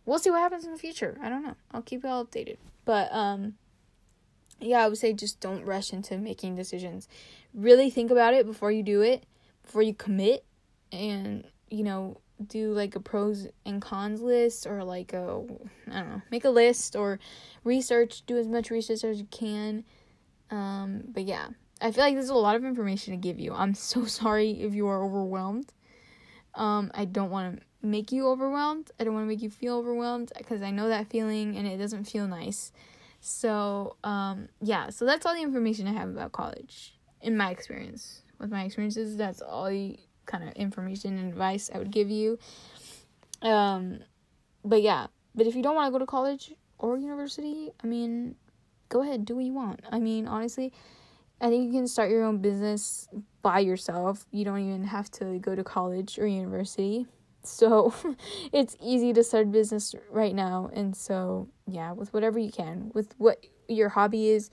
we'll 0.04 0.18
see 0.18 0.30
what 0.30 0.40
happens 0.40 0.64
in 0.64 0.72
the 0.72 0.78
future. 0.78 1.18
I 1.22 1.28
don't 1.28 1.42
know. 1.42 1.56
I'll 1.72 1.82
keep 1.82 2.02
you 2.02 2.08
all 2.08 2.24
updated. 2.24 2.56
But 2.84 3.12
um, 3.12 3.54
yeah, 4.60 4.84
I 4.84 4.88
would 4.88 4.98
say 4.98 5.12
just 5.12 5.40
don't 5.40 5.64
rush 5.64 5.92
into 5.92 6.18
making 6.18 6.56
decisions. 6.56 7.08
Really 7.54 7.90
think 7.90 8.10
about 8.10 8.34
it 8.34 8.46
before 8.46 8.70
you 8.70 8.82
do 8.82 9.02
it, 9.02 9.24
before 9.64 9.82
you 9.82 9.94
commit, 9.94 10.44
and 10.90 11.44
you 11.70 11.84
know, 11.84 12.18
do 12.46 12.72
like 12.72 12.96
a 12.96 13.00
pros 13.00 13.46
and 13.64 13.80
cons 13.80 14.20
list 14.20 14.66
or 14.66 14.84
like 14.84 15.12
a 15.12 15.42
I 15.90 16.00
don't 16.00 16.10
know, 16.10 16.22
make 16.30 16.44
a 16.44 16.50
list 16.50 16.96
or 16.96 17.18
research, 17.64 18.24
do 18.26 18.36
as 18.36 18.48
much 18.48 18.70
research 18.70 19.04
as 19.04 19.18
you 19.18 19.26
can. 19.30 19.84
Um, 20.50 21.04
but 21.08 21.24
yeah, 21.24 21.48
I 21.80 21.90
feel 21.90 22.04
like 22.04 22.14
there's 22.14 22.28
a 22.28 22.34
lot 22.34 22.56
of 22.56 22.64
information 22.64 23.12
to 23.12 23.16
give 23.16 23.38
you. 23.38 23.54
I'm 23.54 23.74
so 23.74 24.04
sorry 24.06 24.62
if 24.62 24.74
you 24.74 24.86
are 24.88 25.02
overwhelmed. 25.02 25.72
Um, 26.54 26.90
I 26.94 27.04
don't 27.04 27.30
want 27.30 27.56
to 27.56 27.86
make 27.86 28.12
you 28.12 28.28
overwhelmed. 28.28 28.90
I 28.98 29.04
don't 29.04 29.14
want 29.14 29.24
to 29.24 29.28
make 29.28 29.42
you 29.42 29.50
feel 29.50 29.76
overwhelmed 29.78 30.32
because 30.36 30.62
I 30.62 30.70
know 30.70 30.88
that 30.88 31.08
feeling 31.08 31.56
and 31.56 31.66
it 31.66 31.78
doesn't 31.78 32.04
feel 32.04 32.26
nice. 32.26 32.72
So, 33.20 33.96
um, 34.04 34.48
yeah, 34.60 34.90
so 34.90 35.04
that's 35.04 35.24
all 35.24 35.34
the 35.34 35.42
information 35.42 35.86
I 35.86 35.92
have 35.92 36.08
about 36.08 36.32
college 36.32 36.94
in 37.20 37.36
my 37.36 37.50
experience. 37.50 38.22
With 38.38 38.50
my 38.50 38.64
experiences, 38.64 39.16
that's 39.16 39.40
all 39.40 39.68
the 39.70 39.98
kind 40.26 40.42
of 40.48 40.52
information 40.54 41.18
and 41.18 41.28
advice 41.28 41.70
I 41.72 41.78
would 41.78 41.90
give 41.90 42.10
you. 42.10 42.38
Um, 43.40 44.00
but 44.64 44.82
yeah, 44.82 45.06
but 45.34 45.46
if 45.46 45.54
you 45.54 45.62
don't 45.62 45.74
want 45.74 45.86
to 45.86 45.92
go 45.92 45.98
to 45.98 46.06
college 46.06 46.52
or 46.78 46.96
university, 46.96 47.70
I 47.82 47.86
mean, 47.86 48.34
go 48.88 49.02
ahead, 49.02 49.24
do 49.24 49.36
what 49.36 49.44
you 49.44 49.52
want. 49.54 49.80
I 49.90 49.98
mean, 49.98 50.26
honestly, 50.26 50.72
I 51.40 51.48
think 51.48 51.66
you 51.66 51.72
can 51.72 51.88
start 51.88 52.10
your 52.10 52.24
own 52.24 52.38
business 52.38 53.08
by 53.42 53.58
yourself. 53.60 54.26
You 54.30 54.44
don't 54.44 54.60
even 54.60 54.84
have 54.84 55.10
to 55.12 55.38
go 55.38 55.54
to 55.54 55.64
college 55.64 56.18
or 56.18 56.26
university. 56.26 57.06
So 57.42 57.92
it's 58.52 58.76
easy 58.80 59.12
to 59.12 59.24
start 59.24 59.46
a 59.46 59.50
business 59.50 59.94
right 60.10 60.34
now. 60.34 60.70
And 60.72 60.96
so, 60.96 61.48
yeah, 61.66 61.92
with 61.92 62.12
whatever 62.14 62.38
you 62.38 62.50
can, 62.50 62.90
with 62.94 63.14
what 63.18 63.44
your 63.68 63.88
hobby 63.88 64.28
is, 64.28 64.50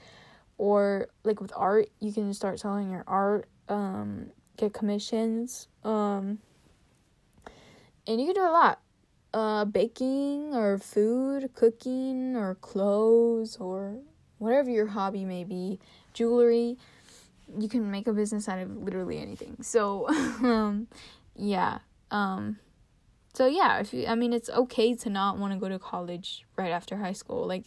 or 0.57 1.07
like 1.23 1.39
with 1.39 1.53
art, 1.55 1.89
you 1.99 2.11
can 2.11 2.33
start 2.33 2.59
selling 2.59 2.91
your 2.91 3.03
art, 3.07 3.47
um, 3.69 4.29
get 4.57 4.73
commissions, 4.73 5.67
um, 5.83 6.39
and 8.05 8.19
you 8.19 8.25
can 8.25 8.35
do 8.35 8.41
a 8.41 8.51
lot. 8.51 8.79
Uh, 9.31 9.63
baking 9.63 10.55
or 10.55 10.79
food, 10.79 11.51
cooking 11.53 12.35
or 12.35 12.55
clothes 12.55 13.57
or 13.57 13.95
whatever 14.39 14.71
your 14.71 14.87
hobby 14.87 15.23
may 15.23 15.43
be, 15.43 15.79
jewelry. 16.13 16.77
You 17.57 17.69
can 17.69 17.89
make 17.89 18.07
a 18.07 18.13
business 18.13 18.47
out 18.47 18.59
of 18.59 18.75
literally 18.75 19.19
anything. 19.19 19.57
So, 19.61 20.07
um, 20.09 20.87
yeah. 21.35 21.79
Um, 22.11 22.59
so 23.33 23.45
yeah, 23.45 23.79
if 23.79 23.93
you, 23.93 24.05
I 24.07 24.15
mean, 24.15 24.33
it's 24.33 24.49
okay 24.49 24.95
to 24.95 25.09
not 25.09 25.37
want 25.37 25.53
to 25.53 25.59
go 25.59 25.69
to 25.69 25.79
college 25.79 26.45
right 26.57 26.71
after 26.71 26.97
high 26.97 27.13
school. 27.13 27.47
Like 27.47 27.65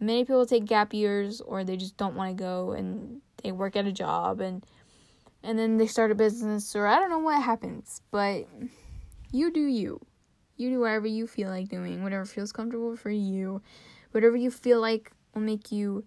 many 0.00 0.24
people 0.24 0.46
take 0.46 0.64
gap 0.64 0.94
years, 0.94 1.40
or 1.40 1.64
they 1.64 1.76
just 1.76 1.96
don't 1.96 2.14
want 2.14 2.36
to 2.36 2.42
go 2.42 2.72
and 2.72 3.20
they 3.42 3.52
work 3.52 3.76
at 3.76 3.86
a 3.86 3.92
job 3.92 4.40
and 4.40 4.64
and 5.42 5.58
then 5.58 5.76
they 5.76 5.88
start 5.88 6.12
a 6.12 6.14
business, 6.14 6.76
or 6.76 6.86
I 6.86 7.00
don't 7.00 7.10
know 7.10 7.18
what 7.18 7.42
happens, 7.42 8.00
but 8.12 8.46
you 9.32 9.52
do 9.52 9.66
you. 9.66 10.00
You 10.56 10.70
do 10.70 10.80
whatever 10.80 11.08
you 11.08 11.26
feel 11.26 11.48
like 11.48 11.68
doing, 11.68 12.04
whatever 12.04 12.24
feels 12.24 12.52
comfortable 12.52 12.94
for 12.96 13.10
you, 13.10 13.60
whatever 14.12 14.36
you 14.36 14.50
feel 14.50 14.80
like 14.80 15.10
will 15.34 15.42
make 15.42 15.72
you 15.72 16.04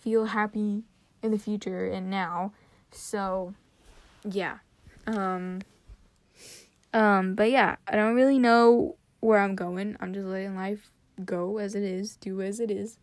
feel 0.00 0.26
happy 0.26 0.82
in 1.24 1.32
the 1.32 1.38
future 1.38 1.86
and 1.86 2.10
now. 2.10 2.52
So, 2.92 3.54
yeah. 4.24 4.58
Um 5.06 5.60
um, 6.94 7.34
but 7.34 7.50
yeah, 7.50 7.76
I 7.88 7.96
don't 7.96 8.14
really 8.14 8.38
know 8.38 8.96
where 9.18 9.40
I'm 9.40 9.56
going. 9.56 9.96
I'm 9.98 10.14
just 10.14 10.26
letting 10.26 10.54
life 10.54 10.92
go 11.24 11.58
as 11.58 11.74
it 11.74 11.82
is, 11.82 12.16
do 12.16 12.40
as 12.40 12.60
it 12.60 12.70
is. 12.70 12.98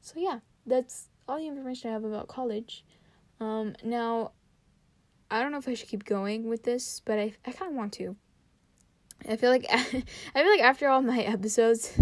So 0.00 0.14
yeah, 0.16 0.38
that's 0.64 1.08
all 1.28 1.38
the 1.38 1.48
information 1.48 1.90
I 1.90 1.94
have 1.94 2.04
about 2.04 2.28
college. 2.28 2.84
Um, 3.40 3.74
now, 3.82 4.30
I 5.28 5.42
don't 5.42 5.50
know 5.50 5.58
if 5.58 5.66
I 5.66 5.74
should 5.74 5.88
keep 5.88 6.04
going 6.04 6.48
with 6.48 6.62
this, 6.62 7.00
but 7.04 7.18
I 7.18 7.32
I 7.44 7.50
kind 7.50 7.70
of 7.72 7.76
want 7.76 7.92
to. 7.94 8.14
I 9.28 9.36
feel 9.36 9.50
like 9.50 9.66
I 9.70 9.82
feel 9.82 10.50
like 10.50 10.60
after 10.60 10.88
all 10.88 11.02
my 11.02 11.20
episodes, 11.22 11.98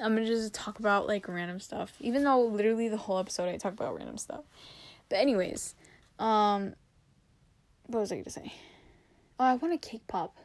I'm 0.00 0.14
gonna 0.14 0.26
just 0.26 0.54
talk 0.54 0.80
about 0.80 1.06
like 1.06 1.28
random 1.28 1.60
stuff. 1.60 1.92
Even 2.00 2.24
though 2.24 2.44
literally 2.44 2.88
the 2.88 2.96
whole 2.96 3.18
episode 3.18 3.48
I 3.48 3.56
talk 3.58 3.74
about 3.74 3.94
random 3.96 4.18
stuff. 4.18 4.44
But 5.14 5.20
anyways, 5.20 5.76
um, 6.18 6.74
what 7.86 8.00
was 8.00 8.10
I 8.10 8.16
gonna 8.16 8.30
say? 8.30 8.52
Oh, 9.38 9.44
I 9.44 9.54
want 9.54 9.72
a 9.72 9.78
cake 9.78 10.04
pop. 10.08 10.36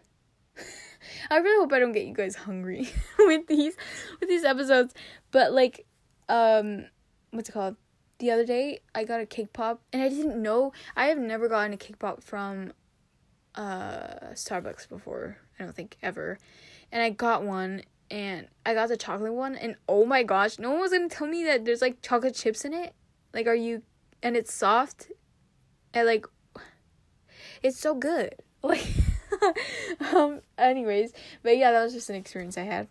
I 1.32 1.38
really 1.38 1.60
hope 1.60 1.74
I 1.74 1.80
don't 1.80 1.92
get 1.92 2.06
you 2.06 2.14
guys 2.14 2.36
hungry 2.36 2.88
with 3.18 3.48
these 3.48 3.76
with 4.20 4.30
these 4.30 4.44
episodes. 4.44 4.94
But 5.32 5.54
like 5.54 5.88
um 6.30 6.86
what's 7.32 7.50
it 7.50 7.54
called? 7.54 7.78
The 8.20 8.30
other 8.30 8.46
day 8.46 8.82
I 8.94 9.06
got 9.06 9.22
a 9.22 9.26
cake 9.26 9.54
pop 9.54 9.82
and 9.92 10.04
I 10.04 10.10
didn't 10.10 10.40
know 10.40 10.72
I 10.96 11.06
have 11.06 11.18
never 11.18 11.50
gotten 11.50 11.74
a 11.74 11.78
cake 11.78 11.98
pop 11.98 12.22
from 12.22 12.74
uh 13.56 14.34
Starbucks 14.34 14.88
before. 14.88 15.38
I 15.60 15.64
don't 15.64 15.76
think 15.76 15.98
ever. 16.04 16.38
And 16.92 17.02
I 17.02 17.10
got 17.10 17.42
one 17.42 17.82
and 18.12 18.48
I 18.68 18.76
got 18.76 18.90
the 18.90 18.98
chocolate 18.98 19.34
one 19.34 19.56
and 19.56 19.78
oh 19.88 20.06
my 20.06 20.22
gosh, 20.22 20.60
no 20.60 20.70
one 20.70 20.82
was 20.82 20.92
gonna 20.92 21.10
tell 21.10 21.26
me 21.26 21.44
that 21.46 21.66
there's 21.66 21.82
like 21.82 22.04
chocolate 22.04 22.36
chips 22.36 22.66
in 22.66 22.76
it. 22.76 22.94
Like 23.34 23.48
are 23.48 23.56
you 23.56 23.82
and 24.22 24.36
it's 24.36 24.54
soft 24.54 25.12
and 25.94 26.08
like 26.08 26.26
it's 27.64 27.80
so 27.80 27.96
good. 27.96 28.36
Like 28.62 28.86
um 30.12 30.42
anyways 30.58 31.14
but 31.44 31.56
yeah 31.56 31.72
that 31.72 31.82
was 31.82 31.94
just 31.94 32.10
an 32.10 32.18
experience 32.18 32.58
i 32.58 32.64
had. 32.64 32.90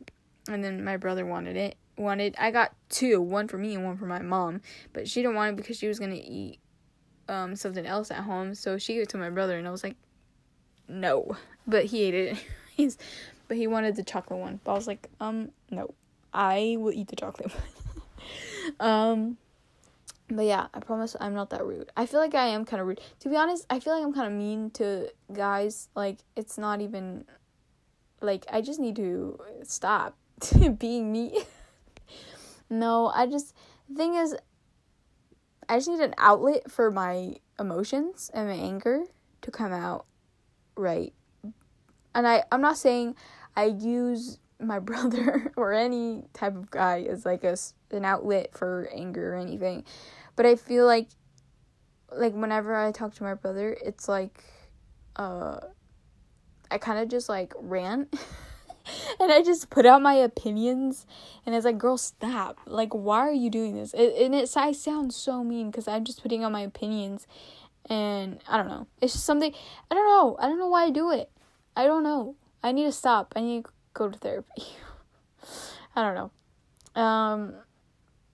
And 0.49 0.65
then 0.65 0.83
my 0.83 0.97
brother 0.97 1.27
wanted 1.27 1.57
it 1.57 1.77
wanted 1.99 2.35
i 2.39 2.51
got 2.51 2.73
two 2.89 3.21
one 3.21 3.49
for 3.49 3.59
me 3.59 3.75
and 3.75 3.85
one 3.85 3.99
for 3.99 4.07
my 4.07 4.23
mom 4.23 4.63
but 4.95 5.07
she 5.07 5.21
didn't 5.21 5.37
want 5.37 5.53
it 5.53 5.57
because 5.57 5.77
she 5.77 5.87
was 5.89 5.99
gonna 5.99 6.15
eat 6.15 6.59
um 7.29 7.55
something 7.55 7.85
else 7.85 8.11
at 8.11 8.23
home 8.23 8.55
so 8.55 8.79
she 8.79 8.95
gave 8.95 9.03
it 9.03 9.09
to 9.11 9.19
my 9.19 9.29
brother 9.29 9.59
and 9.59 9.69
i 9.69 9.71
was 9.71 9.85
like 9.85 9.97
no. 10.89 11.37
But 11.67 11.87
he 11.87 12.03
ate 12.05 12.15
it 12.15 12.45
He's, 12.77 12.97
but 13.49 13.57
he 13.57 13.67
wanted 13.67 13.97
the 13.97 14.05
chocolate 14.05 14.39
one. 14.39 14.61
But 14.65 14.73
i 14.73 14.75
was 14.75 14.87
like 14.87 15.09
um 15.21 15.51
no. 15.71 15.95
I 16.33 16.77
will 16.79 16.93
eat 16.93 17.09
the 17.09 17.17
chocolate 17.17 17.53
one. 18.79 18.81
Um 18.81 19.39
but 20.31 20.45
yeah, 20.45 20.67
I 20.75 20.81
promise 20.81 21.17
I'm 21.21 21.35
not 21.35 21.51
that 21.51 21.65
rude. 21.65 21.91
I 21.97 22.07
feel 22.07 22.21
like 22.21 22.35
I 22.35 22.49
am 22.49 22.65
kind 22.65 22.81
of 22.81 22.87
rude. 22.87 23.01
To 23.21 23.29
be 23.29 23.37
honest, 23.37 23.67
I 23.71 23.81
feel 23.81 23.95
like 23.95 24.05
I'm 24.05 24.13
kind 24.13 24.27
of 24.27 24.33
mean 24.39 24.71
to 24.73 25.11
guys. 25.33 25.89
Like, 25.95 26.19
it's 26.37 26.59
not 26.59 26.81
even. 26.81 27.25
Like, 28.21 28.45
I 28.51 28.61
just 28.61 28.81
need 28.81 28.97
to 28.97 29.39
stop 29.63 30.17
being 30.79 31.13
me. 31.13 31.45
no, 32.71 33.07
I 33.15 33.27
just. 33.27 33.55
The 33.89 33.95
thing 33.95 34.15
is, 34.15 34.37
I 35.69 35.77
just 35.77 35.89
need 35.89 36.01
an 36.01 36.15
outlet 36.19 36.71
for 36.71 36.91
my 36.91 37.37
emotions 37.59 38.31
and 38.35 38.49
my 38.49 38.55
anger 38.55 39.05
to 39.43 39.51
come 39.51 39.73
out 39.73 40.05
right. 40.77 41.13
And 42.15 42.27
I, 42.27 42.45
I'm 42.51 42.61
not 42.61 42.79
saying 42.79 43.17
I 43.57 43.65
use 43.65 44.39
my 44.61 44.79
brother 44.79 45.53
or 45.57 45.73
any 45.73 46.25
type 46.33 46.57
of 46.57 46.71
guy 46.71 47.03
as 47.09 47.25
like 47.25 47.45
a, 47.45 47.57
an 47.91 48.05
outlet 48.05 48.57
for 48.57 48.89
anger 48.95 49.35
or 49.35 49.37
anything. 49.37 49.85
But 50.39 50.47
I 50.47 50.55
feel 50.55 50.87
like 50.87 51.09
like 52.13 52.33
whenever 52.33 52.73
I 52.77 52.93
talk 52.93 53.13
to 53.17 53.25
my 53.25 53.35
brother, 53.35 53.77
it's 53.85 54.09
like 54.09 54.45
uh 55.17 55.59
I 56.71 56.79
kind 56.79 57.01
of 57.01 57.09
just 57.09 57.29
like 57.29 57.53
rant 57.59 58.15
and 59.21 59.33
I 59.33 59.43
just 59.43 59.69
put 59.69 59.85
out 59.85 60.01
my 60.01 60.15
opinions, 60.15 61.07
and 61.45 61.57
it's 61.57 61.65
like, 61.65 61.77
girl, 61.77 61.99
stop! 61.99 62.59
Like, 62.67 62.95
why 62.95 63.19
are 63.19 63.33
you 63.33 63.51
doing 63.51 63.75
this? 63.75 63.93
It, 63.95 64.15
and 64.23 64.33
it 64.33 64.49
I 64.57 64.71
sound 64.71 65.13
so 65.13 65.43
mean 65.43 65.73
because 65.73 65.89
I'm 65.89 66.05
just 66.05 66.23
putting 66.23 66.45
out 66.45 66.53
my 66.53 66.61
opinions, 66.61 67.27
and 67.87 68.39
I 68.49 68.59
don't 68.59 68.69
know. 68.69 68.87
It's 69.01 69.15
just 69.15 69.27
something 69.27 69.53
I 69.91 69.95
don't 69.97 70.07
know. 70.07 70.37
I 70.39 70.47
don't 70.47 70.61
know 70.61 70.69
why 70.69 70.85
I 70.85 70.91
do 70.91 71.11
it. 71.11 71.33
I 71.75 71.83
don't 71.89 72.05
know. 72.05 72.37
I 72.63 72.71
need 72.71 72.85
to 72.85 72.93
stop. 72.93 73.33
I 73.35 73.41
need 73.41 73.65
to 73.65 73.71
go 73.93 74.09
to 74.09 74.17
therapy. 74.17 74.63
I 75.97 76.03
don't 76.05 76.15
know. 76.15 77.03
Um, 77.03 77.55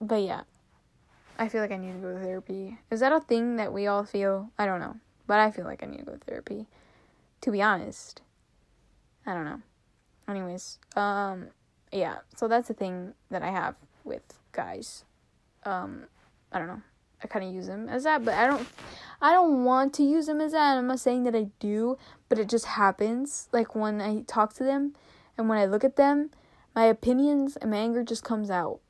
but 0.03 0.21
yeah, 0.21 0.43
I 1.39 1.49
feel 1.49 1.61
like 1.61 1.73
I 1.73 1.77
need 1.77 1.93
to 1.93 1.99
go 1.99 2.13
to 2.13 2.21
therapy. 2.21 2.79
Is 2.91 3.01
that 3.01 3.13
a 3.13 3.21
thing 3.21 3.57
that 3.57 3.73
we 3.73 3.87
all 3.87 4.05
feel? 4.05 4.51
I 4.59 4.67
don't 4.67 4.81
know, 4.81 4.97
but 5.27 5.41
I 5.41 5.51
feel 5.51 5.65
like 5.65 5.83
I 5.83 5.87
need 5.87 5.99
to 5.99 6.05
go 6.05 6.13
to 6.13 6.19
therapy. 6.19 6.67
To 7.41 7.51
be 7.51 7.61
honest, 7.61 8.23
I 9.27 9.35
don't 9.35 9.45
know. 9.45 9.61
Anyways, 10.29 10.79
um, 10.97 11.49
yeah. 11.93 12.19
So 12.37 12.49
that's 12.49 12.69
the 12.69 12.75
thing 12.75 13.15
that 13.31 13.43
I 13.43 13.51
have 13.51 13.75
with 14.05 14.23
guys. 14.53 15.05
Um, 15.65 16.05
I 16.53 16.59
don't 16.59 16.69
know. 16.69 16.83
I 17.23 17.27
kind 17.27 17.45
of 17.45 17.53
use 17.53 17.67
them 17.67 17.89
as 17.89 18.05
that, 18.05 18.25
but 18.25 18.35
I 18.35 18.47
don't. 18.47 18.67
I 19.21 19.33
don't 19.33 19.65
want 19.65 19.95
to 19.95 20.03
use 20.03 20.27
them 20.27 20.41
as 20.41 20.53
that. 20.53 20.77
I'm 20.77 20.87
not 20.87 21.01
saying 21.01 21.25
that 21.25 21.35
I 21.35 21.49
do, 21.59 21.99
but 22.29 22.39
it 22.39 22.49
just 22.49 22.67
happens. 22.67 23.49
Like 23.53 23.75
when 23.75 24.01
I 24.01 24.23
talk 24.23 24.53
to 24.55 24.65
them, 24.65 24.95
and 25.37 25.49
when 25.49 25.59
I 25.59 25.65
look 25.65 25.85
at 25.85 25.97
them, 25.97 26.31
my 26.75 26.85
opinions 26.85 27.57
and 27.57 27.71
my 27.71 27.79
anger 27.79 28.05
just 28.05 28.25
comes 28.25 28.51
out. 28.51 28.81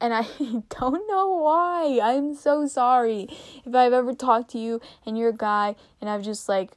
And 0.00 0.14
I 0.14 0.22
don't 0.68 1.08
know 1.08 1.28
why. 1.28 2.00
I'm 2.02 2.34
so 2.34 2.66
sorry 2.66 3.28
if 3.64 3.74
I've 3.74 3.92
ever 3.92 4.14
talked 4.14 4.50
to 4.52 4.58
you 4.58 4.80
and 5.04 5.18
you're 5.18 5.30
a 5.30 5.36
guy 5.36 5.74
and 6.00 6.08
I've 6.08 6.22
just 6.22 6.48
like 6.48 6.70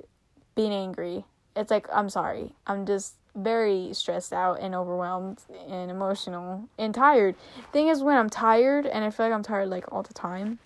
been 0.56 0.72
angry. 0.72 1.26
It's 1.56 1.72
like 1.72 1.88
I'm 1.92 2.10
sorry. 2.10 2.54
I'm 2.66 2.86
just 2.86 3.16
very 3.36 3.90
stressed 3.94 4.34
out 4.34 4.60
and 4.60 4.76
overwhelmed 4.76 5.42
and 5.70 5.90
emotional 5.90 6.68
and 6.78 6.94
tired. 6.94 7.36
Thing 7.72 7.88
is 7.88 8.04
when 8.04 8.18
I'm 8.18 8.30
tired 8.30 8.86
and 8.86 9.04
I 9.06 9.10
feel 9.10 9.26
like 9.26 9.34
I'm 9.34 9.44
tired 9.44 9.70
like 9.70 9.92
all 9.92 10.04
the 10.04 10.14
time. 10.14 10.60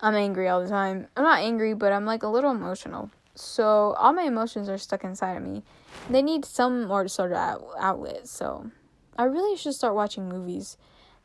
I'm 0.00 0.14
angry 0.14 0.48
all 0.48 0.62
the 0.62 0.68
time. 0.68 1.06
I'm 1.16 1.22
not 1.22 1.40
angry, 1.40 1.74
but 1.74 1.92
I'm 1.92 2.04
like 2.04 2.22
a 2.22 2.28
little 2.28 2.50
emotional. 2.50 3.10
So 3.34 3.94
all 3.98 4.12
my 4.12 4.24
emotions 4.24 4.68
are 4.68 4.78
stuck 4.78 5.04
inside 5.04 5.36
of 5.36 5.42
me. 5.42 5.62
They 6.10 6.22
need 6.22 6.44
some 6.44 6.86
more 6.86 7.06
sort 7.08 7.32
of 7.32 7.62
outlet. 7.78 8.26
So 8.26 8.70
I 9.16 9.24
really 9.24 9.56
should 9.56 9.74
start 9.74 9.94
watching 9.94 10.28
movies 10.28 10.76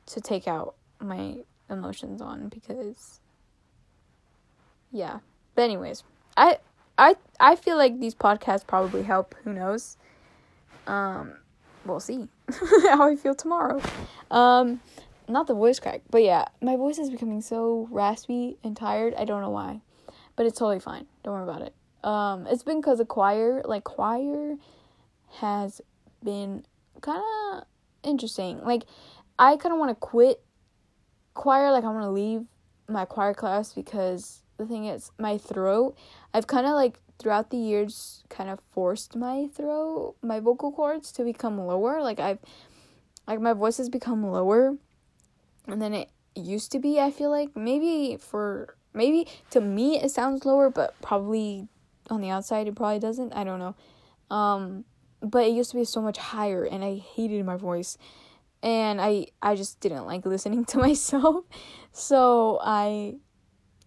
to 0.07 0.21
take 0.21 0.47
out 0.47 0.75
my 0.99 1.37
emotions 1.69 2.21
on 2.21 2.49
because 2.49 3.19
yeah. 4.91 5.19
But 5.55 5.63
anyways, 5.63 6.03
I 6.35 6.57
I 6.97 7.15
I 7.39 7.55
feel 7.55 7.77
like 7.77 7.99
these 7.99 8.15
podcasts 8.15 8.65
probably 8.65 9.03
help. 9.03 9.35
Who 9.43 9.53
knows? 9.53 9.97
Um, 10.87 11.33
we'll 11.85 11.99
see 11.99 12.27
how 12.51 13.09
I 13.09 13.15
feel 13.15 13.35
tomorrow. 13.35 13.81
Um, 14.31 14.81
not 15.27 15.47
the 15.47 15.53
voice 15.53 15.79
crack, 15.79 16.01
but 16.09 16.23
yeah, 16.23 16.45
my 16.61 16.75
voice 16.75 16.97
is 16.97 17.09
becoming 17.09 17.41
so 17.41 17.87
raspy 17.91 18.57
and 18.63 18.75
tired. 18.75 19.13
I 19.15 19.25
don't 19.25 19.41
know 19.41 19.49
why, 19.49 19.81
but 20.35 20.45
it's 20.45 20.57
totally 20.57 20.79
fine. 20.79 21.05
Don't 21.23 21.33
worry 21.33 21.43
about 21.43 21.61
it. 21.61 21.73
Um, 22.03 22.47
it's 22.47 22.63
been 22.63 22.79
because 22.79 22.99
of 22.99 23.07
choir. 23.07 23.61
Like 23.65 23.83
choir 23.83 24.55
has 25.39 25.81
been 26.23 26.65
kind 27.01 27.21
of 27.51 27.63
interesting. 28.03 28.63
Like 28.63 28.83
I 29.39 29.57
kind 29.57 29.73
of 29.73 29.79
want 29.79 29.91
to 29.91 29.95
quit 29.95 30.43
choir. 31.33 31.71
Like 31.71 31.83
I 31.83 31.89
want 31.89 32.03
to 32.03 32.11
leave 32.11 32.45
my 32.87 33.05
choir 33.05 33.33
class 33.33 33.73
because 33.73 34.41
the 34.57 34.65
thing 34.65 34.85
is 34.85 35.11
my 35.17 35.37
throat 35.37 35.95
i've 36.33 36.47
kind 36.47 36.65
of 36.65 36.73
like 36.73 36.99
throughout 37.19 37.49
the 37.49 37.57
years 37.57 38.23
kind 38.29 38.49
of 38.49 38.59
forced 38.71 39.15
my 39.15 39.47
throat 39.53 40.15
my 40.21 40.39
vocal 40.39 40.71
cords 40.71 41.11
to 41.11 41.23
become 41.23 41.57
lower 41.57 42.01
like 42.01 42.19
i've 42.19 42.39
like 43.27 43.39
my 43.39 43.53
voice 43.53 43.77
has 43.77 43.89
become 43.89 44.25
lower 44.25 44.75
and 45.67 45.81
then 45.81 45.93
it 45.93 46.09
used 46.35 46.71
to 46.71 46.79
be 46.79 46.99
i 46.99 47.11
feel 47.11 47.29
like 47.29 47.55
maybe 47.55 48.17
for 48.19 48.75
maybe 48.93 49.27
to 49.49 49.59
me 49.59 49.99
it 49.99 50.09
sounds 50.09 50.45
lower 50.45 50.69
but 50.69 50.99
probably 51.01 51.67
on 52.09 52.21
the 52.21 52.29
outside 52.29 52.67
it 52.67 52.75
probably 52.75 52.99
doesn't 52.99 53.33
i 53.33 53.43
don't 53.43 53.59
know 53.59 53.75
um 54.35 54.85
but 55.21 55.45
it 55.45 55.49
used 55.49 55.71
to 55.71 55.77
be 55.77 55.83
so 55.83 56.01
much 56.01 56.17
higher 56.17 56.63
and 56.63 56.83
i 56.83 56.95
hated 56.95 57.43
my 57.45 57.57
voice 57.57 57.97
and 58.63 58.99
i 58.99 59.25
i 59.41 59.55
just 59.55 59.79
didn't 59.79 60.05
like 60.05 60.25
listening 60.25 60.65
to 60.65 60.77
myself 60.87 61.45
so 61.91 62.59
i 62.61 63.15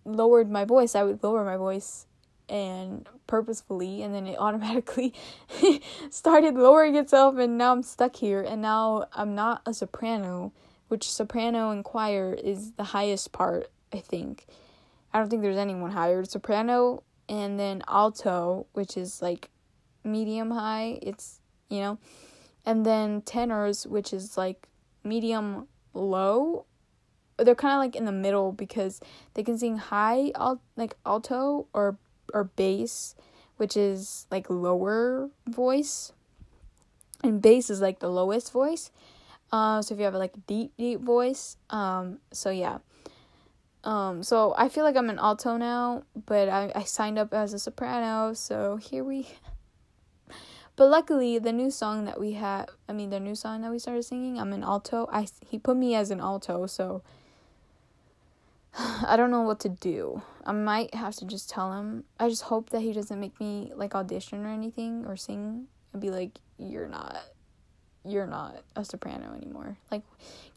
lowered 0.05 0.51
my 0.51 0.65
voice, 0.65 0.95
I 0.95 1.03
would 1.03 1.23
lower 1.23 1.45
my 1.45 1.57
voice 1.57 2.07
and 2.49 3.09
purposefully 3.27 4.03
and 4.03 4.15
then 4.15 4.27
it 4.27 4.37
automatically 4.39 5.15
started 6.11 6.55
lowering 6.55 6.97
itself 6.97 7.37
and 7.39 7.57
now 7.57 7.73
I'm 7.73 7.83
stuck 7.83 8.17
here 8.17 8.43
and 8.43 8.61
now 8.61 9.07
I'm 9.13 9.35
not 9.35 9.63
a 9.67 9.75
soprano, 9.75 10.53
which 10.89 11.11
soprano 11.11 11.71
and 11.71 11.85
choir 11.85 12.35
is 12.35 12.73
the 12.73 12.85
highest 12.85 13.33
part, 13.33 13.71
I 13.93 13.99
think. 13.99 14.47
I 15.13 15.19
don't 15.19 15.29
think 15.29 15.43
there's 15.43 15.57
anyone 15.57 15.91
higher. 15.91 16.25
Soprano 16.25 17.03
and 17.29 17.59
then 17.59 17.83
alto, 17.89 18.67
which 18.73 18.97
is 18.97 19.21
like 19.23 19.51
medium 20.05 20.51
high. 20.51 20.99
It's, 21.03 21.41
you 21.69 21.81
know, 21.81 21.99
and 22.65 22.85
then 22.85 23.23
tenors, 23.23 23.87
which 23.87 24.13
is 24.13 24.37
like 24.37 24.69
medium 25.03 25.67
low 25.93 26.65
they're 27.39 27.55
kind 27.55 27.73
of 27.73 27.79
like 27.79 27.97
in 27.97 28.05
the 28.05 28.13
middle 28.13 28.53
because 28.53 29.01
they 29.33 29.43
can 29.43 29.57
sing 29.57 29.79
high 29.79 30.31
alt 30.35 30.61
like 30.77 30.95
alto 31.07 31.67
or 31.73 31.97
or 32.35 32.45
bass 32.45 33.15
which 33.61 33.77
is 33.77 34.27
like 34.31 34.49
lower 34.49 35.29
voice. 35.47 36.15
And 37.23 37.43
bass 37.43 37.69
is 37.69 37.83
like 37.83 37.99
the 37.99 38.09
lowest 38.09 38.51
voice. 38.53 38.91
Uh, 39.53 39.83
so 39.83 39.93
if 39.93 39.99
you 39.99 40.07
have 40.07 40.15
like 40.15 40.33
deep 40.47 40.73
deep 40.79 41.01
voice 41.01 41.59
um 41.69 42.21
so 42.33 42.49
yeah. 42.49 42.79
Um 43.85 44.23
so 44.23 44.55
i 44.57 44.69
feel 44.69 44.85
like 44.85 44.97
i'm 44.97 45.11
an 45.11 45.19
alto 45.19 45.57
now 45.57 46.03
but 46.27 46.49
i, 46.49 46.71
I 46.75 46.85
signed 46.85 47.19
up 47.19 47.33
as 47.33 47.55
a 47.55 47.59
soprano 47.59 48.35
so 48.35 48.77
here 48.77 49.03
we 49.05 49.27
but 50.81 50.89
luckily 50.89 51.39
the 51.39 51.53
new 51.53 51.71
song 51.71 52.07
that 52.07 52.19
we 52.19 52.33
have 52.33 52.67
i 52.89 52.93
mean 52.95 53.11
the 53.11 53.21
new 53.21 53.35
song 53.35 53.61
that 53.61 53.71
we 53.71 53.79
started 53.79 54.03
singing 54.03 54.41
i'm 54.41 54.55
an 54.55 54.65
alto 54.65 55.07
i 55.13 55.27
he 55.47 55.59
put 55.59 55.77
me 55.77 55.95
as 55.95 56.11
an 56.11 56.21
alto 56.21 56.67
so 56.67 57.03
I 58.79 59.17
don't 59.17 59.31
know 59.31 59.43
what 59.43 59.59
to 59.61 59.69
do. 59.69 60.23
I 60.47 60.53
might 60.53 60.95
have 60.95 61.17
to 61.17 61.25
just 61.25 61.51
tell 61.51 61.73
him. 61.73 62.05
I 62.21 62.29
just 62.29 62.43
hope 62.43 62.71
that 62.71 62.83
he 62.83 62.93
doesn't 62.93 63.19
make 63.19 63.41
me 63.41 63.73
like 63.75 63.97
audition 63.97 64.47
or 64.47 64.49
anything 64.49 65.05
or 65.07 65.17
sing 65.17 65.67
and 65.93 66.01
be 66.01 66.09
like, 66.09 66.39
"You're 66.57 66.87
not, 66.87 67.17
you're 68.05 68.29
not 68.29 68.63
a 68.77 68.85
soprano 68.85 69.35
anymore." 69.35 69.77
Like, 69.91 70.03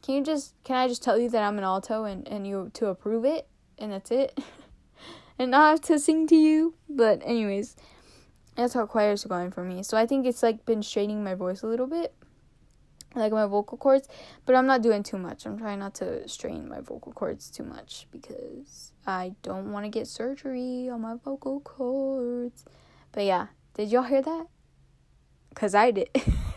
can 0.04 0.14
you 0.14 0.24
just 0.24 0.54
can 0.64 0.76
I 0.76 0.88
just 0.88 1.02
tell 1.02 1.18
you 1.18 1.28
that 1.32 1.42
I'm 1.42 1.58
an 1.58 1.64
alto 1.64 2.04
and 2.04 2.28
and 2.28 2.46
you 2.46 2.70
to 2.76 2.88
approve 2.88 3.26
it 3.26 3.48
and 3.80 3.92
that's 3.92 4.12
it, 4.12 4.40
and 5.40 5.50
not 5.50 5.72
have 5.72 5.82
to 5.88 5.98
sing 5.98 6.28
to 6.28 6.36
you. 6.36 6.76
But 6.88 7.24
anyways, 7.26 7.76
that's 8.56 8.74
how 8.74 8.86
choirs 8.86 9.26
are 9.26 9.30
going 9.30 9.52
for 9.52 9.64
me. 9.64 9.84
So 9.84 9.98
I 9.98 10.06
think 10.06 10.26
it's 10.26 10.44
like 10.44 10.66
been 10.66 10.84
straining 10.84 11.24
my 11.24 11.36
voice 11.36 11.64
a 11.64 11.68
little 11.68 11.88
bit 11.88 12.14
like 13.16 13.32
my 13.32 13.46
vocal 13.46 13.78
cords, 13.78 14.08
but 14.46 14.56
I'm 14.56 14.66
not 14.66 14.82
doing 14.82 15.04
too 15.04 15.18
much. 15.18 15.46
I'm 15.46 15.58
trying 15.58 15.80
not 15.80 15.94
to 15.96 16.28
strain 16.28 16.68
my 16.68 16.80
vocal 16.80 17.12
cords 17.12 17.50
too 17.50 17.64
much 17.64 18.08
because 18.12 18.92
I 19.06 19.34
don't 19.44 19.72
want 19.72 19.86
to 19.86 19.90
get 19.90 20.08
surgery 20.08 20.90
on 20.90 21.02
my 21.02 21.16
vocal 21.24 21.60
cords. 21.62 22.66
But 23.12 23.26
yeah, 23.26 23.48
did 23.76 23.90
y'all 23.90 24.04
hear 24.04 24.22
that? 24.22 24.48
Cuz 25.56 25.76
I 25.76 25.92
did. 25.92 26.10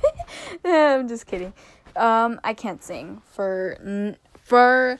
I'm 0.65 1.09
just 1.09 1.27
kidding. 1.27 1.53
Um 1.95 2.41
I 2.43 2.55
can't 2.55 2.83
sing 2.83 3.23
for 3.33 4.17
for 4.43 4.99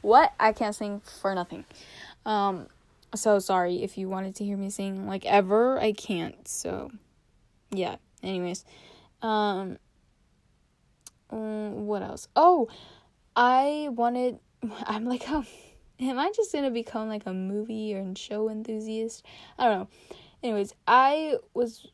what? 0.00 0.32
I 0.40 0.52
can't 0.52 0.74
sing 0.74 1.00
for 1.00 1.34
nothing. 1.34 1.64
Um 2.24 2.68
so 3.14 3.38
sorry 3.38 3.82
if 3.82 3.96
you 3.98 4.08
wanted 4.08 4.34
to 4.36 4.44
hear 4.44 4.56
me 4.56 4.70
sing 4.70 5.06
like 5.06 5.24
ever. 5.26 5.78
I 5.80 5.92
can't. 5.92 6.46
So 6.46 6.90
yeah. 7.70 7.96
Anyways, 8.22 8.64
um 9.22 9.78
um, 11.34 11.86
what 11.86 12.02
else? 12.02 12.28
Oh, 12.36 12.68
I 13.34 13.88
wanted. 13.90 14.38
I'm 14.86 15.04
like, 15.04 15.24
oh, 15.28 15.44
am 16.00 16.18
I 16.18 16.32
just 16.34 16.52
gonna 16.52 16.70
become 16.70 17.08
like 17.08 17.26
a 17.26 17.32
movie 17.32 17.94
or 17.94 18.14
show 18.16 18.48
enthusiast? 18.48 19.24
I 19.58 19.64
don't 19.64 19.78
know. 19.80 19.88
Anyways, 20.42 20.74
I 20.86 21.36
was 21.54 21.86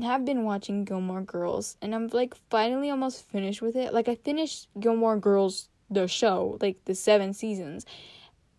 have 0.00 0.24
been 0.24 0.44
watching 0.44 0.84
Gilmore 0.84 1.22
Girls 1.22 1.76
and 1.82 1.92
I'm 1.92 2.06
like 2.08 2.36
finally 2.50 2.90
almost 2.90 3.28
finished 3.28 3.62
with 3.62 3.74
it. 3.74 3.92
Like 3.92 4.08
I 4.08 4.14
finished 4.14 4.68
Gilmore 4.78 5.18
Girls 5.18 5.68
the 5.90 6.06
show, 6.06 6.58
like 6.60 6.84
the 6.84 6.94
7 6.94 7.32
seasons. 7.32 7.86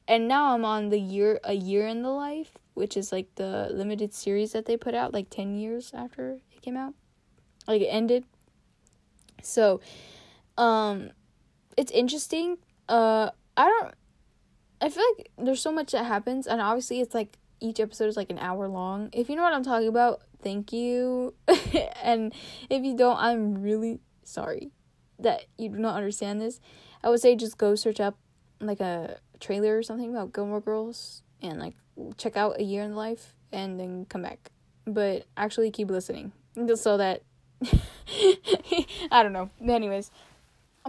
And 0.10 0.28
now 0.28 0.54
I'm 0.54 0.66
on 0.66 0.90
the 0.90 1.00
year 1.00 1.40
a 1.46 1.54
year 1.54 1.88
in 1.88 2.02
the 2.02 2.10
life, 2.10 2.58
which 2.74 2.98
is 2.98 3.14
like 3.14 3.36
the 3.36 3.70
limited 3.72 4.14
series 4.14 4.52
that 4.52 4.66
they 4.66 4.76
put 4.76 4.94
out 4.94 5.14
like 5.14 5.30
10 5.30 5.56
years 5.56 5.92
after 5.94 6.40
it 6.52 6.62
came 6.62 6.76
out. 6.76 6.96
Like 7.66 7.82
it 7.82 7.86
ended 7.86 8.26
so, 9.44 9.82
um, 10.58 11.12
it's 11.78 11.92
interesting. 11.92 12.58
Uh, 12.88 13.30
I 13.58 13.66
don't. 13.66 13.94
I 14.82 14.90
feel 14.90 15.04
like 15.18 15.30
there's 15.38 15.62
so 15.62 15.72
much 15.72 15.92
that 15.92 16.06
happens, 16.06 16.48
and 16.48 16.62
obviously 16.62 17.02
it's 17.02 17.14
like 17.14 17.38
each 17.60 17.80
episode 17.80 18.06
is 18.06 18.18
like 18.18 18.30
an 18.30 18.40
hour 18.40 18.68
long. 18.68 19.10
If 19.12 19.30
you 19.30 19.36
know 19.36 19.44
what 19.44 19.54
I'm 19.54 19.64
talking 19.64 19.90
about, 19.90 20.22
thank 20.42 20.72
you. 20.72 21.34
and 22.04 22.34
if 22.70 22.84
you 22.84 22.96
don't, 22.96 23.18
I'm 23.18 23.62
really 23.62 24.00
sorry 24.24 24.72
that 25.20 25.46
you 25.58 25.70
do 25.70 25.78
not 25.78 25.96
understand 25.96 26.40
this. 26.40 26.62
I 27.04 27.10
would 27.10 27.20
say 27.20 27.36
just 27.36 27.58
go 27.58 27.76
search 27.76 28.00
up 28.00 28.18
like 28.62 28.80
a 28.80 29.18
trailer 29.40 29.78
or 29.78 29.84
something 29.84 30.10
about 30.10 30.34
Gilmore 30.34 30.62
Girls 30.62 31.24
and 31.42 31.60
like 31.60 31.76
check 32.18 32.38
out 32.38 32.60
a 32.60 32.64
year 32.64 32.84
in 32.84 32.96
life 32.96 33.36
and 33.52 33.80
then 33.80 34.06
come 34.06 34.22
back. 34.22 34.52
But 34.86 35.26
actually 35.38 35.72
keep 35.72 35.90
listening 35.90 36.32
just 36.68 36.84
so 36.84 36.98
that 36.98 37.22
I 39.12 39.24
don't 39.24 39.34
know. 39.34 39.50
Anyways, 39.62 40.12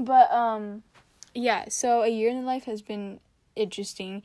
but 0.01 0.31
um 0.31 0.83
yeah, 1.35 1.69
so 1.69 2.03
a 2.03 2.09
year 2.09 2.31
in 2.31 2.45
life 2.45 2.65
has 2.65 2.83
been 2.83 3.21
interesting. 3.57 4.23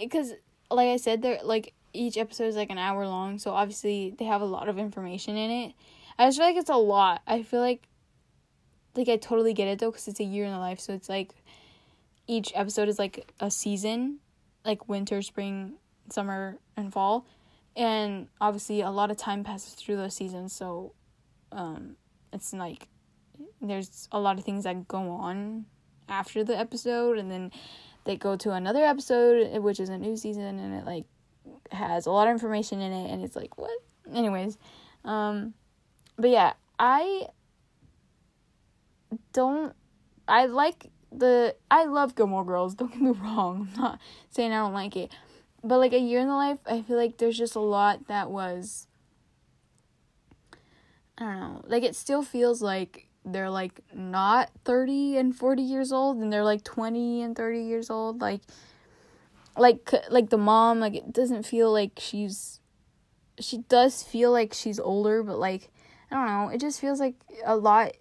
because 0.00 0.32
like 0.70 0.88
I 0.88 0.96
said 0.96 1.22
there 1.22 1.40
like 1.42 1.74
each 1.92 2.18
episode 2.18 2.44
is 2.44 2.56
like 2.56 2.70
an 2.70 2.78
hour 2.78 3.06
long, 3.06 3.38
so 3.38 3.52
obviously 3.52 4.14
they 4.18 4.24
have 4.24 4.40
a 4.40 4.46
lot 4.46 4.68
of 4.68 4.78
information 4.78 5.36
in 5.36 5.50
it. 5.50 5.74
I 6.18 6.26
just 6.26 6.38
feel 6.38 6.46
like 6.46 6.56
it's 6.56 6.70
a 6.70 6.76
lot. 6.76 7.22
I 7.26 7.42
feel 7.42 7.60
like 7.60 7.88
like 8.94 9.08
I 9.08 9.16
totally 9.16 9.52
get 9.52 9.68
it 9.68 9.78
though 9.78 9.92
cuz 9.92 10.08
it's 10.08 10.20
a 10.20 10.24
year 10.24 10.44
in 10.44 10.52
the 10.52 10.58
life, 10.58 10.80
so 10.80 10.92
it's 10.92 11.08
like 11.08 11.34
each 12.26 12.52
episode 12.54 12.88
is 12.88 12.98
like 12.98 13.32
a 13.40 13.50
season, 13.50 14.18
like 14.64 14.88
winter, 14.88 15.22
spring, 15.22 15.74
summer, 16.10 16.58
and 16.76 16.92
fall. 16.92 17.26
And 17.76 18.28
obviously 18.40 18.80
a 18.80 18.90
lot 18.90 19.10
of 19.10 19.16
time 19.16 19.44
passes 19.44 19.74
through 19.74 19.96
those 19.96 20.14
seasons, 20.14 20.52
so 20.52 20.92
um 21.52 21.96
it's 22.32 22.52
like 22.52 22.88
there's 23.60 24.08
a 24.12 24.18
lot 24.18 24.38
of 24.38 24.44
things 24.44 24.64
that 24.64 24.88
go 24.88 25.10
on 25.10 25.64
after 26.08 26.44
the 26.44 26.56
episode 26.56 27.18
and 27.18 27.30
then 27.30 27.50
they 28.04 28.16
go 28.16 28.36
to 28.36 28.52
another 28.52 28.84
episode 28.84 29.58
which 29.62 29.80
is 29.80 29.88
a 29.88 29.98
new 29.98 30.16
season 30.16 30.58
and 30.58 30.74
it 30.74 30.84
like 30.84 31.04
has 31.72 32.06
a 32.06 32.10
lot 32.10 32.28
of 32.28 32.32
information 32.32 32.80
in 32.80 32.92
it 32.92 33.10
and 33.10 33.24
it's 33.24 33.36
like 33.36 33.58
what 33.58 33.70
anyways 34.12 34.56
um 35.04 35.54
but 36.16 36.30
yeah 36.30 36.52
i 36.78 37.26
don't 39.32 39.74
i 40.28 40.46
like 40.46 40.90
the 41.18 41.54
i 41.70 41.84
love 41.84 42.14
gilmore 42.14 42.44
girls 42.44 42.74
don't 42.76 42.92
get 42.92 43.00
me 43.00 43.10
wrong 43.10 43.68
i'm 43.74 43.82
not 43.82 43.98
saying 44.30 44.52
i 44.52 44.56
don't 44.56 44.74
like 44.74 44.96
it 44.96 45.10
but 45.64 45.78
like 45.78 45.92
a 45.92 45.98
year 45.98 46.20
in 46.20 46.28
the 46.28 46.34
life 46.34 46.58
i 46.66 46.82
feel 46.82 46.96
like 46.96 47.18
there's 47.18 47.38
just 47.38 47.54
a 47.54 47.60
lot 47.60 48.06
that 48.08 48.30
was 48.30 48.86
i 51.18 51.24
don't 51.24 51.40
know 51.40 51.62
like 51.66 51.82
it 51.82 51.96
still 51.96 52.22
feels 52.22 52.62
like 52.62 53.08
they're 53.24 53.50
like 53.50 53.80
not 53.92 54.50
30 54.64 55.16
and 55.16 55.34
40 55.34 55.62
years 55.62 55.92
old 55.92 56.18
and 56.18 56.32
they're 56.32 56.44
like 56.44 56.62
20 56.62 57.22
and 57.22 57.34
30 57.34 57.62
years 57.62 57.90
old 57.90 58.20
like 58.20 58.40
like 59.56 59.90
like 60.10 60.30
the 60.30 60.38
mom 60.38 60.80
like 60.80 60.94
it 60.94 61.12
doesn't 61.12 61.44
feel 61.44 61.72
like 61.72 61.92
she's 61.98 62.60
she 63.40 63.58
does 63.68 64.02
feel 64.02 64.30
like 64.30 64.52
she's 64.52 64.78
older 64.78 65.22
but 65.22 65.38
like 65.38 65.70
i 66.10 66.14
don't 66.14 66.26
know 66.26 66.48
it 66.48 66.60
just 66.60 66.80
feels 66.80 67.00
like 67.00 67.14
a 67.44 67.56
lot 67.56 67.92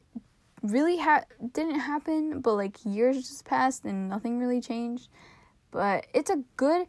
really 0.71 0.97
ha- 0.97 1.25
didn't 1.53 1.79
happen 1.79 2.41
but 2.41 2.55
like 2.55 2.77
years 2.85 3.17
just 3.17 3.45
passed 3.45 3.85
and 3.85 4.09
nothing 4.09 4.39
really 4.39 4.61
changed. 4.61 5.09
But 5.71 6.07
it's 6.13 6.29
a 6.29 6.43
good 6.57 6.87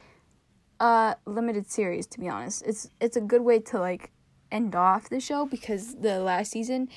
uh 0.79 1.15
limited 1.25 1.71
series 1.71 2.07
to 2.09 2.21
be 2.21 2.29
honest. 2.29 2.63
It's 2.67 2.91
it's 3.01 3.17
a 3.17 3.21
good 3.21 3.43
way 3.43 3.59
to 3.61 3.79
like 3.79 4.11
end 4.53 4.75
off 4.75 5.09
the 5.09 5.21
show 5.21 5.45
because 5.45 5.97
the 5.97 6.21
last 6.21 6.53
season 6.53 6.89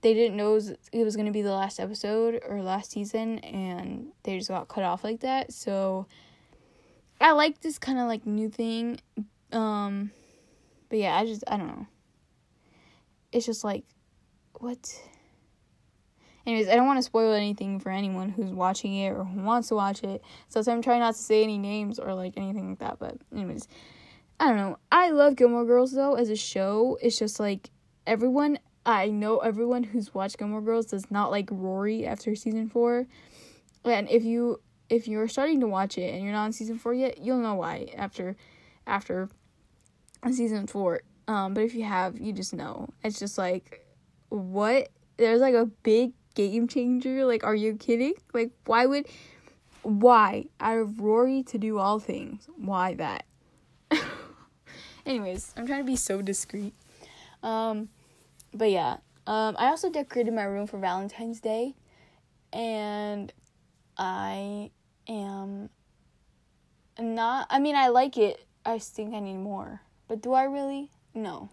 they 0.00 0.14
didn't 0.14 0.36
know 0.36 0.54
it 0.92 1.04
was, 1.04 1.16
going 1.16 1.26
to 1.26 1.32
be 1.32 1.42
the 1.42 1.52
last 1.52 1.78
episode 1.78 2.40
or 2.48 2.62
last 2.62 2.90
season 2.90 3.38
and 3.40 4.08
they 4.22 4.38
just 4.38 4.48
got 4.48 4.68
cut 4.68 4.84
off 4.84 5.04
like 5.04 5.20
that. 5.20 5.52
So 5.52 6.06
i 7.20 7.32
like 7.32 7.60
this 7.60 7.78
kind 7.78 7.98
of 7.98 8.06
like 8.06 8.26
new 8.26 8.48
thing. 8.48 9.00
Um 9.52 10.10
but 10.88 10.98
yeah 10.98 11.16
i 11.16 11.26
just 11.26 11.44
i 11.46 11.56
don't 11.56 11.68
know. 11.68 11.86
It's 13.32 13.46
just 13.46 13.64
like 13.64 13.84
what 14.60 14.78
anyways 16.46 16.68
i 16.68 16.74
don't 16.74 16.86
want 16.86 16.98
to 16.98 17.02
spoil 17.02 17.32
anything 17.32 17.78
for 17.80 17.90
anyone 17.90 18.28
who's 18.28 18.52
watching 18.52 18.94
it 18.94 19.10
or 19.10 19.24
who 19.24 19.42
wants 19.42 19.68
to 19.68 19.74
watch 19.74 20.02
it 20.02 20.22
so 20.48 20.60
i'm 20.70 20.82
trying 20.82 21.00
not 21.00 21.14
to 21.14 21.20
say 21.20 21.42
any 21.42 21.58
names 21.58 21.98
or 21.98 22.14
like 22.14 22.34
anything 22.36 22.70
like 22.70 22.78
that 22.78 22.98
but 22.98 23.16
anyways 23.32 23.68
I 24.40 24.48
don't 24.48 24.56
know. 24.56 24.78
I 24.90 25.10
love 25.10 25.36
Gilmore 25.36 25.64
Girls 25.64 25.92
though 25.92 26.14
as 26.14 26.28
a 26.28 26.36
show. 26.36 26.98
It's 27.00 27.18
just 27.18 27.38
like 27.38 27.70
everyone 28.06 28.58
I 28.84 29.08
know 29.08 29.38
everyone 29.38 29.84
who's 29.84 30.12
watched 30.12 30.38
Gilmore 30.38 30.60
Girls 30.60 30.86
does 30.86 31.10
not 31.10 31.30
like 31.30 31.48
Rory 31.50 32.06
after 32.06 32.34
season 32.34 32.68
4. 32.68 33.06
And 33.84 34.10
if 34.10 34.24
you 34.24 34.60
if 34.90 35.08
you're 35.08 35.28
starting 35.28 35.60
to 35.60 35.66
watch 35.66 35.96
it 35.98 36.12
and 36.12 36.22
you're 36.22 36.32
not 36.32 36.44
on 36.44 36.52
season 36.52 36.78
4 36.78 36.94
yet, 36.94 37.18
you'll 37.18 37.38
know 37.38 37.54
why 37.54 37.88
after 37.96 38.36
after 38.86 39.28
season 40.30 40.66
4. 40.66 41.00
Um 41.28 41.54
but 41.54 41.62
if 41.62 41.74
you 41.74 41.84
have, 41.84 42.18
you 42.18 42.32
just 42.32 42.52
know. 42.52 42.88
It's 43.02 43.18
just 43.18 43.38
like 43.38 43.86
what 44.30 44.88
there's 45.16 45.40
like 45.40 45.54
a 45.54 45.66
big 45.84 46.12
game 46.34 46.68
changer. 46.68 47.24
Like 47.24 47.44
are 47.44 47.54
you 47.54 47.76
kidding? 47.76 48.14
Like 48.32 48.50
why 48.66 48.86
would 48.86 49.06
why 49.82 50.46
out 50.60 50.78
of 50.78 51.00
Rory 51.00 51.42
to 51.44 51.58
do 51.58 51.78
all 51.78 51.98
things? 51.98 52.48
Why 52.56 52.94
that? 52.94 53.26
Anyways, 55.06 55.52
I'm 55.56 55.66
trying 55.66 55.80
to 55.80 55.86
be 55.86 55.96
so 55.96 56.22
discreet. 56.22 56.74
Um, 57.42 57.90
but 58.52 58.70
yeah. 58.70 58.96
Um, 59.26 59.56
I 59.58 59.68
also 59.68 59.90
decorated 59.90 60.34
my 60.34 60.44
room 60.44 60.66
for 60.66 60.78
Valentine's 60.78 61.40
Day, 61.40 61.74
and 62.52 63.32
I 63.96 64.70
am 65.08 65.70
not. 66.98 67.46
I 67.48 67.58
mean, 67.58 67.74
I 67.74 67.88
like 67.88 68.18
it. 68.18 68.44
I 68.66 68.78
think 68.78 69.14
I 69.14 69.20
need 69.20 69.38
more, 69.38 69.80
but 70.08 70.20
do 70.22 70.32
I 70.32 70.44
really? 70.44 70.90
No. 71.14 71.50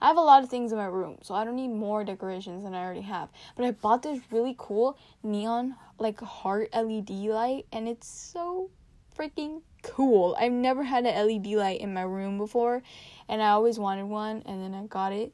I 0.00 0.06
have 0.06 0.16
a 0.16 0.20
lot 0.22 0.42
of 0.42 0.48
things 0.48 0.70
in 0.70 0.78
my 0.78 0.86
room, 0.86 1.18
so 1.22 1.34
I 1.34 1.44
don't 1.44 1.56
need 1.56 1.68
more 1.68 2.04
decorations 2.04 2.62
than 2.62 2.74
I 2.74 2.84
already 2.84 3.00
have. 3.02 3.28
But 3.56 3.64
I 3.64 3.72
bought 3.72 4.02
this 4.02 4.20
really 4.30 4.54
cool 4.56 4.96
neon 5.22 5.74
like 5.98 6.20
heart 6.20 6.70
LED 6.72 7.10
light, 7.10 7.66
and 7.72 7.88
it's 7.88 8.06
so 8.06 8.70
freaking 9.16 9.62
cool. 9.82 10.36
I've 10.38 10.52
never 10.52 10.84
had 10.84 11.04
an 11.04 11.26
LED 11.26 11.46
light 11.48 11.80
in 11.80 11.92
my 11.92 12.02
room 12.02 12.38
before, 12.38 12.82
and 13.28 13.42
I 13.42 13.48
always 13.50 13.78
wanted 13.78 14.04
one, 14.04 14.42
and 14.46 14.62
then 14.62 14.74
I 14.74 14.86
got 14.86 15.12
it, 15.12 15.32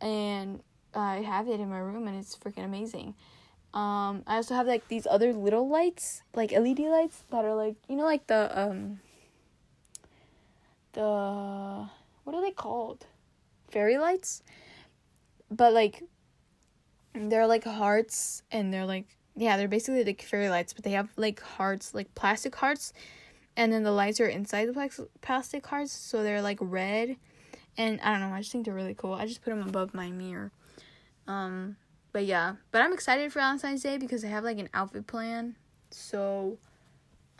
and 0.00 0.60
I 0.92 1.16
have 1.16 1.48
it 1.48 1.60
in 1.60 1.70
my 1.70 1.78
room, 1.78 2.08
and 2.08 2.18
it's 2.18 2.36
freaking 2.36 2.64
amazing. 2.64 3.14
Um, 3.72 4.22
I 4.26 4.36
also 4.36 4.54
have 4.54 4.66
like 4.66 4.86
these 4.88 5.06
other 5.08 5.32
little 5.32 5.68
lights, 5.68 6.22
like 6.34 6.52
LED 6.52 6.80
lights 6.80 7.22
that 7.30 7.44
are 7.44 7.54
like 7.54 7.74
you 7.88 7.96
know 7.96 8.04
like 8.04 8.26
the 8.28 8.60
um 8.60 9.00
the 10.92 11.88
what 12.24 12.34
are 12.34 12.40
they 12.40 12.52
called? 12.52 13.06
Fairy 13.74 13.98
lights, 13.98 14.42
but 15.50 15.74
like 15.74 16.02
they're 17.14 17.46
like 17.46 17.64
hearts, 17.64 18.42
and 18.50 18.72
they're 18.72 18.86
like 18.86 19.06
yeah, 19.36 19.56
they're 19.56 19.68
basically 19.68 20.04
like 20.04 20.22
fairy 20.22 20.48
lights, 20.48 20.72
but 20.72 20.84
they 20.84 20.92
have 20.92 21.10
like 21.16 21.40
hearts, 21.42 21.92
like 21.92 22.14
plastic 22.14 22.54
hearts 22.54 22.92
and 23.56 23.72
then 23.72 23.82
the 23.82 23.90
lights 23.92 24.20
are 24.20 24.26
inside 24.26 24.66
the 24.66 25.06
plastic 25.20 25.66
hearts 25.66 25.92
so 25.92 26.22
they're 26.22 26.42
like 26.42 26.58
red. 26.60 27.16
And 27.76 28.00
I 28.02 28.12
don't 28.12 28.28
know, 28.28 28.34
I 28.34 28.40
just 28.40 28.52
think 28.52 28.64
they're 28.64 28.74
really 28.74 28.94
cool. 28.94 29.14
I 29.14 29.26
just 29.26 29.42
put 29.42 29.50
them 29.50 29.66
above 29.66 29.94
my 29.94 30.10
mirror. 30.10 30.52
Um, 31.26 31.76
but 32.12 32.24
yeah, 32.24 32.54
but 32.70 32.82
I'm 32.82 32.92
excited 32.92 33.32
for 33.32 33.40
Valentine's 33.40 33.82
Day 33.82 33.98
because 33.98 34.24
I 34.24 34.28
have 34.28 34.44
like 34.44 34.58
an 34.58 34.68
outfit 34.74 35.06
plan. 35.08 35.56
So, 35.90 36.58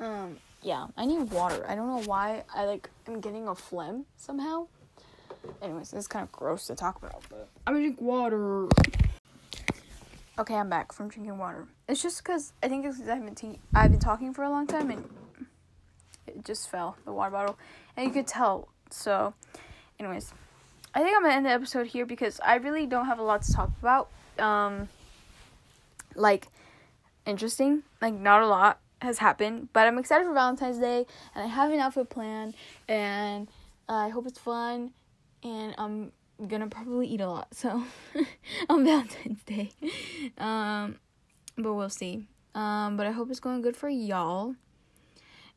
um, 0.00 0.38
yeah, 0.62 0.88
I 0.96 1.06
need 1.06 1.30
water. 1.30 1.64
I 1.68 1.76
don't 1.76 1.86
know 1.86 2.02
why 2.04 2.42
I 2.52 2.64
like 2.64 2.90
i'm 3.06 3.20
getting 3.20 3.46
a 3.46 3.54
phlegm 3.54 4.06
somehow. 4.16 4.66
Anyways, 5.62 5.92
is 5.92 6.08
kind 6.08 6.22
of 6.22 6.32
gross 6.32 6.66
to 6.66 6.74
talk 6.74 6.96
about, 6.96 7.22
but 7.28 7.48
I'm 7.66 7.74
gonna 7.74 7.86
drink 7.86 8.00
water. 8.00 8.68
Okay, 10.38 10.54
I'm 10.54 10.68
back 10.68 10.92
from 10.92 11.08
drinking 11.08 11.38
water. 11.38 11.66
It's 11.88 12.02
just 12.02 12.22
because 12.22 12.52
I 12.62 12.68
think 12.68 12.84
it's 12.84 12.96
because 12.96 13.10
I've 13.10 13.24
been 13.24 13.34
te- 13.34 13.60
I've 13.74 13.90
been 13.90 14.00
talking 14.00 14.34
for 14.34 14.42
a 14.42 14.50
long 14.50 14.66
time 14.66 14.90
and 14.90 15.08
it 16.26 16.44
just 16.44 16.70
fell, 16.70 16.96
the 17.04 17.12
water 17.12 17.30
bottle. 17.30 17.58
And 17.96 18.06
you 18.06 18.12
could 18.12 18.26
tell. 18.26 18.68
So, 18.90 19.34
anyways, 19.98 20.32
I 20.94 21.02
think 21.02 21.16
I'm 21.16 21.22
gonna 21.22 21.34
end 21.34 21.46
the 21.46 21.50
episode 21.50 21.86
here 21.86 22.06
because 22.06 22.40
I 22.44 22.56
really 22.56 22.86
don't 22.86 23.06
have 23.06 23.18
a 23.18 23.22
lot 23.22 23.42
to 23.42 23.52
talk 23.52 23.70
about. 23.80 24.10
Um, 24.38 24.88
like, 26.14 26.48
interesting. 27.26 27.82
Like, 28.00 28.14
not 28.14 28.42
a 28.42 28.46
lot 28.46 28.80
has 29.00 29.18
happened, 29.18 29.68
but 29.72 29.86
I'm 29.86 29.98
excited 29.98 30.26
for 30.26 30.34
Valentine's 30.34 30.78
Day 30.78 31.06
and 31.34 31.44
I 31.44 31.46
have 31.46 31.70
an 31.70 31.78
outfit 31.78 32.10
plan 32.10 32.54
and 32.88 33.48
I 33.88 34.08
hope 34.08 34.26
it's 34.26 34.38
fun 34.38 34.92
and 35.44 35.74
I'm 35.78 36.12
gonna 36.48 36.68
probably 36.68 37.06
eat 37.06 37.20
a 37.20 37.28
lot 37.28 37.54
so 37.54 37.84
on 38.68 38.84
Valentine's 38.84 39.42
Day. 39.44 39.70
Um, 40.38 40.96
but 41.56 41.74
we'll 41.74 41.90
see. 41.90 42.26
Um, 42.54 42.96
but 42.96 43.06
I 43.06 43.12
hope 43.12 43.30
it's 43.30 43.40
going 43.40 43.60
good 43.60 43.76
for 43.76 43.88
y'all. 43.88 44.56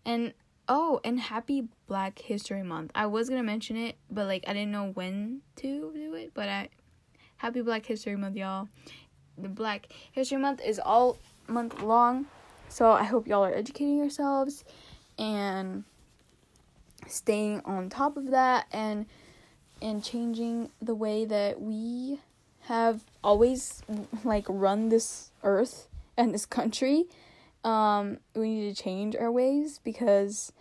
And 0.05 0.33
Oh, 0.69 0.99
and 1.05 1.17
happy 1.17 1.69
Black 1.87 2.19
History 2.19 2.61
Month. 2.61 2.91
I 2.93 3.05
was 3.05 3.29
gonna 3.29 3.43
mention 3.43 3.77
it, 3.77 3.95
but 4.11 4.27
like 4.27 4.43
I 4.47 4.53
didn't 4.53 4.71
know 4.71 4.91
when 4.95 5.41
to 5.57 5.91
do 5.93 6.13
it. 6.15 6.31
But 6.33 6.49
I 6.49 6.69
happy 7.37 7.61
Black 7.61 7.85
History 7.85 8.17
Month, 8.17 8.35
y'all. 8.35 8.67
The 9.37 9.47
Black 9.47 9.87
History 10.11 10.37
Month 10.37 10.61
is 10.65 10.77
all 10.77 11.17
month 11.47 11.81
long, 11.81 12.25
so 12.67 12.91
I 12.91 13.05
hope 13.05 13.27
y'all 13.27 13.45
are 13.45 13.53
educating 13.53 13.97
yourselves 13.97 14.65
and 15.17 15.85
staying 17.07 17.61
on 17.63 17.89
top 17.89 18.17
of 18.17 18.31
that 18.31 18.67
and 18.73 19.05
and 19.81 20.03
changing 20.03 20.69
the 20.81 20.95
way 20.95 21.25
that 21.25 21.61
we 21.61 22.19
have 22.61 23.01
always 23.23 23.81
like 24.23 24.45
run 24.47 24.89
this 24.89 25.31
earth 25.43 25.87
and 26.17 26.33
this 26.33 26.45
country 26.45 27.05
um 27.63 28.17
we 28.35 28.49
need 28.49 28.75
to 28.75 28.83
change 28.83 29.15
our 29.15 29.31
ways 29.31 29.79
because 29.83 30.51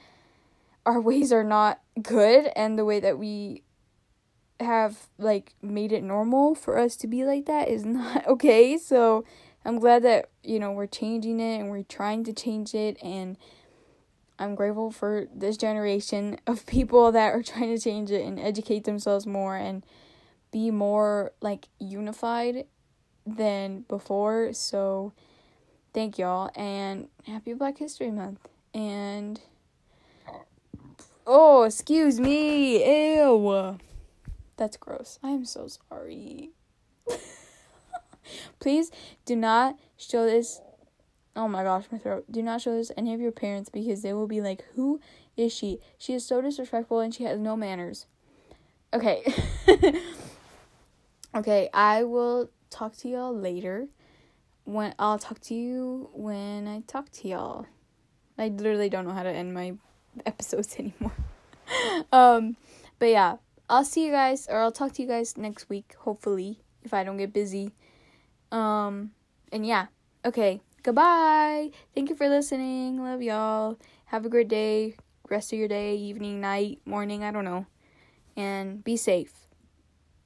our 0.85 1.01
ways 1.01 1.33
are 1.33 1.45
not 1.45 1.81
good 2.01 2.51
and 2.55 2.79
the 2.79 2.85
way 2.85 3.01
that 3.01 3.19
we 3.19 3.62
have 4.61 5.09
like 5.19 5.55
made 5.61 5.93
it 5.93 6.03
normal 6.03 6.55
for 6.55 6.79
us 6.79 6.97
to 6.97 7.07
be 7.07 7.25
like 7.25 7.45
that 7.47 7.69
is 7.69 7.85
not 7.85 8.27
okay. 8.27 8.79
So 8.79 9.25
i'm 9.64 9.81
glad 9.81 10.05
that 10.05 10.31
you 10.45 10.61
know 10.61 10.71
we're 10.71 10.87
changing 10.87 11.41
it 11.41 11.59
and 11.59 11.71
we're 11.71 11.83
trying 11.83 12.23
to 12.23 12.33
change 12.33 12.73
it 12.73 12.97
and 13.03 13.37
I'm 14.39 14.55
grateful 14.55 14.91
for 14.91 15.26
this 15.34 15.57
generation 15.57 16.39
of 16.47 16.66
people 16.66 17.12
that 17.12 17.34
are 17.34 17.43
trying 17.43 17.74
to 17.74 17.82
change 17.82 18.11
it 18.11 18.24
and 18.24 18.39
educate 18.39 18.84
themselves 18.84 19.26
more 19.26 19.57
and 19.57 19.84
be 20.51 20.70
more 20.70 21.32
like 21.41 21.68
unified 21.78 22.66
than 23.26 23.80
before. 23.89 24.53
So 24.53 25.12
thank 25.93 26.18
y'all 26.18 26.51
and 26.55 27.09
happy 27.26 27.53
Black 27.55 27.78
History 27.78 28.11
Month. 28.11 28.49
And 28.72 29.41
oh, 31.26 31.64
excuse 31.64 32.20
me. 32.20 33.16
Ew. 33.16 33.78
That's 34.57 34.76
gross. 34.76 35.18
I 35.22 35.30
am 35.30 35.45
so 35.45 35.68
sorry. 35.68 36.51
Please 38.61 38.91
do 39.24 39.37
not 39.37 39.78
show 39.97 40.24
this 40.24 40.61
Oh 41.37 41.49
my 41.49 41.62
gosh, 41.62 41.84
my 41.93 41.99
throat. 41.99 42.24
Do 42.30 42.43
not 42.43 42.62
show 42.62 42.74
this 42.74 42.89
to 42.89 42.99
any 42.99 43.12
of 43.12 43.20
your 43.20 43.30
parents 43.30 43.68
because 43.68 44.01
they 44.01 44.14
will 44.14 44.26
be 44.26 44.41
like, 44.41 44.64
Who 44.74 45.01
is 45.37 45.53
she? 45.53 45.80
She 45.99 46.14
is 46.14 46.24
so 46.24 46.41
disrespectful 46.41 47.01
and 47.01 47.14
she 47.14 47.24
has 47.24 47.39
no 47.39 47.57
manners. 47.57 48.07
Okay. 48.95 49.22
okay, 51.34 51.68
I 51.74 52.05
will 52.05 52.51
talk 52.70 52.97
to 52.99 53.09
y'all 53.09 53.37
later. 53.37 53.89
When 54.64 54.95
I'll 54.99 55.18
talk 55.18 55.41
to 55.43 55.55
you 55.55 56.09
when 56.14 56.66
I 56.66 56.80
talk 56.87 57.11
to 57.11 57.28
y'all. 57.28 57.66
I 58.39 58.49
literally 58.49 58.89
don't 58.89 59.07
know 59.07 59.14
how 59.14 59.22
to 59.22 59.30
end 59.30 59.55
my 59.55 59.74
episodes 60.24 60.74
anymore. 60.78 61.12
um, 62.12 62.57
but 62.99 63.07
yeah, 63.11 63.37
I'll 63.68 63.84
see 63.84 64.07
you 64.07 64.12
guys 64.12 64.47
or 64.49 64.59
I'll 64.59 64.72
talk 64.72 64.93
to 64.95 65.03
you 65.03 65.09
guys 65.09 65.37
next 65.37 65.68
week, 65.68 65.95
hopefully, 65.99 66.61
if 66.82 66.95
I 66.95 67.05
don't 67.05 67.18
get 67.18 67.32
busy. 67.32 67.72
Um, 68.51 69.11
and 69.53 69.66
yeah. 69.66 69.87
Okay. 70.24 70.61
Goodbye. 70.87 71.72
Thank 71.97 72.11
you 72.11 72.14
for 72.14 72.28
listening. 72.28 73.03
Love 73.03 73.20
y'all. 73.20 73.76
Have 74.05 74.24
a 74.24 74.28
great 74.28 74.47
day, 74.47 74.95
rest 75.28 75.53
of 75.53 75.59
your 75.59 75.66
day, 75.66 75.97
evening, 75.97 76.41
night, 76.41 76.78
morning, 76.84 77.24
I 77.24 77.32
don't 77.32 77.45
know. 77.45 77.66
And 78.37 78.84
be 78.84 78.97
safe. 78.97 79.49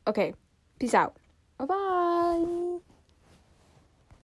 Okay. 0.06 0.34
Peace 0.78 0.92
out. 0.92 1.16
Bye 1.56 1.64
bye. 1.64 2.89